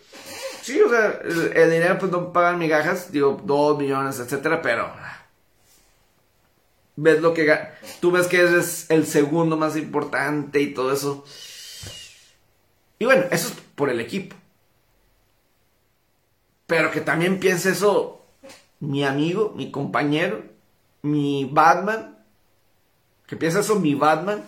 sí, 0.61 0.81
o 0.81 0.89
sea, 0.89 1.19
el, 1.23 1.71
dinero 1.71 1.97
pues 1.99 2.11
no 2.11 2.33
pagan 2.33 2.59
migajas, 2.59 3.11
digo, 3.13 3.39
dos 3.45 3.77
millones, 3.77 4.19
etcétera, 4.19 4.61
pero 4.61 4.91
ves 6.97 7.21
lo 7.21 7.33
que 7.33 7.57
tú 8.01 8.11
ves 8.11 8.27
que 8.27 8.41
eres 8.41 8.89
el 8.89 9.05
segundo 9.05 9.55
más 9.55 9.77
importante 9.77 10.59
y 10.59 10.73
todo 10.73 10.91
eso. 10.91 11.23
Y 12.99 13.05
bueno, 13.05 13.25
eso 13.31 13.47
es 13.47 13.53
por 13.75 13.89
el 13.89 14.01
equipo. 14.01 14.35
Pero 16.65 16.91
que 16.91 16.99
también 16.99 17.39
piense 17.39 17.69
eso 17.69 18.25
mi 18.79 19.05
amigo, 19.05 19.53
mi 19.55 19.71
compañero, 19.71 20.43
mi 21.03 21.45
Batman. 21.45 22.17
Que 23.25 23.37
piense 23.37 23.59
eso 23.59 23.75
mi 23.79 23.93
Batman. 23.93 24.43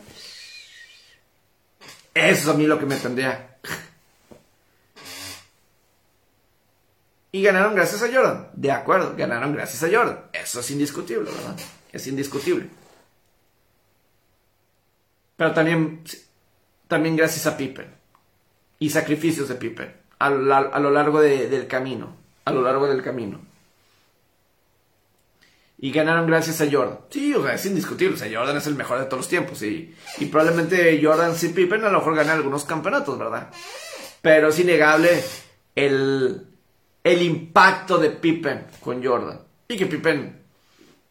Eso 2.14 2.42
es 2.42 2.48
a 2.48 2.58
mí 2.58 2.66
lo 2.66 2.80
que 2.80 2.86
me 2.86 2.96
tendría. 2.96 3.58
Y 7.32 7.44
ganaron 7.44 7.76
gracias 7.76 8.02
a 8.02 8.12
Jordan. 8.12 8.50
De 8.54 8.72
acuerdo, 8.72 9.16
ganaron 9.16 9.54
gracias 9.54 9.84
a 9.84 9.96
Jordan. 9.96 10.26
Eso 10.34 10.62
es 10.62 10.72
indiscutible, 10.72 11.30
¿verdad? 11.30 11.56
Es 11.92 12.08
indiscutible. 12.08 12.70
Pero 15.36 15.54
también, 15.54 16.04
también 16.88 17.16
gracias 17.16 17.46
a 17.46 17.56
Pippen. 17.56 17.88
Y 18.80 18.90
sacrificios 18.90 19.48
de 19.48 19.56
Pippen. 19.56 19.94
A 20.20 20.30
lo, 20.30 20.92
largo 20.92 21.22
del 21.22 21.68
camino. 21.68 22.16
A 22.46 22.52
lo 22.52 22.62
largo 22.62 22.88
del 22.88 23.02
camino. 23.02 23.40
Y 25.78 25.92
ganaron 25.92 26.28
gracias 26.28 26.60
a 26.60 26.70
Jordan. 26.70 27.00
Sí, 27.10 27.34
o 27.34 27.42
sea, 27.42 27.54
es 27.54 27.66
indiscutible. 27.66 28.16
O 28.16 28.18
sea, 28.18 28.30
Jordan 28.32 28.58
es 28.58 28.68
el 28.68 28.76
mejor 28.76 29.00
de 29.00 29.06
todos 29.06 29.20
los 29.20 29.30
tiempos. 29.30 29.64
Y, 29.64 29.96
y 30.18 30.26
probablemente 30.26 31.00
Jordan 31.02 31.34
sin 31.36 31.54
Pippen 31.54 31.86
a 31.86 31.90
lo 31.90 32.00
mejor 32.00 32.16
ganan 32.16 32.36
algunos 32.36 32.66
campeonatos, 32.66 33.18
¿verdad? 33.18 33.50
Pero 34.22 34.50
es 34.50 34.60
innegable 34.60 35.24
el, 35.76 36.48
el 37.02 37.22
impacto 37.22 37.98
de 37.98 38.10
Pippen 38.10 38.66
con 38.82 39.02
Jordan. 39.02 39.40
Y 39.70 39.78
que 39.78 39.86
Pippen 39.86 40.40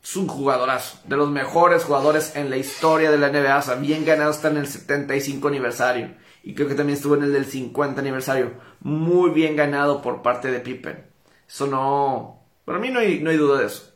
es 0.03 0.17
un 0.17 0.29
jugadorazo. 0.29 0.99
De 1.05 1.17
los 1.17 1.31
mejores 1.31 1.85
jugadores 1.85 2.37
en 2.37 2.51
la 2.51 2.57
historia 2.57 3.11
de 3.11 3.19
la 3.19 3.31
NBA. 3.31 3.59
O 3.59 3.63
sea, 3.63 3.75
bien 3.75 4.05
ganado 4.05 4.31
está 4.31 4.49
en 4.49 4.59
el 4.59 4.67
75 4.67 5.49
aniversario. 5.49 6.15
Y 6.43 6.55
creo 6.55 6.69
que 6.69 6.75
también 6.75 6.97
estuvo 6.97 7.15
en 7.17 7.25
el 7.25 7.33
del 7.33 7.47
50 7.47 8.01
aniversario. 8.01 8.53
Muy 8.81 9.31
bien 9.31 9.57
ganado 9.57 10.01
por 10.01 10.23
parte 10.23 10.51
de 10.51 10.61
Pippen. 10.61 11.07
Eso 11.47 11.67
no... 11.67 12.43
Para 12.65 12.79
mí 12.79 12.91
no 12.91 13.01
hay, 13.01 13.21
no 13.21 13.31
hay 13.31 13.37
duda 13.37 13.61
de 13.61 13.67
eso 13.67 13.89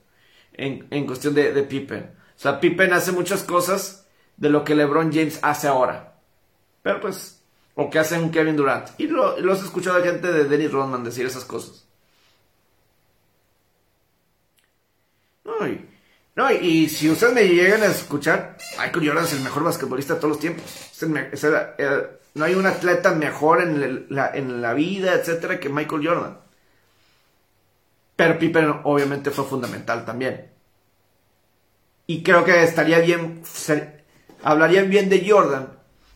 en, 0.54 1.06
cuestión 1.06 1.34
de, 1.34 1.52
de, 1.52 1.62
Pippen. 1.62 2.14
O 2.36 2.38
sea, 2.38 2.60
Pippen 2.60 2.92
hace 2.92 3.12
muchas 3.12 3.42
cosas 3.42 4.06
de 4.36 4.50
lo 4.50 4.64
que 4.64 4.74
LeBron 4.74 5.12
James 5.12 5.38
hace 5.42 5.68
ahora. 5.68 6.14
Pero 6.82 7.00
pues, 7.00 7.42
o 7.74 7.90
que 7.90 7.98
hace 7.98 8.18
un 8.18 8.30
Kevin 8.30 8.56
Durant. 8.56 8.88
Y 8.98 9.06
lo, 9.06 9.38
lo 9.40 9.52
has 9.52 9.62
escuchado 9.62 10.02
gente 10.02 10.32
de 10.32 10.44
Dennis 10.44 10.72
Rodman 10.72 11.04
decir 11.04 11.26
esas 11.26 11.44
cosas. 11.44 11.86
No, 15.44 15.66
y, 15.66 15.88
no, 16.34 16.50
y, 16.50 16.88
si 16.88 17.10
ustedes 17.10 17.34
me 17.34 17.46
llegan 17.46 17.82
a 17.82 17.86
escuchar, 17.86 18.56
Michael 18.78 19.06
Jordan 19.06 19.24
es 19.24 19.32
el 19.34 19.40
mejor 19.40 19.64
basquetbolista 19.64 20.14
de 20.14 20.20
todos 20.20 20.32
los 20.32 20.40
tiempos. 20.40 20.64
no 22.34 22.44
hay 22.44 22.54
un 22.54 22.66
atleta 22.66 23.12
mejor 23.14 23.60
en 23.60 24.06
la, 24.08 24.74
vida, 24.74 25.14
etcétera, 25.14 25.60
que 25.60 25.68
Michael 25.68 26.06
Jordan. 26.06 26.38
Pero 28.16 28.38
Pippen 28.38 28.80
obviamente 28.84 29.30
fue 29.30 29.44
fundamental 29.44 30.06
también. 30.06 30.50
Y 32.06 32.22
creo 32.22 32.44
que 32.44 32.62
estaría 32.62 33.00
bien, 33.00 33.42
hablarían 34.42 34.88
bien 34.88 35.10
de 35.10 35.28
Jordan 35.28 35.68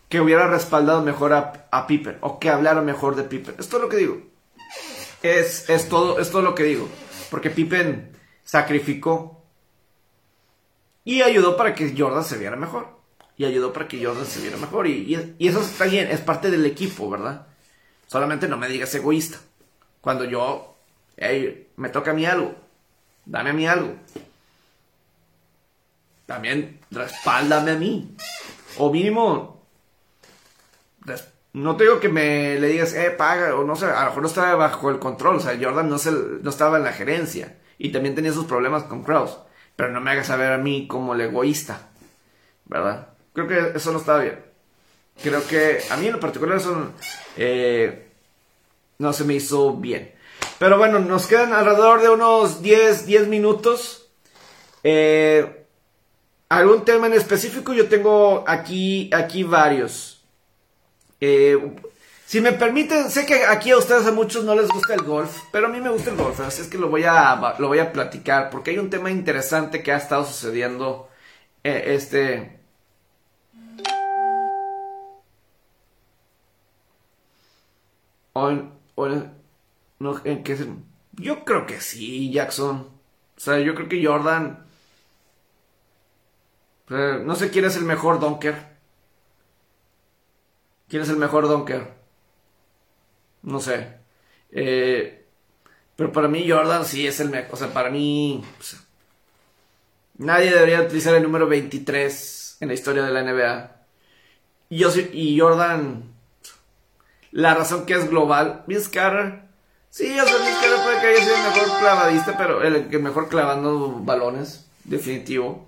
que 0.08 0.20
hubiera 0.20 0.46
respaldado 0.46 1.02
mejor 1.02 1.34
a, 1.34 1.68
a, 1.70 1.86
Pippen 1.86 2.18
o 2.20 2.38
que 2.38 2.48
hablara 2.48 2.80
mejor 2.80 3.16
de 3.16 3.24
Pippen. 3.24 3.56
Esto 3.58 3.76
es 3.76 3.82
lo 3.82 3.88
que 3.88 3.96
digo. 3.98 4.22
Es, 5.22 5.68
es, 5.68 5.88
todo, 5.88 6.20
es 6.20 6.30
todo 6.30 6.42
lo 6.42 6.54
que 6.54 6.62
digo. 6.62 6.88
Porque 7.30 7.50
Pippen 7.50 8.16
sacrificó 8.44 9.36
y 11.07 11.22
ayudó 11.22 11.57
para 11.57 11.74
que 11.74 11.94
Jordan 11.96 12.24
se 12.24 12.36
viera 12.36 12.57
mejor. 12.57 12.88
Y 13.38 13.46
ayudó 13.46 13.72
para 13.72 13.88
que 13.88 14.04
Jordan 14.04 14.26
se 14.26 14.42
viera 14.42 14.59
mejor. 14.59 14.86
Y, 14.86 15.34
y 15.38 15.48
eso 15.48 15.62
está 15.62 15.86
bien, 15.86 16.11
es 16.11 16.20
parte 16.20 16.50
del 16.50 16.66
equipo, 16.66 17.09
¿verdad? 17.09 17.46
Solamente 18.07 18.48
no 18.48 18.59
me 18.59 18.68
digas 18.68 18.94
egoísta. 18.94 19.38
Cuando 20.02 20.24
yo 20.24 20.76
hey, 21.16 21.68
me 21.76 21.88
toca 21.88 22.11
a 22.11 22.14
mí 22.14 22.26
algo, 22.26 22.54
dame 23.24 23.50
a 23.50 23.52
mí 23.52 23.66
algo. 23.66 23.94
También 26.26 26.80
respáldame 26.90 27.70
a 27.70 27.76
mí. 27.76 28.14
O 28.78 28.92
mínimo, 28.92 29.64
no 31.52 31.76
te 31.76 31.84
digo 31.84 32.00
que 32.00 32.09
me 32.09 32.59
le 32.59 32.68
digas, 32.68 32.92
eh, 32.92 33.11
paga, 33.11 33.54
o 33.54 33.64
no 33.64 33.76
sé, 33.76 33.86
a 33.86 34.00
lo 34.00 34.07
mejor 34.07 34.22
no 34.22 34.28
estaba 34.28 34.54
bajo 34.57 34.90
el 34.90 34.98
control, 34.98 35.36
o 35.36 35.40
sea, 35.40 35.57
Jordan 35.59 35.88
no, 35.88 35.96
se, 35.98 36.11
no 36.11 36.50
estaba 36.50 36.76
en 36.76 36.84
la 36.84 36.92
gerencia 36.92 37.57
y 37.78 37.90
también 37.92 38.14
tenía 38.14 38.32
sus 38.32 38.44
problemas 38.44 38.82
con 38.82 39.02
Kraus, 39.02 39.38
pero 39.76 39.90
no 39.90 40.00
me 40.00 40.10
hagas 40.10 40.26
saber 40.26 40.52
a 40.52 40.58
mí 40.58 40.86
como 40.88 41.14
el 41.14 41.20
egoísta, 41.20 41.88
¿verdad? 42.64 43.08
Creo 43.34 43.46
que 43.46 43.76
eso 43.76 43.92
no 43.92 43.98
estaba 43.98 44.20
bien. 44.20 44.40
Creo 45.22 45.46
que 45.46 45.80
a 45.90 45.96
mí 45.96 46.06
en 46.06 46.14
lo 46.14 46.20
particular 46.20 46.56
eso 46.56 46.92
eh, 47.36 48.08
no 48.98 49.12
se 49.12 49.24
me 49.24 49.34
hizo 49.34 49.74
bien. 49.74 50.14
Pero 50.58 50.78
bueno, 50.78 50.98
nos 50.98 51.26
quedan 51.26 51.52
alrededor 51.52 52.00
de 52.00 52.08
unos 52.08 52.62
10, 52.62 53.06
10 53.06 53.28
minutos. 53.28 54.08
Eh, 54.82 55.64
¿Algún 56.48 56.84
tema 56.84 57.06
en 57.08 57.14
específico? 57.14 57.74
Yo 57.74 57.88
tengo 57.88 58.44
aquí, 58.46 59.10
aquí 59.12 59.42
varios. 59.42 60.24
Eh, 61.20 61.58
si 62.26 62.40
me 62.40 62.52
permiten, 62.52 63.08
sé 63.08 63.24
que 63.24 63.44
aquí 63.44 63.70
a 63.70 63.78
ustedes 63.78 64.04
a 64.06 64.10
muchos 64.12 64.44
no 64.44 64.56
les 64.56 64.68
gusta 64.68 64.94
el 64.94 65.02
golf, 65.02 65.44
pero 65.52 65.68
a 65.68 65.70
mí 65.70 65.80
me 65.80 65.90
gusta 65.90 66.10
el 66.10 66.16
golf, 66.16 66.40
así 66.40 66.60
es 66.62 66.68
que 66.68 66.76
lo 66.76 66.88
voy 66.88 67.04
a, 67.04 67.54
lo 67.58 67.68
voy 67.68 67.78
a 67.78 67.92
platicar, 67.92 68.50
porque 68.50 68.72
hay 68.72 68.78
un 68.78 68.90
tema 68.90 69.12
interesante 69.12 69.80
que 69.82 69.92
ha 69.92 69.96
estado 69.96 70.24
sucediendo. 70.24 71.08
Eh, 71.62 71.94
este. 71.94 72.60
Hoy, 78.32 78.70
hoy, 78.96 79.30
no, 79.98 80.20
¿en 80.24 80.42
qué 80.42 80.56
Yo 81.12 81.44
creo 81.44 81.66
que 81.66 81.80
sí, 81.80 82.32
Jackson. 82.32 82.90
O 83.36 83.40
sea, 83.40 83.58
yo 83.60 83.74
creo 83.74 83.88
que 83.88 84.04
Jordan. 84.04 84.66
no 86.88 87.36
sé 87.36 87.50
quién 87.50 87.64
es 87.66 87.76
el 87.76 87.84
mejor 87.84 88.20
donker. 88.20 88.76
¿Quién 90.88 91.02
es 91.02 91.08
el 91.08 91.16
mejor 91.16 91.48
donker? 91.48 91.96
No 93.47 93.61
sé. 93.61 93.86
Eh, 94.51 95.24
pero 95.97 96.12
para 96.12 96.28
mí 96.28 96.44
Jordan 96.47 96.84
sí 96.84 97.07
es 97.07 97.20
el 97.20 97.30
mejor. 97.30 97.55
O 97.55 97.57
sea, 97.57 97.72
para 97.72 97.88
mí... 97.88 98.44
nadie 100.18 100.53
debería 100.53 100.82
utilizar 100.82 101.14
el 101.14 101.22
número 101.22 101.47
23 101.47 102.59
en 102.61 102.68
la 102.68 102.74
historia 102.74 103.05
de 103.05 103.12
la 103.12 103.22
NBA. 103.22 103.76
Y, 104.68 104.78
yo, 104.78 104.90
y 105.12 105.40
Jordan... 105.40 106.12
La 107.30 107.55
razón 107.55 107.86
que 107.86 107.94
es 107.94 108.11
global. 108.11 108.64
Vince 108.66 108.90
Carter 108.90 109.47
Sí, 109.97 110.05
o 110.20 110.26
sea, 110.26 110.36
que 110.36 110.82
puede 110.82 111.01
que 111.01 111.07
haya 111.07 111.24
sido 111.24 111.36
el 111.36 111.42
mejor 111.44 111.78
clavadista, 111.78 112.36
pero 112.36 112.62
el, 112.62 112.88
que 112.88 112.99
mejor 112.99 113.28
clavando 113.30 114.01
balones, 114.03 114.66
definitivo. 114.84 115.66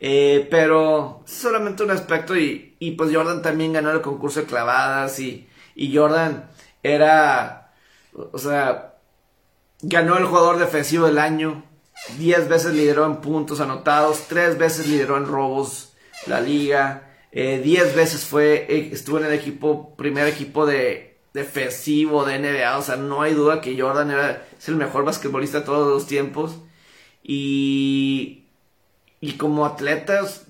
Eh, 0.00 0.48
pero 0.50 1.22
solamente 1.26 1.82
un 1.82 1.90
aspecto 1.90 2.34
y, 2.34 2.76
y, 2.78 2.92
pues 2.92 3.14
Jordan 3.14 3.42
también 3.42 3.74
ganó 3.74 3.90
el 3.90 4.00
concurso 4.00 4.40
de 4.40 4.46
clavadas 4.46 5.20
y, 5.20 5.46
y 5.74 5.94
Jordan 5.94 6.48
era, 6.82 7.72
o 8.12 8.38
sea, 8.38 8.94
ganó 9.82 10.18
el 10.18 10.26
jugador 10.26 10.58
defensivo 10.58 11.06
del 11.06 11.18
año, 11.18 11.64
10 12.18 12.48
veces 12.48 12.74
lideró 12.74 13.06
en 13.06 13.16
puntos 13.16 13.60
anotados, 13.60 14.24
3 14.28 14.58
veces 14.58 14.86
lideró 14.86 15.16
en 15.16 15.26
robos 15.26 15.94
la 16.26 16.40
liga, 16.40 17.08
10 17.32 17.32
eh, 17.32 17.92
veces 17.94 18.24
fue, 18.24 18.66
eh, 18.68 18.90
estuvo 18.92 19.18
en 19.18 19.26
el 19.26 19.32
equipo, 19.32 19.94
primer 19.96 20.26
equipo 20.26 20.66
de 20.66 21.08
defensivo 21.32 22.24
de 22.24 22.38
NBA. 22.38 22.78
O 22.78 22.82
sea, 22.82 22.96
no 22.96 23.22
hay 23.22 23.34
duda 23.34 23.60
que 23.60 23.80
Jordan 23.80 24.10
era, 24.10 24.46
es 24.58 24.68
el 24.68 24.76
mejor 24.76 25.04
basquetbolista 25.04 25.60
de 25.60 25.66
todos 25.66 25.88
los 25.88 26.06
tiempos. 26.06 26.56
Y, 27.22 28.46
y 29.20 29.32
como 29.32 29.66
atletas, 29.66 30.46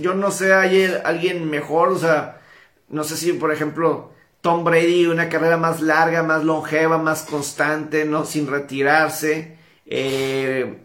yo 0.00 0.14
no 0.14 0.30
sé, 0.30 0.54
hay 0.54 0.84
alguien 1.04 1.50
mejor. 1.50 1.88
O 1.88 1.98
sea, 1.98 2.40
no 2.88 3.04
sé 3.04 3.16
si, 3.16 3.32
por 3.32 3.52
ejemplo, 3.52 4.12
Tom 4.40 4.64
Brady 4.64 5.06
una 5.06 5.28
carrera 5.28 5.56
más 5.56 5.80
larga, 5.80 6.22
más 6.22 6.44
longeva, 6.44 6.98
más 6.98 7.22
constante, 7.22 8.04
¿no? 8.04 8.24
Sin 8.24 8.46
retirarse. 8.46 9.58
Eh, 9.86 10.78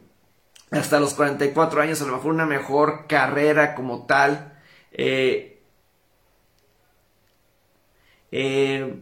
hasta 0.72 1.00
los 1.00 1.14
44 1.14 1.82
años, 1.82 2.02
a 2.02 2.06
lo 2.06 2.14
mejor 2.14 2.34
una 2.34 2.46
mejor 2.46 3.06
carrera 3.08 3.76
como 3.76 4.06
tal. 4.08 4.60
Eh, 4.92 5.62
eh, 8.32 8.96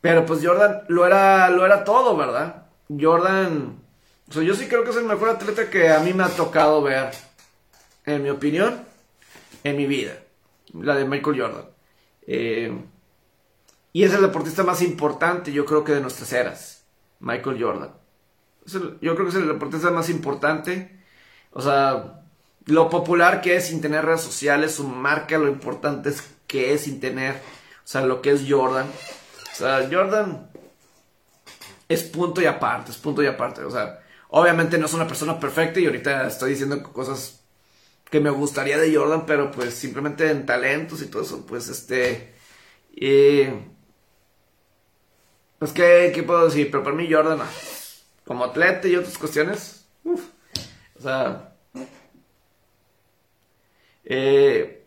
pero 0.00 0.24
pues 0.24 0.40
Jordan 0.42 0.84
lo 0.88 1.06
era, 1.06 1.50
lo 1.50 1.66
era 1.66 1.84
todo, 1.84 2.16
¿verdad? 2.16 2.66
Jordan, 2.88 3.82
yo 4.28 4.54
sí 4.54 4.66
creo 4.66 4.84
que 4.84 4.90
es 4.90 4.96
el 4.96 5.04
mejor 5.04 5.28
atleta 5.30 5.68
que 5.68 5.90
a 5.90 6.00
mí 6.00 6.14
me 6.14 6.24
ha 6.24 6.28
tocado 6.28 6.82
ver, 6.82 7.10
en 8.06 8.22
mi 8.22 8.30
opinión, 8.30 8.82
en 9.62 9.76
mi 9.76 9.86
vida, 9.86 10.14
la 10.72 10.94
de 10.94 11.04
Michael 11.04 11.40
Jordan. 11.40 11.66
Y 13.94 14.02
es 14.02 14.12
el 14.12 14.22
deportista 14.22 14.64
más 14.64 14.82
importante, 14.82 15.52
yo 15.52 15.64
creo 15.64 15.84
que 15.84 15.92
de 15.92 16.00
nuestras 16.00 16.32
eras, 16.32 16.84
Michael 17.20 17.62
Jordan. 17.62 17.92
yo 19.00 19.14
creo 19.14 19.24
que 19.24 19.28
es 19.28 19.36
el 19.36 19.46
deportista 19.46 19.92
más 19.92 20.10
importante. 20.10 21.00
O 21.52 21.62
sea, 21.62 22.24
lo 22.64 22.90
popular 22.90 23.40
que 23.40 23.54
es 23.54 23.68
sin 23.68 23.80
tener 23.80 24.04
redes 24.04 24.22
sociales, 24.22 24.74
su 24.74 24.88
marca, 24.88 25.38
lo 25.38 25.46
importante 25.46 26.08
es 26.08 26.24
que 26.48 26.74
es 26.74 26.80
sin 26.82 26.98
tener, 26.98 27.36
o 27.36 27.86
sea, 27.86 28.00
lo 28.04 28.20
que 28.20 28.32
es 28.32 28.44
Jordan. 28.48 28.88
O 29.52 29.56
sea, 29.56 29.88
Jordan 29.88 30.50
es 31.88 32.02
punto 32.02 32.42
y 32.42 32.46
aparte, 32.46 32.90
es 32.90 32.96
punto 32.96 33.22
y 33.22 33.26
aparte. 33.28 33.62
O 33.62 33.70
sea, 33.70 34.00
obviamente 34.30 34.76
no 34.76 34.86
es 34.86 34.94
una 34.94 35.06
persona 35.06 35.38
perfecta 35.38 35.78
y 35.78 35.86
ahorita 35.86 36.26
estoy 36.26 36.50
diciendo 36.50 36.82
cosas 36.82 37.44
que 38.10 38.18
me 38.18 38.30
gustaría 38.30 38.76
de 38.76 38.92
Jordan, 38.92 39.24
pero 39.24 39.52
pues 39.52 39.72
simplemente 39.74 40.28
en 40.32 40.46
talentos 40.46 41.00
y 41.00 41.06
todo 41.06 41.22
eso, 41.22 41.46
pues 41.46 41.68
este... 41.68 42.34
Eh, 42.96 43.70
pues, 45.72 46.12
¿qué, 46.12 46.22
puedo 46.22 46.44
decir? 46.44 46.70
Pero 46.70 46.82
para 46.82 46.94
mí 46.94 47.10
Jordan, 47.10 47.38
como 48.26 48.44
atleta 48.44 48.86
y 48.86 48.96
otras 48.96 49.16
cuestiones, 49.16 49.86
o 50.04 51.02
sea... 51.02 51.52
Eh, 54.04 54.84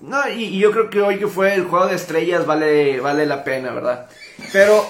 no, 0.00 0.26
y, 0.30 0.58
yo 0.58 0.70
creo 0.70 0.88
que 0.88 1.02
hoy 1.02 1.18
que 1.18 1.26
fue 1.26 1.54
el 1.54 1.64
juego 1.64 1.88
de 1.88 1.96
estrellas 1.96 2.46
vale, 2.46 3.00
vale 3.00 3.26
la 3.26 3.44
pena, 3.44 3.72
¿verdad? 3.72 4.08
Pero, 4.50 4.82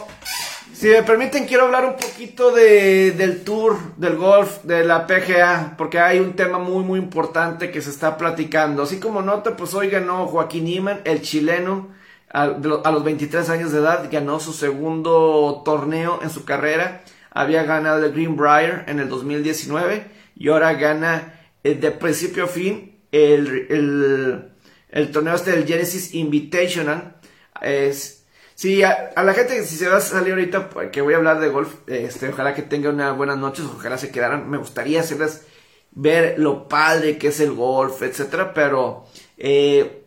si 0.73 0.87
me 0.87 1.03
permiten, 1.03 1.47
quiero 1.47 1.65
hablar 1.65 1.85
un 1.85 1.97
poquito 1.97 2.53
de, 2.53 3.11
del 3.11 3.43
tour, 3.43 3.77
del 3.97 4.17
golf, 4.17 4.63
de 4.63 4.85
la 4.85 5.09
PGA, 5.09 5.75
porque 5.77 5.99
hay 5.99 6.21
un 6.21 6.35
tema 6.35 6.61
muy, 6.61 6.85
muy 6.85 7.01
importante 7.01 7.73
que 7.73 7.83
se 7.83 7.91
está 7.91 8.17
platicando. 8.17 8.85
Así 8.85 9.01
como 9.01 9.21
nota, 9.21 9.57
pues 9.57 9.75
hoy 9.75 9.89
ganó 9.89 10.29
Joaquín 10.29 10.69
Iman, 10.69 11.01
el 11.05 11.23
chileno, 11.23 11.89
a, 12.33 12.47
los 12.47 13.05
23 13.05 13.49
años 13.51 13.73
de 13.73 13.79
edad 13.79 14.09
ganó 14.11 14.39
su 14.39 14.53
segundo 14.53 15.63
torneo 15.65 16.21
en 16.23 16.31
su 16.31 16.45
carrera. 16.45 17.03
Había 17.33 17.65
ganado 17.65 18.05
el 18.05 18.13
Greenbrier 18.13 18.85
en 18.87 19.01
el 19.01 19.09
2019 19.09 20.05
y 20.37 20.49
ahora 20.49 20.75
gana 20.75 21.41
eh, 21.65 21.75
de 21.75 21.91
principio 21.91 22.45
a 22.45 22.47
fin 22.47 23.01
el, 23.11 24.53
el, 24.91 25.11
torneo 25.11 25.35
este 25.35 25.51
del 25.51 25.67
Genesis 25.67 26.15
Invitational. 26.15 27.17
Es, 27.61 28.25
sí, 28.55 28.83
a, 28.85 29.13
la 29.17 29.35
gente 29.35 29.65
si 29.65 29.77
se 29.77 29.89
va 29.89 29.97
a 29.97 30.01
salir 30.01 30.33
ahorita 30.33 30.71
pues, 30.71 30.91
que 30.91 31.01
voy 31.01 31.15
a 31.15 31.17
hablar 31.17 31.41
de 31.41 31.49
golf, 31.49 31.75
este, 31.89 32.29
ojalá 32.29 32.55
que 32.55 32.63
tengan 32.63 32.95
unas 32.95 33.17
buenas 33.17 33.39
noches, 33.39 33.65
ojalá 33.65 33.99
se 33.99 34.13
quedaran. 34.13 34.49
Me 34.49 34.59
gustaría 34.59 35.01
hacerles 35.01 35.47
ver 35.91 36.39
lo 36.39 36.69
padre 36.69 37.19
que 37.19 37.29
es 37.29 37.41
el 37.41 37.53
golf, 37.53 38.03
etcétera, 38.03 38.55
pero 38.55 39.05
eh, 39.37 40.05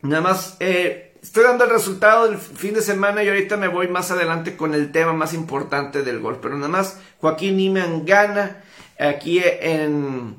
nada 0.00 0.22
más 0.22 0.56
eh, 0.60 1.07
Estoy 1.22 1.42
dando 1.42 1.64
el 1.64 1.70
resultado 1.70 2.28
del 2.28 2.38
fin 2.38 2.74
de 2.74 2.82
semana 2.82 3.24
y 3.24 3.28
ahorita 3.28 3.56
me 3.56 3.66
voy 3.66 3.88
más 3.88 4.10
adelante 4.10 4.56
con 4.56 4.74
el 4.74 4.92
tema 4.92 5.12
más 5.12 5.34
importante 5.34 6.02
del 6.02 6.20
gol. 6.20 6.38
Pero 6.40 6.54
nada 6.56 6.68
más, 6.68 6.98
Joaquín 7.20 7.56
Niman 7.56 8.06
gana 8.06 8.62
aquí 8.98 9.40
en, 9.42 10.36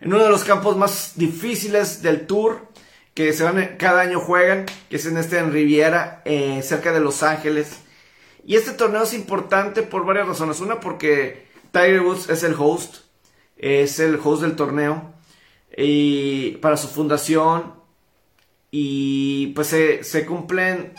en 0.00 0.12
uno 0.14 0.22
de 0.22 0.30
los 0.30 0.44
campos 0.44 0.76
más 0.76 1.12
difíciles 1.16 2.02
del 2.02 2.26
tour 2.26 2.68
que 3.14 3.32
se 3.32 3.44
van, 3.44 3.76
cada 3.78 4.02
año 4.02 4.20
juegan, 4.20 4.66
que 4.90 4.96
es 4.96 5.06
en 5.06 5.16
este 5.16 5.38
en 5.38 5.50
Riviera, 5.50 6.20
eh, 6.26 6.60
cerca 6.62 6.92
de 6.92 7.00
Los 7.00 7.22
Ángeles. 7.22 7.80
Y 8.44 8.56
este 8.56 8.72
torneo 8.72 9.04
es 9.04 9.14
importante 9.14 9.82
por 9.82 10.04
varias 10.04 10.28
razones. 10.28 10.60
Una, 10.60 10.78
porque 10.78 11.46
Tiger 11.72 12.02
Woods 12.02 12.28
es 12.28 12.42
el 12.42 12.54
host, 12.58 12.96
es 13.56 13.98
el 13.98 14.20
host 14.22 14.42
del 14.42 14.56
torneo. 14.56 15.14
Y 15.74 16.58
para 16.58 16.76
su 16.76 16.88
fundación, 16.88 17.75
y 18.70 19.48
pues 19.48 19.68
se, 19.68 20.26
cumplen... 20.26 20.94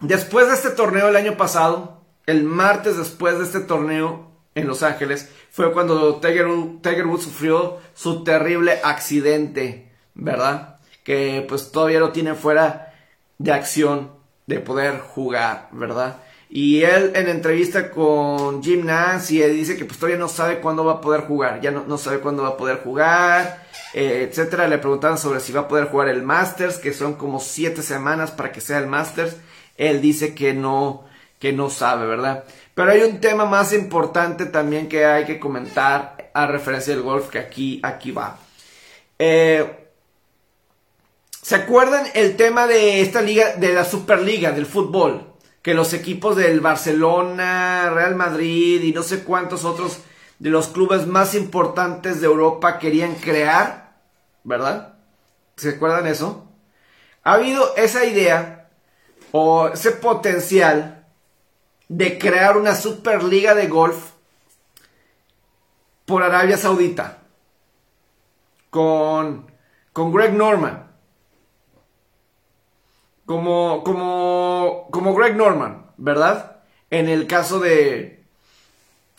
Después 0.00 0.48
de 0.48 0.54
este 0.54 0.70
torneo 0.70 1.08
el 1.08 1.16
año 1.16 1.36
pasado, 1.36 2.00
el 2.26 2.42
martes 2.42 2.96
después 2.96 3.38
de 3.38 3.44
este 3.44 3.60
torneo 3.60 4.30
en 4.54 4.66
Los 4.66 4.82
Ángeles, 4.82 5.28
fue 5.50 5.72
cuando 5.72 6.16
Tiger, 6.16 6.48
Tiger 6.82 7.06
Woods 7.06 7.24
sufrió 7.24 7.78
su 7.94 8.24
terrible 8.24 8.80
accidente, 8.82 9.92
¿verdad? 10.14 10.80
Que 11.04 11.44
pues 11.48 11.70
todavía 11.70 12.00
lo 12.00 12.10
tiene 12.10 12.34
fuera 12.34 12.94
de 13.38 13.52
acción 13.52 14.12
de 14.46 14.58
poder 14.58 14.98
jugar, 14.98 15.68
¿verdad? 15.72 16.20
Y 16.54 16.82
él 16.82 17.12
en 17.14 17.28
entrevista 17.30 17.90
con 17.90 18.62
Jim 18.62 18.84
Nance 18.84 19.48
dice 19.48 19.74
que 19.74 19.86
pues 19.86 19.98
todavía 19.98 20.18
no 20.18 20.28
sabe 20.28 20.60
cuándo 20.60 20.84
va 20.84 20.92
a 20.92 21.00
poder 21.00 21.22
jugar, 21.22 21.62
ya 21.62 21.70
no, 21.70 21.84
no 21.86 21.96
sabe 21.96 22.18
cuándo 22.18 22.42
va 22.42 22.50
a 22.50 22.56
poder 22.58 22.80
jugar, 22.84 23.64
eh, 23.94 24.28
etcétera. 24.28 24.68
Le 24.68 24.76
preguntaban 24.76 25.16
sobre 25.16 25.40
si 25.40 25.50
va 25.50 25.62
a 25.62 25.68
poder 25.68 25.86
jugar 25.86 26.08
el 26.10 26.22
Masters, 26.22 26.76
que 26.76 26.92
son 26.92 27.14
como 27.14 27.40
siete 27.40 27.80
semanas 27.80 28.32
para 28.32 28.52
que 28.52 28.60
sea 28.60 28.76
el 28.80 28.86
Masters. 28.86 29.34
Él 29.78 30.02
dice 30.02 30.34
que 30.34 30.52
no, 30.52 31.06
que 31.38 31.54
no 31.54 31.70
sabe, 31.70 32.06
¿verdad? 32.06 32.44
Pero 32.74 32.90
hay 32.90 33.00
un 33.00 33.18
tema 33.18 33.46
más 33.46 33.72
importante 33.72 34.44
también 34.44 34.90
que 34.90 35.06
hay 35.06 35.24
que 35.24 35.40
comentar 35.40 36.32
a 36.34 36.46
referencia 36.46 36.92
del 36.92 37.02
golf 37.02 37.30
que 37.30 37.38
aquí, 37.38 37.80
aquí 37.82 38.10
va. 38.10 38.36
Eh, 39.18 39.88
¿Se 41.40 41.54
acuerdan 41.54 42.04
el 42.12 42.36
tema 42.36 42.66
de 42.66 43.00
esta 43.00 43.22
liga, 43.22 43.56
de 43.56 43.72
la 43.72 43.86
Superliga 43.86 44.52
del 44.52 44.66
fútbol? 44.66 45.31
Que 45.62 45.74
los 45.74 45.92
equipos 45.92 46.36
del 46.36 46.60
Barcelona, 46.60 47.90
Real 47.90 48.16
Madrid 48.16 48.82
y 48.82 48.92
no 48.92 49.02
sé 49.02 49.22
cuántos 49.22 49.64
otros 49.64 50.00
de 50.40 50.50
los 50.50 50.68
clubes 50.68 51.06
más 51.06 51.34
importantes 51.34 52.20
de 52.20 52.26
Europa 52.26 52.80
querían 52.80 53.14
crear, 53.14 53.94
¿verdad? 54.42 54.94
¿Se 55.56 55.70
acuerdan 55.70 56.08
eso? 56.08 56.48
Ha 57.22 57.34
habido 57.34 57.76
esa 57.76 58.04
idea 58.04 58.68
o 59.30 59.68
ese 59.68 59.92
potencial 59.92 61.06
de 61.88 62.18
crear 62.18 62.56
una 62.56 62.74
superliga 62.74 63.54
de 63.54 63.68
golf 63.68 64.10
por 66.04 66.24
Arabia 66.24 66.56
Saudita 66.56 67.18
con, 68.70 69.46
con 69.92 70.12
Greg 70.12 70.32
Norman 70.32 70.91
como, 73.26 73.82
como, 73.84 74.88
como 74.90 75.14
Greg 75.14 75.36
Norman, 75.36 75.86
¿verdad? 75.96 76.58
En 76.90 77.08
el 77.08 77.26
caso 77.26 77.60
de... 77.60 78.24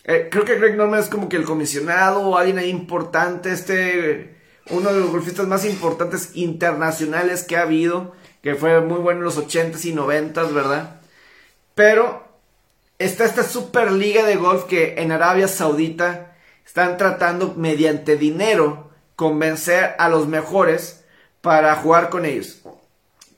Eh, 0.04 0.28
creo 0.30 0.44
que 0.44 0.58
Greg 0.58 0.76
Norman 0.76 1.00
es 1.00 1.08
como 1.08 1.28
que 1.28 1.36
el 1.36 1.44
comisionado 1.44 2.20
o 2.20 2.36
alguien 2.36 2.58
ahí 2.58 2.68
importante, 2.68 3.52
este, 3.52 4.36
uno 4.70 4.92
de 4.92 5.00
los 5.00 5.10
golfistas 5.10 5.46
más 5.46 5.64
importantes 5.64 6.30
internacionales 6.34 7.42
que 7.42 7.56
ha 7.56 7.62
habido, 7.62 8.12
que 8.42 8.54
fue 8.54 8.80
muy 8.80 8.98
bueno 8.98 9.20
en 9.20 9.24
los 9.24 9.38
80s 9.38 9.84
y 9.86 9.94
90s, 9.94 10.52
¿verdad? 10.52 11.00
Pero 11.74 12.22
está 12.98 13.24
esta 13.24 13.42
superliga 13.42 14.24
de 14.24 14.36
golf 14.36 14.64
que 14.64 14.96
en 14.98 15.12
Arabia 15.12 15.48
Saudita 15.48 16.36
están 16.66 16.96
tratando 16.96 17.54
mediante 17.56 18.16
dinero 18.16 18.90
convencer 19.16 19.94
a 19.98 20.08
los 20.08 20.26
mejores 20.26 21.04
para 21.40 21.74
jugar 21.76 22.10
con 22.10 22.24
ellos. 22.24 22.63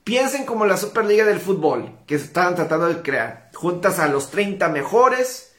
Piensen 0.06 0.46
como 0.46 0.66
la 0.66 0.76
Superliga 0.76 1.24
del 1.24 1.40
Fútbol 1.40 1.90
que 2.06 2.14
estaban 2.14 2.54
tratando 2.54 2.86
de 2.86 3.02
crear. 3.02 3.50
Juntas 3.52 3.98
a 3.98 4.06
los 4.06 4.30
30 4.30 4.68
mejores 4.68 5.56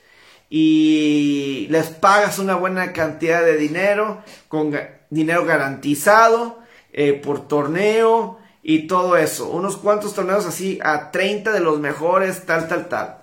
y 0.50 1.68
les 1.70 1.88
pagas 1.88 2.40
una 2.40 2.56
buena 2.56 2.94
cantidad 2.94 3.44
de 3.44 3.58
dinero, 3.58 4.24
con 4.48 4.74
dinero 5.10 5.44
garantizado 5.44 6.60
eh, 6.94 7.12
por 7.12 7.50
torneo 7.50 8.40
y 8.64 8.88
todo 8.88 9.18
eso. 9.18 9.50
Unos 9.50 9.76
cuantos 9.76 10.14
torneos 10.14 10.46
así 10.46 10.80
a 10.82 11.12
30 11.12 11.52
de 11.52 11.60
los 11.60 11.82
mejores, 11.82 12.46
tal, 12.46 12.70
tal, 12.70 12.88
tal. 12.88 13.18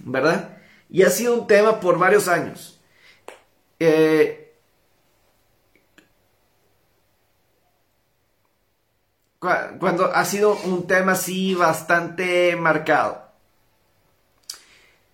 ¿Verdad? 0.00 0.58
Y 0.90 1.04
ha 1.04 1.10
sido 1.10 1.40
un 1.40 1.46
tema 1.46 1.80
por 1.80 1.98
varios 1.98 2.28
años. 2.28 2.78
Eh, 3.80 4.43
cuando 9.78 10.14
ha 10.14 10.24
sido 10.24 10.56
un 10.64 10.86
tema 10.86 11.12
así 11.12 11.54
bastante 11.54 12.56
marcado. 12.56 13.24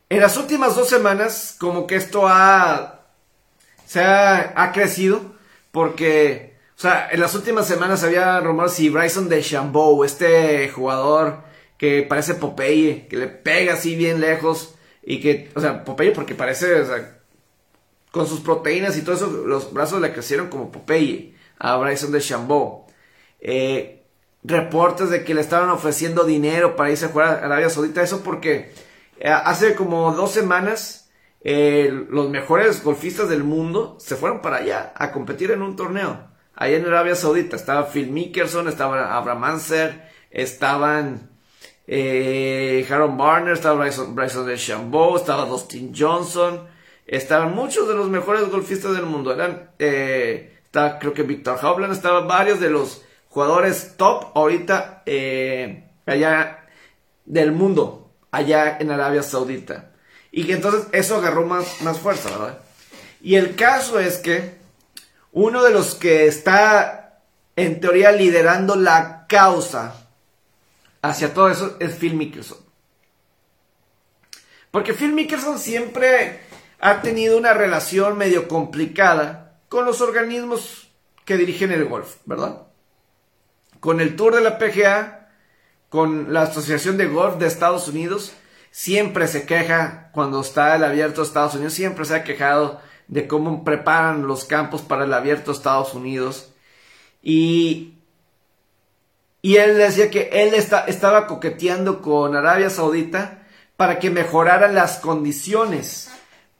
En 0.08 0.20
las 0.20 0.36
últimas 0.36 0.74
dos 0.74 0.88
semanas, 0.88 1.56
como 1.58 1.86
que 1.86 1.96
esto 1.96 2.26
ha, 2.26 3.06
se 3.86 4.00
ha, 4.00 4.72
crecido, 4.72 5.36
porque, 5.70 6.58
o 6.76 6.80
sea, 6.80 7.08
en 7.10 7.20
las 7.20 7.34
últimas 7.34 7.68
semanas 7.68 8.02
había 8.02 8.40
rumores 8.40 8.72
si 8.72 8.88
Bryson 8.88 9.28
de 9.28 9.42
Chambeau, 9.42 10.02
este 10.04 10.68
jugador 10.68 11.42
que 11.78 12.02
parece 12.02 12.34
Popeye, 12.34 13.06
que 13.08 13.16
le 13.16 13.28
pega 13.28 13.74
así 13.74 13.94
bien 13.94 14.20
lejos 14.20 14.74
y 15.02 15.20
que, 15.20 15.50
o 15.54 15.60
sea, 15.60 15.84
Popeye 15.84 16.10
porque 16.10 16.34
parece, 16.34 16.84
con 18.10 18.26
sus 18.26 18.40
proteínas 18.40 18.96
y 18.96 19.02
todo 19.02 19.14
eso, 19.14 19.28
los 19.28 19.72
brazos 19.72 20.00
le 20.00 20.12
crecieron 20.12 20.48
como 20.48 20.72
Popeye 20.72 21.36
a 21.58 21.76
Bryson 21.76 22.10
de 22.10 22.20
Chambeau. 22.20 22.86
Eh, 23.40 23.99
reportes 24.42 25.10
de 25.10 25.24
que 25.24 25.34
le 25.34 25.40
estaban 25.40 25.70
ofreciendo 25.70 26.24
dinero 26.24 26.76
para 26.76 26.90
irse 26.90 27.06
a 27.06 27.08
jugar 27.08 27.28
a 27.28 27.46
Arabia 27.46 27.70
Saudita, 27.70 28.02
eso 28.02 28.22
porque 28.22 28.72
eh, 29.18 29.28
hace 29.28 29.74
como 29.74 30.12
dos 30.12 30.32
semaans 30.32 31.10
eh, 31.42 32.06
los 32.10 32.28
mejores 32.28 32.82
golfistas 32.82 33.28
del 33.28 33.44
mundo 33.44 33.96
se 33.98 34.16
fueron 34.16 34.42
para 34.42 34.56
allá 34.58 34.92
a 34.96 35.10
competir 35.12 35.50
en 35.50 35.62
un 35.62 35.76
torneo. 35.76 36.28
Allá 36.54 36.76
en 36.76 36.86
Arabia 36.86 37.14
Saudita 37.14 37.56
estaba 37.56 37.86
Phil 37.86 38.10
Mickelson, 38.10 38.68
estaba 38.68 39.16
Abraham 39.16 39.44
Anser, 39.44 40.10
estaban 40.30 41.30
eh, 41.86 42.86
Harold 42.90 43.16
Barner, 43.16 43.54
estaba 43.54 43.80
Bryson, 43.80 44.14
Bryson 44.14 44.46
DeChambeau, 44.46 45.16
estaba 45.16 45.46
Dustin 45.46 45.92
Johnson, 45.96 46.66
estaban 47.06 47.54
muchos 47.54 47.88
de 47.88 47.94
los 47.94 48.10
mejores 48.10 48.48
golfistas 48.50 48.92
del 48.92 49.06
mundo. 49.06 49.32
Eran, 49.32 49.70
eh, 49.78 50.60
está, 50.64 50.98
creo 50.98 51.14
que 51.14 51.22
Victor 51.22 51.58
Hovland, 51.62 51.94
estaban 51.94 52.28
varios 52.28 52.60
de 52.60 52.68
los 52.68 53.04
jugadores 53.30 53.94
top 53.96 54.36
ahorita 54.36 55.02
eh, 55.06 55.88
allá 56.04 56.66
del 57.24 57.52
mundo, 57.52 58.12
allá 58.30 58.76
en 58.78 58.90
Arabia 58.90 59.22
Saudita. 59.22 59.92
Y 60.32 60.44
que 60.44 60.52
entonces 60.52 60.86
eso 60.92 61.16
agarró 61.16 61.46
más, 61.46 61.80
más 61.80 61.98
fuerza, 61.98 62.30
¿verdad? 62.30 62.58
Y 63.22 63.36
el 63.36 63.56
caso 63.56 63.98
es 63.98 64.18
que 64.18 64.58
uno 65.32 65.62
de 65.62 65.70
los 65.70 65.94
que 65.94 66.26
está 66.26 67.22
en 67.56 67.80
teoría 67.80 68.12
liderando 68.12 68.76
la 68.76 69.26
causa 69.28 70.06
hacia 71.02 71.32
todo 71.32 71.50
eso 71.50 71.76
es 71.80 71.94
Phil 71.94 72.14
Mickelson. 72.14 72.58
Porque 74.70 74.94
Phil 74.94 75.12
Mickelson 75.12 75.58
siempre 75.58 76.40
ha 76.80 77.02
tenido 77.02 77.36
una 77.36 77.52
relación 77.52 78.16
medio 78.18 78.48
complicada 78.48 79.58
con 79.68 79.84
los 79.84 80.00
organismos 80.00 80.88
que 81.24 81.36
dirigen 81.36 81.70
el 81.72 81.84
golf, 81.84 82.16
¿verdad? 82.24 82.69
Con 83.80 84.00
el 84.00 84.14
Tour 84.14 84.34
de 84.34 84.42
la 84.42 84.58
PGA, 84.58 85.28
con 85.88 86.32
la 86.32 86.42
Asociación 86.42 86.96
de 86.96 87.06
Golf 87.06 87.38
de 87.38 87.46
Estados 87.46 87.88
Unidos, 87.88 88.32
siempre 88.70 89.26
se 89.26 89.46
queja 89.46 90.10
cuando 90.12 90.40
está 90.40 90.76
el 90.76 90.84
abierto 90.84 91.20
de 91.20 91.26
Estados 91.26 91.54
Unidos, 91.54 91.72
siempre 91.74 92.04
se 92.04 92.14
ha 92.14 92.24
quejado 92.24 92.80
de 93.08 93.26
cómo 93.26 93.64
preparan 93.64 94.26
los 94.26 94.44
campos 94.44 94.82
para 94.82 95.04
el 95.04 95.12
abierto 95.12 95.50
de 95.50 95.56
Estados 95.56 95.94
Unidos. 95.94 96.52
Y, 97.22 97.94
y 99.42 99.56
él 99.56 99.76
decía 99.76 100.10
que 100.10 100.30
él 100.32 100.54
estaba 100.54 101.26
coqueteando 101.26 102.02
con 102.02 102.36
Arabia 102.36 102.70
Saudita 102.70 103.42
para 103.76 103.98
que 103.98 104.10
mejoraran 104.10 104.74
las 104.74 104.98
condiciones 104.98 106.10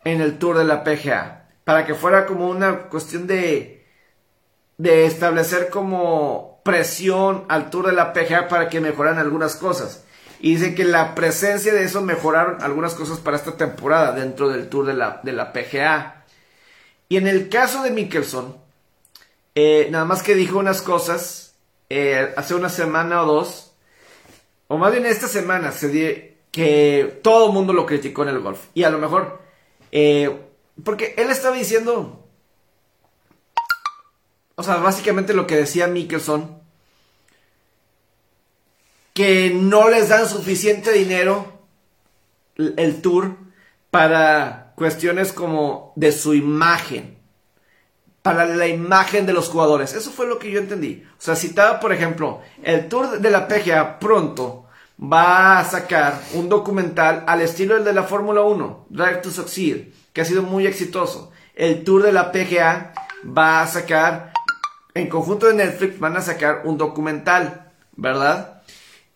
en 0.05 0.21
el 0.21 0.39
tour 0.39 0.59
de 0.59 0.65
la 0.65 0.83
PGA. 0.83 1.49
Para 1.65 1.87
que 1.87 1.95
fuera 1.95 2.27
como 2.27 2.49
una 2.49 2.89
cuestión 2.89 3.27
de, 3.27 3.87
de 4.77 5.05
establecer 5.07 5.69
como 5.69 6.50
presión 6.71 7.45
al 7.49 7.69
tour 7.69 7.87
de 7.87 7.93
la 7.93 8.13
PGA 8.13 8.47
para 8.47 8.69
que 8.69 8.81
mejoraran 8.81 9.19
algunas 9.19 9.57
cosas. 9.57 10.05
Y 10.39 10.55
dice 10.55 10.75
que 10.75 10.85
la 10.85 11.17
presencia 11.17 11.75
de 11.75 11.83
eso 11.83 12.01
mejoraron 12.01 12.63
algunas 12.63 12.95
cosas 12.95 13.19
para 13.19 13.37
esta 13.37 13.57
temporada 13.57 14.13
dentro 14.13 14.49
del 14.49 14.69
tour 14.69 14.87
de 14.87 14.95
la, 14.95 15.21
de 15.25 15.33
la 15.33 15.53
PGA. 15.53 16.25
Y 17.09 17.17
en 17.17 17.27
el 17.27 17.49
caso 17.49 17.83
de 17.83 17.91
Mickelson, 17.91 18.57
eh, 19.57 19.89
nada 19.91 20.05
más 20.05 20.23
que 20.23 20.37
dijo 20.37 20.59
unas 20.59 20.81
cosas 20.81 21.55
eh, 21.91 22.33
hace 22.37 22.55
una 22.55 22.69
semana 22.69 23.23
o 23.23 23.27
dos, 23.27 23.73
o 24.69 24.79
más 24.79 24.93
bien 24.93 25.05
esta 25.07 25.27
semana, 25.27 25.73
se 25.73 26.39
que 26.53 27.21
todo 27.23 27.49
el 27.49 27.53
mundo 27.53 27.73
lo 27.73 27.85
criticó 27.85 28.23
en 28.23 28.29
el 28.29 28.39
golf. 28.39 28.61
Y 28.75 28.85
a 28.85 28.91
lo 28.91 28.99
mejor, 28.99 29.41
eh, 29.91 30.41
porque 30.85 31.15
él 31.19 31.31
estaba 31.31 31.57
diciendo, 31.57 32.25
o 34.55 34.63
sea, 34.63 34.77
básicamente 34.77 35.35
lo 35.35 35.49
que 35.49 35.57
decía 35.57 35.89
Mickelson, 35.89 36.60
que 39.21 39.53
no 39.55 39.91
les 39.91 40.09
dan 40.09 40.27
suficiente 40.27 40.93
dinero 40.93 41.45
el 42.57 43.03
tour 43.03 43.37
para 43.91 44.73
cuestiones 44.77 45.35
como 45.35 45.93
de 45.95 46.11
su 46.11 46.33
imagen, 46.33 47.19
para 48.23 48.47
la 48.47 48.67
imagen 48.67 49.27
de 49.27 49.35
los 49.35 49.51
jugadores. 49.51 49.93
Eso 49.93 50.11
fue 50.11 50.27
lo 50.27 50.39
que 50.39 50.51
yo 50.51 50.59
entendí. 50.59 51.05
O 51.19 51.21
sea, 51.21 51.37
citaba, 51.37 51.81
por 51.81 51.93
ejemplo, 51.93 52.41
el 52.63 52.89
tour 52.89 53.21
de 53.21 53.31
la 53.31 53.47
PGA 53.47 53.99
pronto 53.99 54.65
va 54.99 55.59
a 55.59 55.65
sacar 55.67 56.19
un 56.33 56.49
documental 56.49 57.23
al 57.27 57.43
estilo 57.43 57.75
del 57.75 57.85
de 57.85 57.93
la 57.93 58.05
Fórmula 58.05 58.41
1, 58.41 58.87
Drive 58.89 59.17
to 59.17 59.31
Succeed, 59.31 59.89
que 60.15 60.23
ha 60.23 60.25
sido 60.25 60.43
muy 60.43 60.67
exitoso. 60.67 61.31
El 61.55 61.85
tour 61.85 62.03
de 62.03 62.13
la 62.13 62.33
PGA 62.33 62.95
va 63.27 63.61
a 63.61 63.67
sacar, 63.67 64.33
en 64.95 65.11
conjunto 65.11 65.47
de 65.47 65.53
Netflix, 65.53 65.99
van 65.99 66.17
a 66.17 66.23
sacar 66.23 66.63
un 66.65 66.79
documental, 66.79 67.71
¿verdad? 67.97 68.60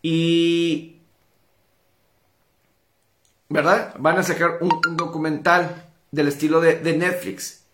Y... 0.04 1.00
¿Verdad? 3.48 3.94
Van 3.98 4.18
a 4.18 4.22
sacar 4.22 4.58
un, 4.60 4.96
documental 4.98 5.86
del 6.10 6.28
estilo 6.28 6.60
de, 6.60 6.76
Netflix. 6.94 7.64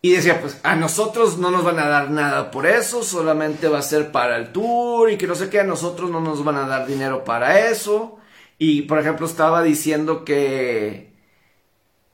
Y 0.00 0.12
decía, 0.12 0.40
pues 0.40 0.58
a 0.62 0.74
nosotros 0.74 1.36
no 1.36 1.50
nos 1.50 1.62
van 1.62 1.78
a 1.78 1.88
dar 1.88 2.10
nada 2.10 2.50
por 2.50 2.64
eso, 2.66 3.02
solamente 3.02 3.68
va 3.68 3.80
a 3.80 3.82
ser 3.82 4.12
para 4.12 4.36
el 4.36 4.52
tour 4.52 5.10
y 5.10 5.18
que 5.18 5.26
no 5.26 5.34
sé 5.34 5.50
qué, 5.50 5.60
a 5.60 5.64
nosotros 5.64 6.10
no 6.10 6.20
nos 6.20 6.42
van 6.42 6.56
a 6.56 6.66
dar 6.66 6.86
dinero 6.86 7.22
para 7.24 7.68
eso. 7.68 8.18
Y 8.56 8.82
por 8.82 8.98
ejemplo 8.98 9.26
estaba 9.26 9.62
diciendo 9.62 10.24
que 10.24 11.12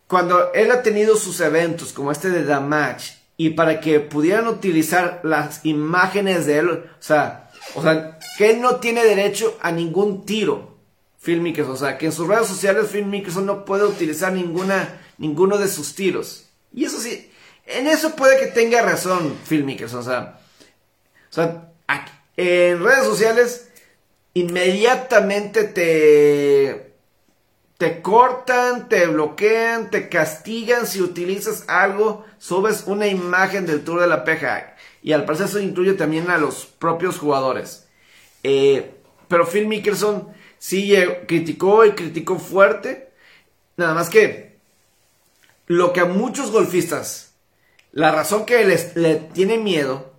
cuando 0.09 0.53
él 0.53 0.72
ha 0.72 0.82
tenido 0.82 1.16
sus 1.16 1.40
eventos 1.40 1.93
como 1.93 2.11
este 2.11 2.30
de 2.30 2.61
Match 2.61 3.12
y 3.36 3.51
para 3.51 3.80
que 3.80 4.01
pudieran 4.01 4.49
utilizar 4.49 5.20
las 5.22 5.64
imágenes 5.64 6.47
de 6.47 6.59
él, 6.59 6.68
o 6.70 6.86
sea, 6.99 7.52
o 7.75 7.83
sea, 7.83 8.18
que 8.37 8.51
él 8.51 8.61
no 8.61 8.77
tiene 8.77 9.05
derecho 9.05 9.57
a 9.61 9.70
ningún 9.73 10.25
tiro, 10.25 10.77
Phil 11.20 11.41
Mickelson. 11.41 11.75
O 11.75 11.77
sea, 11.77 11.99
que 11.99 12.07
en 12.07 12.12
sus 12.12 12.29
redes 12.29 12.47
sociales 12.47 12.89
Phil 12.91 13.07
Mickelson 13.07 13.47
no 13.47 13.64
puede 13.64 13.85
utilizar 13.85 14.33
ninguna, 14.33 15.01
ninguno 15.18 15.59
de 15.59 15.68
sus 15.68 15.95
tiros. 15.95 16.49
Y 16.73 16.85
eso 16.85 17.01
sí, 17.01 17.31
en 17.66 17.87
eso 17.87 18.16
puede 18.16 18.39
que 18.39 18.47
tenga 18.47 18.83
razón 18.83 19.37
Phil 19.49 19.64
Mickelson. 19.64 20.01
O 20.01 20.03
sea, 20.03 20.41
o 21.31 21.35
sea 21.35 21.68
en 22.37 22.83
redes 22.83 23.05
sociales 23.05 23.68
inmediatamente 24.35 25.64
te, 25.64 26.95
te 27.77 28.01
cortan, 28.01 28.89
te 28.89 29.07
bloquean, 29.07 29.91
te 29.91 30.09
castigan 30.09 30.87
si 30.87 31.03
utilizas 31.03 31.64
algo, 31.68 32.25
subes 32.39 32.85
una 32.87 33.07
imagen 33.07 33.66
del 33.66 33.85
Tour 33.85 34.01
de 34.01 34.07
la 34.07 34.25
PGA. 34.25 34.77
Y 35.03 35.13
al 35.13 35.25
parecer 35.25 35.47
eso 35.47 35.61
incluye 35.61 35.95
también 35.95 36.31
a 36.31 36.39
los 36.39 36.67
propios 36.67 37.19
jugadores. 37.19 37.89
Eh, 38.43 38.95
pero 39.29 39.47
Phil 39.47 39.67
Mickelson 39.67 40.29
sí 40.59 40.95
criticó 41.27 41.85
y 41.85 41.93
criticó 41.93 42.39
fuerte. 42.39 43.11
Nada 43.77 43.95
más 43.95 44.09
que 44.09 44.59
lo 45.67 45.93
que 45.93 46.01
a 46.01 46.05
muchos 46.05 46.51
golfistas, 46.51 47.35
la 47.93 48.13
razón 48.13 48.45
que 48.45 48.65
les, 48.65 48.95
le 48.97 49.17
tiene 49.17 49.59
miedo, 49.59 50.13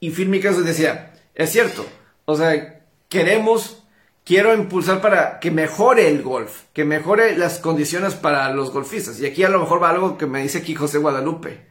y 0.00 0.10
Phil 0.10 0.28
Mickelson 0.28 0.64
decía, 0.64 1.14
es 1.34 1.50
cierto, 1.50 1.86
o 2.24 2.36
sea, 2.36 2.82
queremos, 3.08 3.84
quiero 4.24 4.54
impulsar 4.54 5.00
para 5.00 5.38
que 5.40 5.50
mejore 5.50 6.08
el 6.08 6.22
golf, 6.22 6.64
que 6.72 6.84
mejore 6.84 7.36
las 7.36 7.58
condiciones 7.58 8.14
para 8.14 8.52
los 8.52 8.72
golfistas. 8.72 9.20
Y 9.20 9.26
aquí 9.26 9.44
a 9.44 9.48
lo 9.48 9.60
mejor 9.60 9.82
va 9.82 9.90
algo 9.90 10.18
que 10.18 10.26
me 10.26 10.42
dice 10.42 10.58
aquí 10.58 10.74
José 10.74 10.98
Guadalupe. 10.98 11.66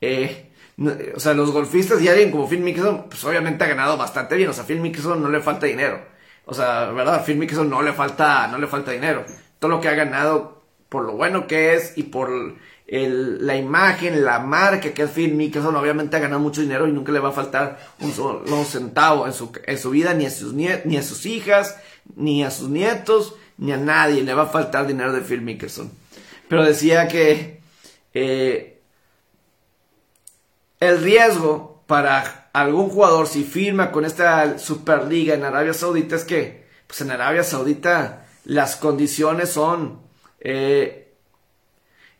Eh, 0.00 0.47
o 0.78 1.20
sea, 1.20 1.34
los 1.34 1.50
golfistas 1.50 2.00
y 2.00 2.08
alguien 2.08 2.30
como 2.30 2.48
Phil 2.48 2.60
Mickelson, 2.60 3.08
pues 3.08 3.24
obviamente 3.24 3.64
ha 3.64 3.68
ganado 3.68 3.96
bastante 3.96 4.36
bien. 4.36 4.48
O 4.50 4.52
sea, 4.52 4.64
Phil 4.64 4.80
Mickelson 4.80 5.22
no 5.22 5.28
le 5.28 5.40
falta 5.40 5.66
dinero. 5.66 6.00
O 6.44 6.54
sea, 6.54 6.90
¿verdad? 6.92 7.24
Phil 7.24 7.36
Mickelson 7.36 7.68
no 7.68 7.82
le 7.82 7.92
falta, 7.92 8.46
no 8.46 8.58
le 8.58 8.66
falta 8.66 8.92
dinero. 8.92 9.24
Todo 9.58 9.70
lo 9.72 9.80
que 9.80 9.88
ha 9.88 9.94
ganado 9.94 10.62
por 10.88 11.04
lo 11.04 11.12
bueno 11.12 11.46
que 11.46 11.74
es 11.74 11.92
y 11.96 12.04
por 12.04 12.30
la 12.90 13.56
imagen, 13.56 14.24
la 14.24 14.38
marca 14.38 14.94
que 14.94 15.02
es 15.02 15.10
Phil 15.10 15.34
Mickelson, 15.34 15.76
obviamente 15.76 16.16
ha 16.16 16.20
ganado 16.20 16.40
mucho 16.40 16.62
dinero 16.62 16.86
y 16.88 16.92
nunca 16.92 17.12
le 17.12 17.18
va 17.18 17.30
a 17.30 17.32
faltar 17.32 17.78
un 18.00 18.12
solo 18.12 18.64
centavo 18.64 19.26
en 19.26 19.34
su, 19.34 19.52
en 19.66 19.76
su 19.76 19.90
vida, 19.90 20.14
ni 20.14 20.24
a, 20.24 20.30
sus 20.30 20.54
ni 20.54 20.68
a 20.68 21.02
sus 21.02 21.26
hijas, 21.26 21.76
ni 22.16 22.44
a 22.44 22.50
sus 22.50 22.70
nietos, 22.70 23.34
ni 23.58 23.72
a 23.72 23.76
nadie 23.76 24.22
le 24.22 24.32
va 24.32 24.44
a 24.44 24.46
faltar 24.46 24.86
dinero 24.86 25.12
de 25.12 25.20
Phil 25.20 25.42
Mickelson. 25.42 25.90
Pero 26.48 26.64
decía 26.64 27.08
que 27.08 27.60
eh, 28.14 28.77
el 30.80 31.02
riesgo 31.02 31.82
para 31.86 32.50
algún 32.52 32.88
jugador 32.88 33.26
si 33.26 33.44
firma 33.44 33.90
con 33.92 34.04
esta 34.04 34.58
Superliga 34.58 35.34
en 35.34 35.44
Arabia 35.44 35.74
Saudita 35.74 36.16
es 36.16 36.24
que, 36.24 36.66
pues 36.86 37.00
en 37.00 37.10
Arabia 37.10 37.44
Saudita 37.44 38.26
las 38.44 38.76
condiciones 38.76 39.50
son, 39.50 40.00
eh, 40.40 41.14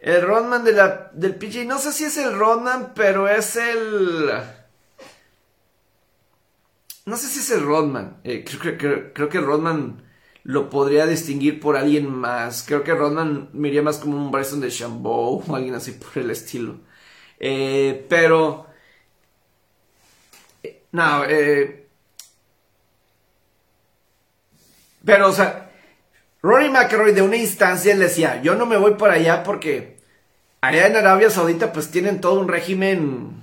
El 0.01 0.23
Rodman 0.23 0.65
del 0.65 1.35
PG. 1.35 1.67
No 1.67 1.79
sé 1.79 1.93
si 1.93 2.05
es 2.05 2.17
el 2.19 2.39
Rodman, 2.39 2.93
pero 2.95 3.29
es 3.29 3.57
el. 3.57 4.31
No 7.05 7.17
sé 7.17 7.27
si 7.27 7.41
es 7.41 7.51
el 7.51 7.63
Rodman. 7.63 8.19
Eh, 8.23 8.45
creo, 8.45 9.29
que 9.29 9.41
Rodman 9.41 10.03
lo 10.45 10.71
podría 10.71 11.07
distinguir 11.07 11.59
por 11.59 11.77
alguien 11.77 12.09
más. 12.11 12.65
Creo 12.67 12.85
que 12.85 12.95
Rodman 12.95 13.51
me 13.53 13.69
iría 13.69 13.83
más 13.83 13.99
como 13.99 14.17
un 14.17 14.31
Bryson 14.31 14.61
de 14.61 14.71
Chambeau 14.71 15.43
o 15.47 15.57
alguien 15.57 15.75
así 15.75 15.93
por 15.93 16.17
el 16.23 16.31
estilo. 16.31 16.81
Eh, 17.41 18.07
pero. 18.09 18.67
Eh, 20.63 20.83
no, 20.93 21.25
Pero, 25.05 25.29
o 25.29 25.33
sea, 25.33 25.71
Rory 26.43 26.71
McIlroy 26.71 27.13
de 27.13 27.23
una 27.23 27.37
instancia 27.37 27.95
le 27.95 28.05
decía, 28.05 28.43
yo 28.43 28.55
no 28.55 28.67
me 28.67 28.77
voy 28.77 28.95
por 28.95 29.11
allá 29.11 29.43
porque 29.43 29.99
allá 30.61 30.87
en 30.87 30.97
Arabia 30.97 31.31
Saudita 31.31 31.73
pues 31.73 31.91
tienen 31.91 32.21
todo 32.21 32.41
un 32.41 32.49
régimen 32.49 33.39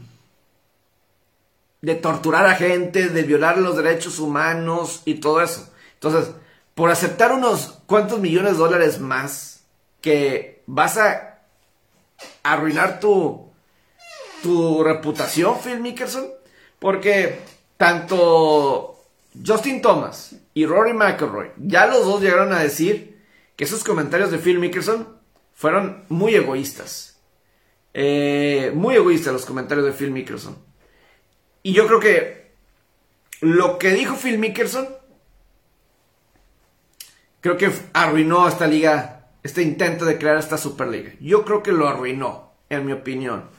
de 1.82 1.96
torturar 1.96 2.46
a 2.48 2.56
gente, 2.56 3.10
de 3.10 3.24
violar 3.24 3.58
los 3.58 3.78
derechos 3.78 4.20
humanos 4.20 5.02
y 5.06 5.16
todo 5.16 5.42
eso. 5.42 5.72
Entonces, 5.96 6.34
por 6.74 6.90
aceptar 6.90 7.32
unos 7.32 7.80
cuantos 7.86 8.20
millones 8.20 8.54
de 8.54 8.58
dólares 8.58 9.00
más, 9.00 9.66
que 10.02 10.64
vas 10.66 10.98
a 10.98 11.40
arruinar 12.44 13.00
tu, 13.00 13.45
tu 14.46 14.84
reputación, 14.84 15.60
Phil 15.60 15.80
Mickelson, 15.80 16.28
porque 16.78 17.40
tanto 17.78 19.04
Justin 19.44 19.82
Thomas 19.82 20.36
y 20.54 20.68
Rory 20.68 20.94
McIlroy, 20.94 21.50
ya 21.58 21.88
los 21.88 22.06
dos 22.06 22.22
llegaron 22.22 22.54
a 22.54 22.60
decir 22.60 23.24
que 23.56 23.64
esos 23.64 23.84
comentarios 23.84 24.30
de 24.30 24.38
Phil 24.38 24.60
Mickelson 24.60 25.18
fueron 25.56 26.06
muy 26.10 26.36
egoístas. 26.36 27.20
Eh, 27.96 28.72
muy 28.76 28.94
egoístas 28.94 29.34
los 29.34 29.48
comentarios 29.48 29.88
de 29.88 29.94
Phil 29.94 30.12
Mickelson. 30.12 30.56
Y 31.64 31.74
yo 31.74 31.88
creo 31.88 32.00
que 32.00 32.52
lo 33.42 33.80
que 33.80 33.96
dijo 33.96 34.16
Phil 34.16 34.38
Mickelson, 34.38 34.88
creo 37.42 37.58
que 37.58 37.72
arruinó 37.94 38.48
esta 38.48 38.68
liga, 38.68 39.32
este 39.42 39.64
intento 39.64 40.06
de 40.06 40.20
crear 40.20 40.38
esta 40.38 40.60
Superliga. 40.60 41.14
Yo 41.20 41.46
creo 41.46 41.64
que 41.64 41.72
lo 41.72 41.88
arruinó, 41.88 42.54
en 42.70 42.86
mi 42.86 42.92
opinión. 42.92 43.50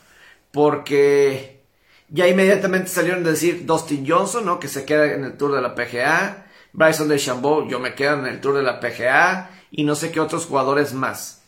Porque 0.57 1.61
ya 2.09 2.27
inmediatamente 2.27 2.89
salieron 2.89 3.27
a 3.27 3.31
decir 3.31 3.67
Dustin 3.67 4.07
Johnson, 4.09 4.47
¿no? 4.47 4.59
Que 4.59 4.69
se 4.69 4.87
queda 4.87 5.13
en 5.13 5.23
el 5.23 5.37
tour 5.37 5.55
de 5.55 5.61
la 5.61 5.75
PGA. 5.75 6.47
Bryson 6.73 7.09
DeChambeau, 7.09 7.69
yo 7.69 7.79
me 7.79 7.95
quedo 7.95 8.21
en 8.21 8.25
el 8.25 8.41
tour 8.41 8.57
de 8.57 8.63
la 8.63 8.81
PGA. 8.81 9.51
Y 9.71 9.85
no 9.85 9.95
sé 9.95 10.11
qué 10.11 10.19
otros 10.19 10.47
jugadores 10.47 10.95
más. 10.95 11.43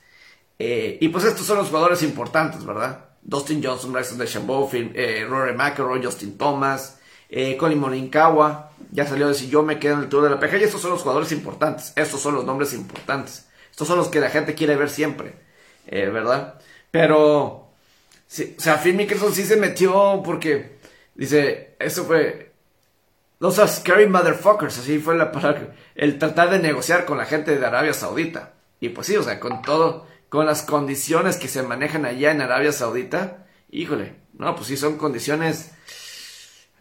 Eh, 0.58 0.98
y 1.00 1.08
pues 1.08 1.24
estos 1.24 1.46
son 1.46 1.56
los 1.56 1.68
jugadores 1.68 2.02
importantes, 2.02 2.66
¿verdad? 2.66 3.06
Dustin 3.22 3.64
Johnson, 3.64 3.94
Bryson 3.94 4.18
DeChambeau, 4.18 4.68
eh, 4.74 5.26
Rory 5.26 5.54
McIlroy, 5.54 6.04
Justin 6.04 6.36
Thomas, 6.36 6.98
eh, 7.30 7.56
Colin 7.56 7.78
Morinkawa. 7.78 8.72
Ya 8.92 9.06
salió 9.06 9.24
a 9.24 9.28
decir 9.30 9.48
yo 9.48 9.62
me 9.62 9.78
quedo 9.78 9.94
en 9.94 10.00
el 10.00 10.10
tour 10.10 10.22
de 10.22 10.28
la 10.28 10.38
PGA. 10.38 10.58
Y 10.58 10.64
estos 10.64 10.82
son 10.82 10.90
los 10.90 11.00
jugadores 11.00 11.32
importantes. 11.32 11.94
Estos 11.96 12.20
son 12.20 12.34
los 12.34 12.44
nombres 12.44 12.74
importantes. 12.74 13.48
Estos 13.70 13.88
son 13.88 13.96
los 13.96 14.08
que 14.08 14.20
la 14.20 14.28
gente 14.28 14.54
quiere 14.54 14.76
ver 14.76 14.90
siempre, 14.90 15.34
eh, 15.86 16.10
¿verdad? 16.10 16.60
Pero 16.90 17.67
Sí, 18.28 18.54
o 18.56 18.60
sea, 18.60 18.76
Phil 18.76 18.94
Mickelson 18.94 19.34
sí 19.34 19.42
se 19.42 19.56
metió 19.56 20.22
porque 20.22 20.78
dice, 21.14 21.74
eso 21.80 22.04
fue 22.04 22.52
los 23.40 23.56
scary 23.56 24.06
motherfuckers, 24.06 24.78
así 24.78 24.98
fue 24.98 25.16
la 25.16 25.32
palabra, 25.32 25.74
el 25.94 26.18
tratar 26.18 26.50
de 26.50 26.58
negociar 26.58 27.06
con 27.06 27.18
la 27.18 27.24
gente 27.24 27.58
de 27.58 27.66
Arabia 27.66 27.94
Saudita. 27.94 28.52
Y 28.80 28.90
pues 28.90 29.06
sí, 29.06 29.16
o 29.16 29.22
sea, 29.22 29.40
con 29.40 29.62
todo, 29.62 30.06
con 30.28 30.44
las 30.44 30.62
condiciones 30.62 31.36
que 31.36 31.48
se 31.48 31.62
manejan 31.62 32.04
allá 32.04 32.30
en 32.30 32.42
Arabia 32.42 32.70
Saudita, 32.70 33.46
híjole, 33.70 34.16
no, 34.34 34.54
pues 34.54 34.68
sí 34.68 34.76
son 34.76 34.98
condiciones 34.98 35.72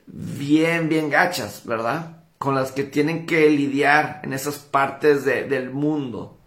bien, 0.05 0.89
bien 0.89 1.09
gachas, 1.09 1.63
¿verdad? 1.65 2.23
Con 2.37 2.55
las 2.55 2.73
que 2.73 2.83
tienen 2.83 3.25
que 3.25 3.49
lidiar 3.49 4.19
en 4.23 4.33
esas 4.33 4.57
partes 4.57 5.23
del 5.23 5.69
mundo, 5.71 6.39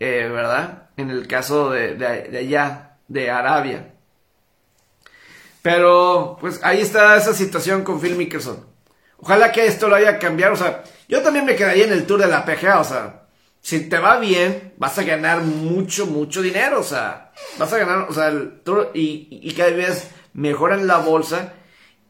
eh, 0.00 0.28
¿verdad? 0.28 0.90
En 0.96 1.10
el 1.10 1.28
caso 1.28 1.70
de, 1.70 1.94
de 1.94 2.38
allá, 2.38 2.98
de 3.08 3.30
Arabia. 3.30 3.93
Pero, 5.64 6.36
pues 6.42 6.60
ahí 6.62 6.82
está 6.82 7.16
esa 7.16 7.32
situación 7.32 7.84
con 7.84 7.98
Phil 7.98 8.16
Mickelson. 8.16 8.66
Ojalá 9.16 9.50
que 9.50 9.64
esto 9.64 9.88
lo 9.88 9.96
haya 9.96 10.18
cambiado. 10.18 10.52
O 10.52 10.56
sea, 10.56 10.84
yo 11.08 11.22
también 11.22 11.46
me 11.46 11.56
quedaría 11.56 11.86
en 11.86 11.92
el 11.94 12.04
tour 12.04 12.20
de 12.20 12.26
la 12.26 12.44
PGA. 12.44 12.80
O 12.80 12.84
sea, 12.84 13.28
si 13.62 13.88
te 13.88 13.98
va 13.98 14.18
bien, 14.18 14.74
vas 14.76 14.98
a 14.98 15.04
ganar 15.04 15.40
mucho, 15.40 16.04
mucho 16.04 16.42
dinero. 16.42 16.80
O 16.80 16.82
sea, 16.82 17.32
vas 17.56 17.72
a 17.72 17.78
ganar, 17.78 18.06
o 18.10 18.12
sea, 18.12 18.28
el 18.28 18.60
tour 18.60 18.90
y, 18.92 19.40
y 19.42 19.54
cada 19.54 19.70
vez 19.70 20.10
mejoran 20.34 20.86
la 20.86 20.98
bolsa. 20.98 21.54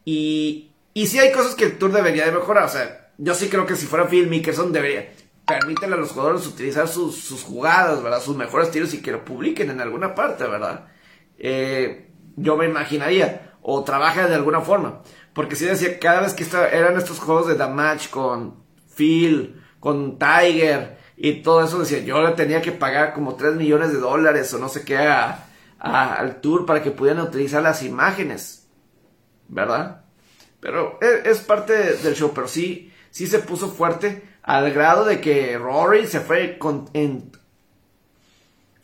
Y, 0.03 0.73
y 0.93 1.07
sí 1.07 1.19
hay 1.19 1.31
cosas 1.31 1.55
que 1.55 1.63
el 1.63 1.77
tour 1.77 1.93
debería 1.93 2.25
de 2.25 2.33
mejorar. 2.33 2.65
O 2.65 2.69
sea, 2.69 3.13
yo 3.17 3.35
sí 3.35 3.47
creo 3.47 3.65
que 3.65 3.77
si 3.77 3.85
fuera 3.85 4.09
Phil 4.09 4.27
Mickelson 4.27 4.73
debería. 4.73 5.13
Permítanle 5.47 5.95
a 5.95 5.99
los 5.99 6.11
jugadores 6.11 6.45
utilizar 6.45 6.89
sus, 6.89 7.23
sus 7.23 7.43
jugadas, 7.43 8.03
¿verdad? 8.03 8.21
Sus 8.21 8.35
mejores 8.35 8.69
tiros 8.69 8.93
y 8.93 9.01
que 9.01 9.13
lo 9.13 9.23
publiquen 9.23 9.69
en 9.69 9.79
alguna 9.79 10.13
parte, 10.13 10.43
¿verdad? 10.43 10.87
Eh, 11.37 12.05
yo 12.35 12.57
me 12.57 12.65
imaginaría, 12.65 13.53
o 13.61 13.83
trabaja 13.83 14.27
de 14.27 14.35
alguna 14.35 14.61
forma. 14.61 15.01
Porque 15.33 15.55
si 15.55 15.65
decía, 15.65 15.99
cada 15.99 16.21
vez 16.21 16.33
que 16.33 16.45
eran 16.71 16.97
estos 16.97 17.19
juegos 17.19 17.47
de 17.47 17.67
Match 17.67 18.09
con 18.09 18.63
Phil, 18.95 19.61
con 19.79 20.17
Tiger 20.17 20.97
y 21.17 21.41
todo 21.41 21.63
eso, 21.63 21.79
decía, 21.79 21.99
yo 21.99 22.21
le 22.21 22.31
tenía 22.31 22.61
que 22.61 22.71
pagar 22.71 23.13
como 23.13 23.35
3 23.35 23.55
millones 23.55 23.91
de 23.91 23.99
dólares 23.99 24.53
o 24.53 24.59
no 24.59 24.69
sé 24.69 24.83
qué 24.83 24.97
al 24.97 26.41
tour 26.41 26.65
para 26.65 26.81
que 26.81 26.91
pudieran 26.91 27.23
utilizar 27.23 27.61
las 27.61 27.83
imágenes, 27.83 28.67
¿verdad? 29.47 30.05
Pero 30.59 30.97
e, 31.01 31.29
es, 31.29 31.39
parte 31.39 31.73
del 31.97 32.15
show, 32.15 32.31
pero 32.33 32.47
sí, 32.47 32.91
sí 33.11 33.27
se 33.27 33.39
puso 33.39 33.69
fuerte 33.69 34.23
al 34.41 34.71
grado 34.71 35.05
de 35.05 35.21
que 35.21 35.57
Rory 35.57 36.07
se 36.07 36.21
fue 36.21 36.57
en, 36.93 37.31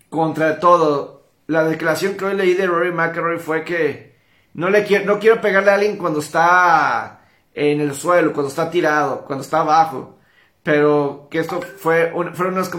contra 0.10 0.60
todo 0.60 1.21
la 1.52 1.66
declaración 1.66 2.16
que 2.16 2.24
hoy 2.24 2.36
leí 2.36 2.54
de 2.54 2.66
Rory 2.66 2.94
McIlroy 2.94 3.38
fue 3.38 3.66
que 3.66 4.16
no 4.54 4.70
le 4.70 4.86
quiero, 4.86 5.06
no 5.06 5.20
quiero 5.20 5.42
pegarle 5.42 5.72
a 5.72 5.76
alguien 5.76 5.98
cuando 5.98 6.22
está 6.22 7.26
en 7.54 7.82
el 7.82 7.94
suelo, 7.94 8.32
cuando 8.32 8.50
está 8.50 8.72
tirado, 8.72 9.26
cuando 9.26 9.44
está 9.44 9.60
abajo. 9.60 10.18
Pero 10.64 11.28
que 11.30 11.40
esto 11.40 11.62
fue 11.62 12.12
fueron, 12.34 12.54
unos 12.54 12.70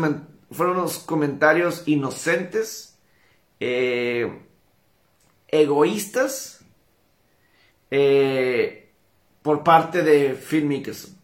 fueron 0.51 0.79
unos 0.79 0.99
comentarios 1.01 1.83
inocentes, 1.87 2.99
eh, 3.61 4.41
egoístas, 5.49 6.65
eh, 7.91 8.91
por 9.43 9.63
parte 9.63 10.03
de 10.03 10.35
Phil 10.35 10.65
Mickelson. 10.65 11.15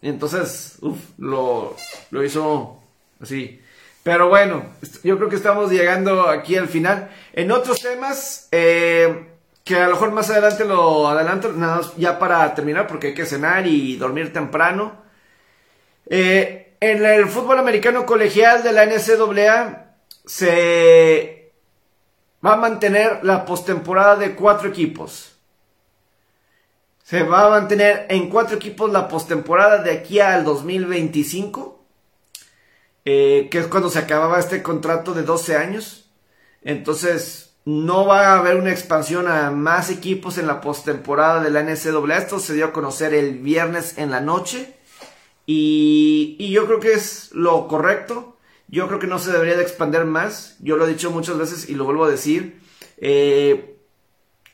Entonces, 0.00 0.78
lo, 1.18 1.74
lo 2.10 2.24
hizo 2.24 2.80
así. 3.20 3.60
Pero 4.02 4.28
bueno, 4.28 4.64
yo 5.04 5.16
creo 5.16 5.28
que 5.28 5.36
estamos 5.36 5.70
llegando 5.70 6.28
aquí 6.28 6.56
al 6.56 6.68
final. 6.68 7.10
En 7.32 7.50
otros 7.52 7.80
temas, 7.80 8.48
eh, 8.52 9.26
que 9.64 9.76
a 9.76 9.86
lo 9.86 9.92
mejor 9.92 10.12
más 10.12 10.30
adelante 10.30 10.64
lo 10.64 11.08
adelanto, 11.08 11.52
nada 11.52 11.76
más 11.76 11.96
ya 11.96 12.18
para 12.18 12.54
terminar, 12.54 12.86
porque 12.86 13.08
hay 13.08 13.14
que 13.14 13.26
cenar 13.26 13.66
y 13.66 13.96
dormir 13.96 14.32
temprano. 14.32 15.02
Eh, 16.06 16.76
en 16.80 17.04
el 17.04 17.26
fútbol 17.26 17.58
americano 17.58 18.06
colegial 18.06 18.62
de 18.62 18.72
la 18.72 18.86
NCAA 18.86 19.96
se 20.24 21.52
va 22.44 22.54
a 22.54 22.56
mantener 22.56 23.20
la 23.24 23.44
postemporada 23.44 24.16
de 24.16 24.34
cuatro 24.34 24.68
equipos. 24.68 25.36
Se 27.02 27.22
va 27.22 27.46
a 27.46 27.50
mantener 27.50 28.06
en 28.10 28.28
cuatro 28.28 28.56
equipos 28.56 28.92
la 28.92 29.08
postemporada 29.08 29.82
de 29.82 29.92
aquí 29.92 30.20
al 30.20 30.44
2025. 30.44 31.77
Eh, 33.10 33.48
que 33.50 33.60
es 33.60 33.68
cuando 33.68 33.88
se 33.88 34.00
acababa 34.00 34.38
este 34.38 34.62
contrato 34.62 35.14
de 35.14 35.22
12 35.22 35.56
años. 35.56 36.10
Entonces, 36.60 37.54
no 37.64 38.04
va 38.04 38.26
a 38.34 38.38
haber 38.38 38.56
una 38.56 38.70
expansión 38.70 39.28
a 39.28 39.50
más 39.50 39.88
equipos 39.88 40.36
en 40.36 40.46
la 40.46 40.60
postemporada 40.60 41.42
de 41.42 41.48
la 41.48 41.62
NCAA. 41.62 42.18
Esto 42.18 42.38
se 42.38 42.52
dio 42.52 42.66
a 42.66 42.72
conocer 42.74 43.14
el 43.14 43.38
viernes 43.38 43.96
en 43.96 44.10
la 44.10 44.20
noche. 44.20 44.74
Y, 45.46 46.50
yo 46.52 46.66
creo 46.66 46.80
que 46.80 46.92
es 46.92 47.30
lo 47.32 47.66
correcto. 47.66 48.36
Yo 48.68 48.88
creo 48.88 48.98
que 48.98 49.06
no 49.06 49.18
se 49.18 49.32
debería 49.32 49.56
de 49.56 49.62
expandir 49.62 50.04
más. 50.04 50.56
Yo 50.60 50.76
lo 50.76 50.84
he 50.84 50.90
dicho 50.90 51.10
muchas 51.10 51.38
veces 51.38 51.66
y 51.66 51.76
lo 51.76 51.86
vuelvo 51.86 52.04
a 52.04 52.10
decir. 52.10 52.60
Eh, 52.98 53.78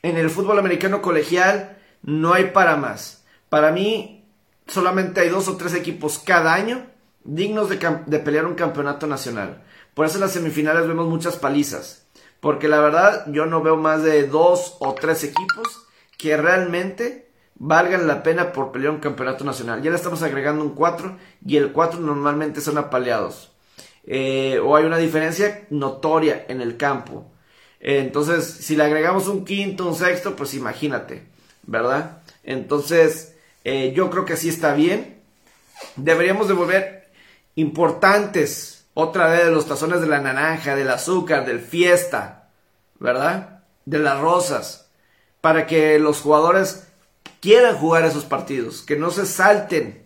en 0.01 0.15
el 0.15 0.29
fútbol 0.29 0.59
americano 0.59 1.01
colegial 1.01 1.77
no 2.03 2.33
hay 2.33 2.51
para 2.51 2.77
más. 2.77 3.25
Para 3.49 3.73
mí 3.73 4.23
solamente 4.65 5.19
hay 5.19 5.27
dos 5.27 5.49
o 5.49 5.57
tres 5.57 5.73
equipos 5.73 6.19
cada 6.19 6.53
año 6.53 6.94
dignos 7.25 7.69
de, 7.69 8.19
pelear 8.19 8.45
un 8.45 8.55
campeonato 8.55 9.07
nacional. 9.07 9.63
Por 9.93 10.05
eso 10.05 10.15
en 10.15 10.21
las 10.21 10.31
semifinales 10.31 10.87
vemos 10.87 11.07
muchas 11.07 11.35
palizas. 11.35 12.05
Porque 12.39 12.67
la 12.67 12.79
verdad 12.79 13.25
yo 13.27 13.47
no 13.47 13.61
veo 13.61 13.75
más 13.75 14.03
de 14.03 14.27
dos 14.27 14.77
o 14.79 14.93
tres 14.93 15.23
equipos 15.23 15.87
que 16.17 16.37
realmente 16.37 17.31
valgan 17.55 18.07
la 18.07 18.21
pena 18.21 18.51
por 18.51 18.71
pelear 18.71 18.93
un 18.93 18.99
campeonato 18.99 19.43
nacional. 19.43 19.81
Ya 19.81 19.89
le 19.89 19.95
estamos 19.95 20.21
agregando 20.21 20.63
un 20.63 20.75
4 20.75 21.17
y 21.45 21.57
el 21.57 21.71
4 21.71 21.99
normalmente 21.99 22.61
son 22.61 22.77
apaleados. 22.77 23.51
eh, 24.07 24.59
o 24.63 24.75
hay 24.75 24.85
una 24.85 24.97
diferencia 24.97 25.65
notoria 25.71 26.45
en 26.47 26.61
el 26.61 26.77
campo. 26.77 27.31
entonces, 27.79 28.45
si 28.45 28.75
le 28.75 28.83
agregamos 28.83 29.27
un 29.27 29.45
quinto, 29.45 29.87
un 29.87 29.95
sexto, 29.95 30.35
pues 30.35 30.53
imagínate, 30.53 31.23
¿verdad? 31.63 32.21
Entonces, 32.43 33.35
eh, 33.63 33.93
yo 33.95 34.09
creo 34.11 34.25
que 34.25 34.37
sí 34.37 34.49
está 34.49 34.73
bien. 34.75 35.21
Deberíamos 35.95 36.47
de 36.47 36.53
volver 36.53 37.04
importantes 37.55 38.85
otra 38.93 39.27
vez 39.27 39.47
los 39.47 39.67
tazones 39.67 40.01
de 40.01 40.07
la 40.07 40.21
naranja, 40.21 40.75
del 40.75 40.89
azúcar, 40.89 41.45
del 41.45 41.59
fiesta, 41.59 42.49
¿verdad? 42.99 43.63
De 43.85 43.99
las 43.99 44.19
rosas, 44.19 44.87
para 45.41 45.67
que 45.67 45.99
los 45.99 46.21
jugadores 46.21 46.87
quieran 47.41 47.75
jugar 47.75 48.05
esos 48.05 48.25
partidos, 48.25 48.81
que 48.81 48.95
no 48.95 49.11
se 49.11 49.25
salten 49.25 50.05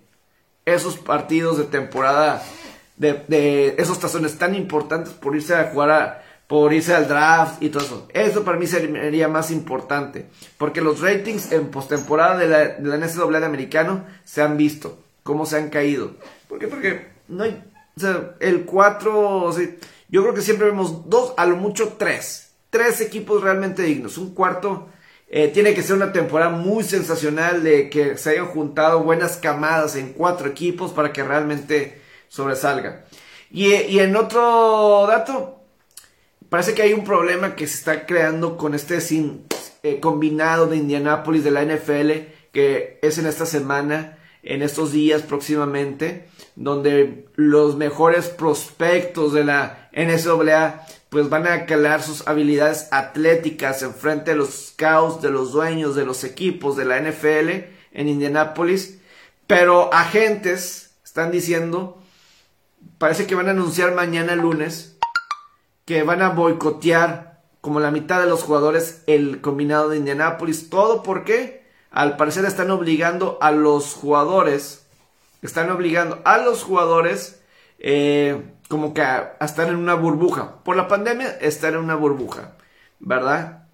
esos 0.65 0.97
partidos 0.97 1.57
de 1.57 1.65
temporada, 1.65 2.43
de, 2.97 3.75
esos 3.77 3.99
tazones 3.99 4.37
tan 4.37 4.55
importantes 4.55 5.13
por 5.13 5.35
irse 5.35 5.55
a 5.55 5.71
jugar 5.71 6.27
por 6.47 6.73
irse 6.73 6.95
al 6.95 7.07
draft 7.07 7.61
y 7.61 7.69
todo 7.69 7.83
eso. 7.83 8.07
Eso 8.11 8.43
para 8.43 8.57
mí 8.57 8.65
sería 8.65 9.27
más 9.27 9.51
importante. 9.51 10.25
Porque 10.57 10.81
los 10.81 10.99
ratings 10.99 11.51
en 11.51 11.69
postemporada 11.69 12.37
de 12.37 12.47
la, 12.47 12.57
de 12.69 12.89
la 12.89 12.97
NCAA 12.97 13.39
de 13.39 13.45
americano 13.45 14.05
se 14.23 14.41
han 14.41 14.57
visto. 14.57 14.97
Cómo 15.21 15.45
se 15.45 15.57
han 15.57 15.69
caído. 15.69 16.13
¿Por 16.47 16.57
qué? 16.57 16.67
Porque 16.67 17.18
no 17.29 17.43
hay. 17.43 17.63
El 18.39 18.65
4. 18.65 19.55
yo 20.09 20.21
creo 20.21 20.33
que 20.33 20.41
siempre 20.41 20.67
vemos 20.67 21.09
dos, 21.09 21.33
a 21.37 21.45
lo 21.45 21.55
mucho 21.55 21.95
tres. 21.97 22.51
Tres 22.69 23.01
equipos 23.01 23.41
realmente 23.41 23.83
dignos. 23.83 24.17
Un 24.17 24.33
cuarto 24.33 24.89
eh, 25.27 25.49
tiene 25.49 25.73
que 25.73 25.83
ser 25.83 25.95
una 25.95 26.11
temporada 26.11 26.51
muy 26.51 26.83
sensacional 26.83 27.63
de 27.63 27.89
que 27.89 28.17
se 28.17 28.31
hayan 28.31 28.47
juntado 28.47 29.03
buenas 29.03 29.37
camadas 29.37 29.95
en 29.95 30.13
cuatro 30.13 30.49
equipos 30.49 30.91
para 30.91 31.13
que 31.13 31.23
realmente 31.23 32.01
sobresalga. 32.29 33.05
Y, 33.51 33.99
en 33.99 34.15
otro 34.15 35.05
dato, 35.07 35.63
parece 36.49 36.73
que 36.73 36.83
hay 36.83 36.93
un 36.93 37.03
problema 37.03 37.55
que 37.55 37.67
se 37.67 37.77
está 37.77 38.05
creando 38.05 38.57
con 38.57 38.75
este 38.75 39.01
sin, 39.01 39.45
eh, 39.81 39.99
combinado 39.99 40.67
de 40.67 40.77
Indianápolis 40.77 41.43
de 41.43 41.51
la 41.51 41.63
NFL, 41.63 42.11
que 42.51 42.99
es 43.01 43.17
en 43.17 43.25
esta 43.25 43.45
semana, 43.45 44.19
en 44.43 44.61
estos 44.61 44.91
días 44.91 45.23
próximamente, 45.23 46.27
donde 46.59 47.25
los 47.35 47.77
mejores 47.77 48.27
prospectos 48.27 49.31
de 49.31 49.45
la 49.45 49.89
NCAA 49.93 50.85
pues 51.07 51.29
van 51.29 51.47
a 51.47 51.65
calar 51.65 52.03
sus 52.03 52.27
habilidades 52.27 52.89
atléticas 52.91 53.81
en 53.81 53.93
frente 53.93 54.31
de 54.31 54.37
los 54.37 54.73
scouts, 54.73 55.21
de 55.21 55.31
los 55.31 55.53
dueños 55.53 55.95
de 55.95 56.05
los 56.05 56.25
equipos 56.25 56.75
de 56.75 56.83
la 56.83 56.99
NFL 56.99 57.49
en 57.93 58.09
Indianápolis. 58.09 58.99
Pero 59.47 59.93
agentes 59.93 60.97
están 61.05 61.31
diciendo, 61.31 61.97
parece 62.97 63.25
que 63.25 63.35
van 63.35 63.47
a 63.47 63.51
anunciar 63.51 63.95
mañana 63.95 64.35
lunes 64.35 64.97
que 65.85 66.03
van 66.03 66.21
a 66.21 66.31
boicotear 66.31 67.41
como 67.61 67.79
la 67.79 67.89
mitad 67.89 68.21
de 68.21 68.27
los 68.27 68.43
jugadores 68.43 69.01
el 69.07 69.39
combinado 69.39 69.89
de 69.89 69.97
Indianápolis. 69.97 70.69
¿Todo 70.69 71.03
por 71.03 71.23
qué? 71.23 71.63
Al 71.89 72.17
parecer 72.17 72.43
están 72.43 72.69
obligando 72.69 73.37
a 73.41 73.51
los 73.51 73.93
jugadores, 73.93 74.88
están 75.41 75.69
obligando 75.69 76.21
a 76.25 76.37
los 76.37 76.63
jugadores 76.63 77.41
eh, 77.79 78.43
como 78.67 78.93
que 78.93 79.01
a, 79.01 79.37
estar 79.41 79.67
en 79.69 79.75
una 79.75 79.95
burbuja. 79.95 80.63
Por 80.63 80.75
la 80.75 80.87
pandemia, 80.87 81.29
estar 81.41 81.73
en 81.73 81.79
una 81.79 81.95
burbuja, 81.95 82.53
¿verdad? 82.99 83.67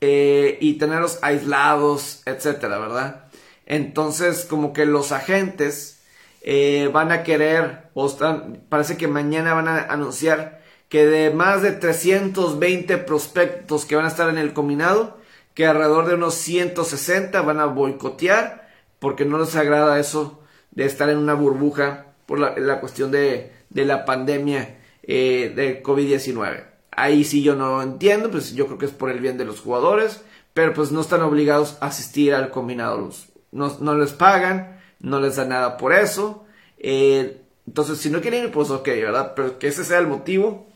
Eh, 0.00 0.58
y 0.60 0.74
tenerlos 0.74 1.18
aislados, 1.22 2.22
etcétera, 2.26 2.78
¿verdad? 2.78 3.24
Entonces, 3.66 4.44
como 4.48 4.72
que 4.72 4.86
los 4.86 5.12
agentes 5.12 6.02
eh, 6.42 6.90
van 6.92 7.12
a 7.12 7.22
querer, 7.22 7.90
o 7.94 8.06
están, 8.06 8.64
parece 8.68 8.96
que 8.96 9.06
mañana 9.06 9.54
van 9.54 9.68
a 9.68 9.82
anunciar 9.84 10.62
que 10.88 11.06
de 11.06 11.30
más 11.30 11.62
de 11.62 11.72
320 11.72 12.98
prospectos 12.98 13.86
que 13.86 13.96
van 13.96 14.04
a 14.04 14.08
estar 14.08 14.28
en 14.28 14.38
el 14.38 14.52
combinado, 14.52 15.18
que 15.54 15.66
alrededor 15.66 16.06
de 16.06 16.14
unos 16.14 16.34
160 16.34 17.40
van 17.42 17.60
a 17.60 17.66
boicotear 17.66 18.68
porque 18.98 19.24
no 19.24 19.38
les 19.38 19.56
agrada 19.56 19.98
eso 19.98 20.41
de 20.72 20.84
estar 20.84 21.08
en 21.08 21.18
una 21.18 21.34
burbuja 21.34 22.06
por 22.26 22.38
la 22.38 22.80
cuestión 22.80 23.10
de, 23.10 23.52
de 23.72 23.84
la 23.84 24.04
pandemia 24.04 24.76
eh, 25.02 25.52
de 25.54 25.82
COVID-19. 25.82 26.64
Ahí 26.90 27.24
sí 27.24 27.42
yo 27.42 27.54
no 27.54 27.82
entiendo, 27.82 28.30
pues 28.30 28.54
yo 28.54 28.66
creo 28.66 28.78
que 28.78 28.86
es 28.86 28.92
por 28.92 29.10
el 29.10 29.20
bien 29.20 29.38
de 29.38 29.44
los 29.44 29.60
jugadores, 29.60 30.22
pero 30.52 30.74
pues 30.74 30.92
no 30.92 31.00
están 31.00 31.22
obligados 31.22 31.78
a 31.80 31.86
asistir 31.86 32.34
al 32.34 32.50
combinado. 32.50 33.10
No, 33.50 33.76
no 33.80 33.94
les 33.94 34.12
pagan, 34.12 34.80
no 35.00 35.20
les 35.20 35.36
da 35.36 35.44
nada 35.44 35.76
por 35.76 35.94
eso. 35.94 36.44
Eh, 36.78 37.40
entonces, 37.66 37.98
si 37.98 38.10
no 38.10 38.20
quieren 38.20 38.44
ir, 38.44 38.50
pues 38.52 38.70
ok, 38.70 38.86
¿verdad? 38.86 39.32
Pero 39.34 39.58
que 39.58 39.68
ese 39.68 39.84
sea 39.84 39.98
el 39.98 40.06
motivo, 40.06 40.68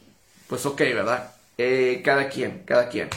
pues 0.48 0.64
ok, 0.64 0.78
¿verdad? 0.78 1.32
Eh, 1.58 2.00
cada 2.04 2.28
quien, 2.28 2.62
cada 2.64 2.88
quien. 2.88 3.08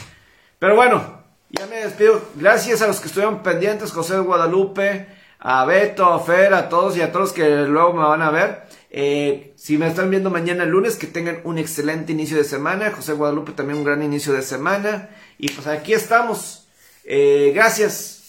Pero 0.58 0.76
bueno, 0.76 1.22
ya 1.50 1.66
me 1.66 1.76
despido. 1.76 2.20
Gracias 2.34 2.82
a 2.82 2.86
los 2.86 3.00
que 3.00 3.06
estuvieron 3.06 3.42
pendientes, 3.42 3.92
José 3.92 4.18
Guadalupe, 4.18 5.06
a 5.40 5.64
Beto, 5.64 6.04
a 6.04 6.20
Fer, 6.20 6.54
a 6.54 6.68
todos 6.68 6.96
y 6.96 7.00
a 7.00 7.12
todos 7.12 7.32
que 7.32 7.48
luego 7.66 7.94
me 7.94 8.02
van 8.02 8.22
a 8.22 8.30
ver. 8.30 8.62
Eh, 8.90 9.52
si 9.56 9.78
me 9.78 9.86
están 9.86 10.10
viendo 10.10 10.30
mañana 10.30 10.64
lunes, 10.64 10.96
que 10.96 11.06
tengan 11.06 11.40
un 11.44 11.58
excelente 11.58 12.12
inicio 12.12 12.36
de 12.36 12.44
semana. 12.44 12.92
José 12.92 13.14
Guadalupe 13.14 13.52
también 13.52 13.78
un 13.78 13.84
gran 13.84 14.02
inicio 14.02 14.32
de 14.32 14.42
semana. 14.42 15.08
Y 15.38 15.50
pues 15.50 15.66
aquí 15.66 15.94
estamos. 15.94 16.66
Eh, 17.04 17.52
gracias. 17.54 18.22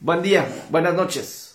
Buen 0.00 0.22
día. 0.22 0.46
Buenas 0.70 0.94
noches. 0.94 1.47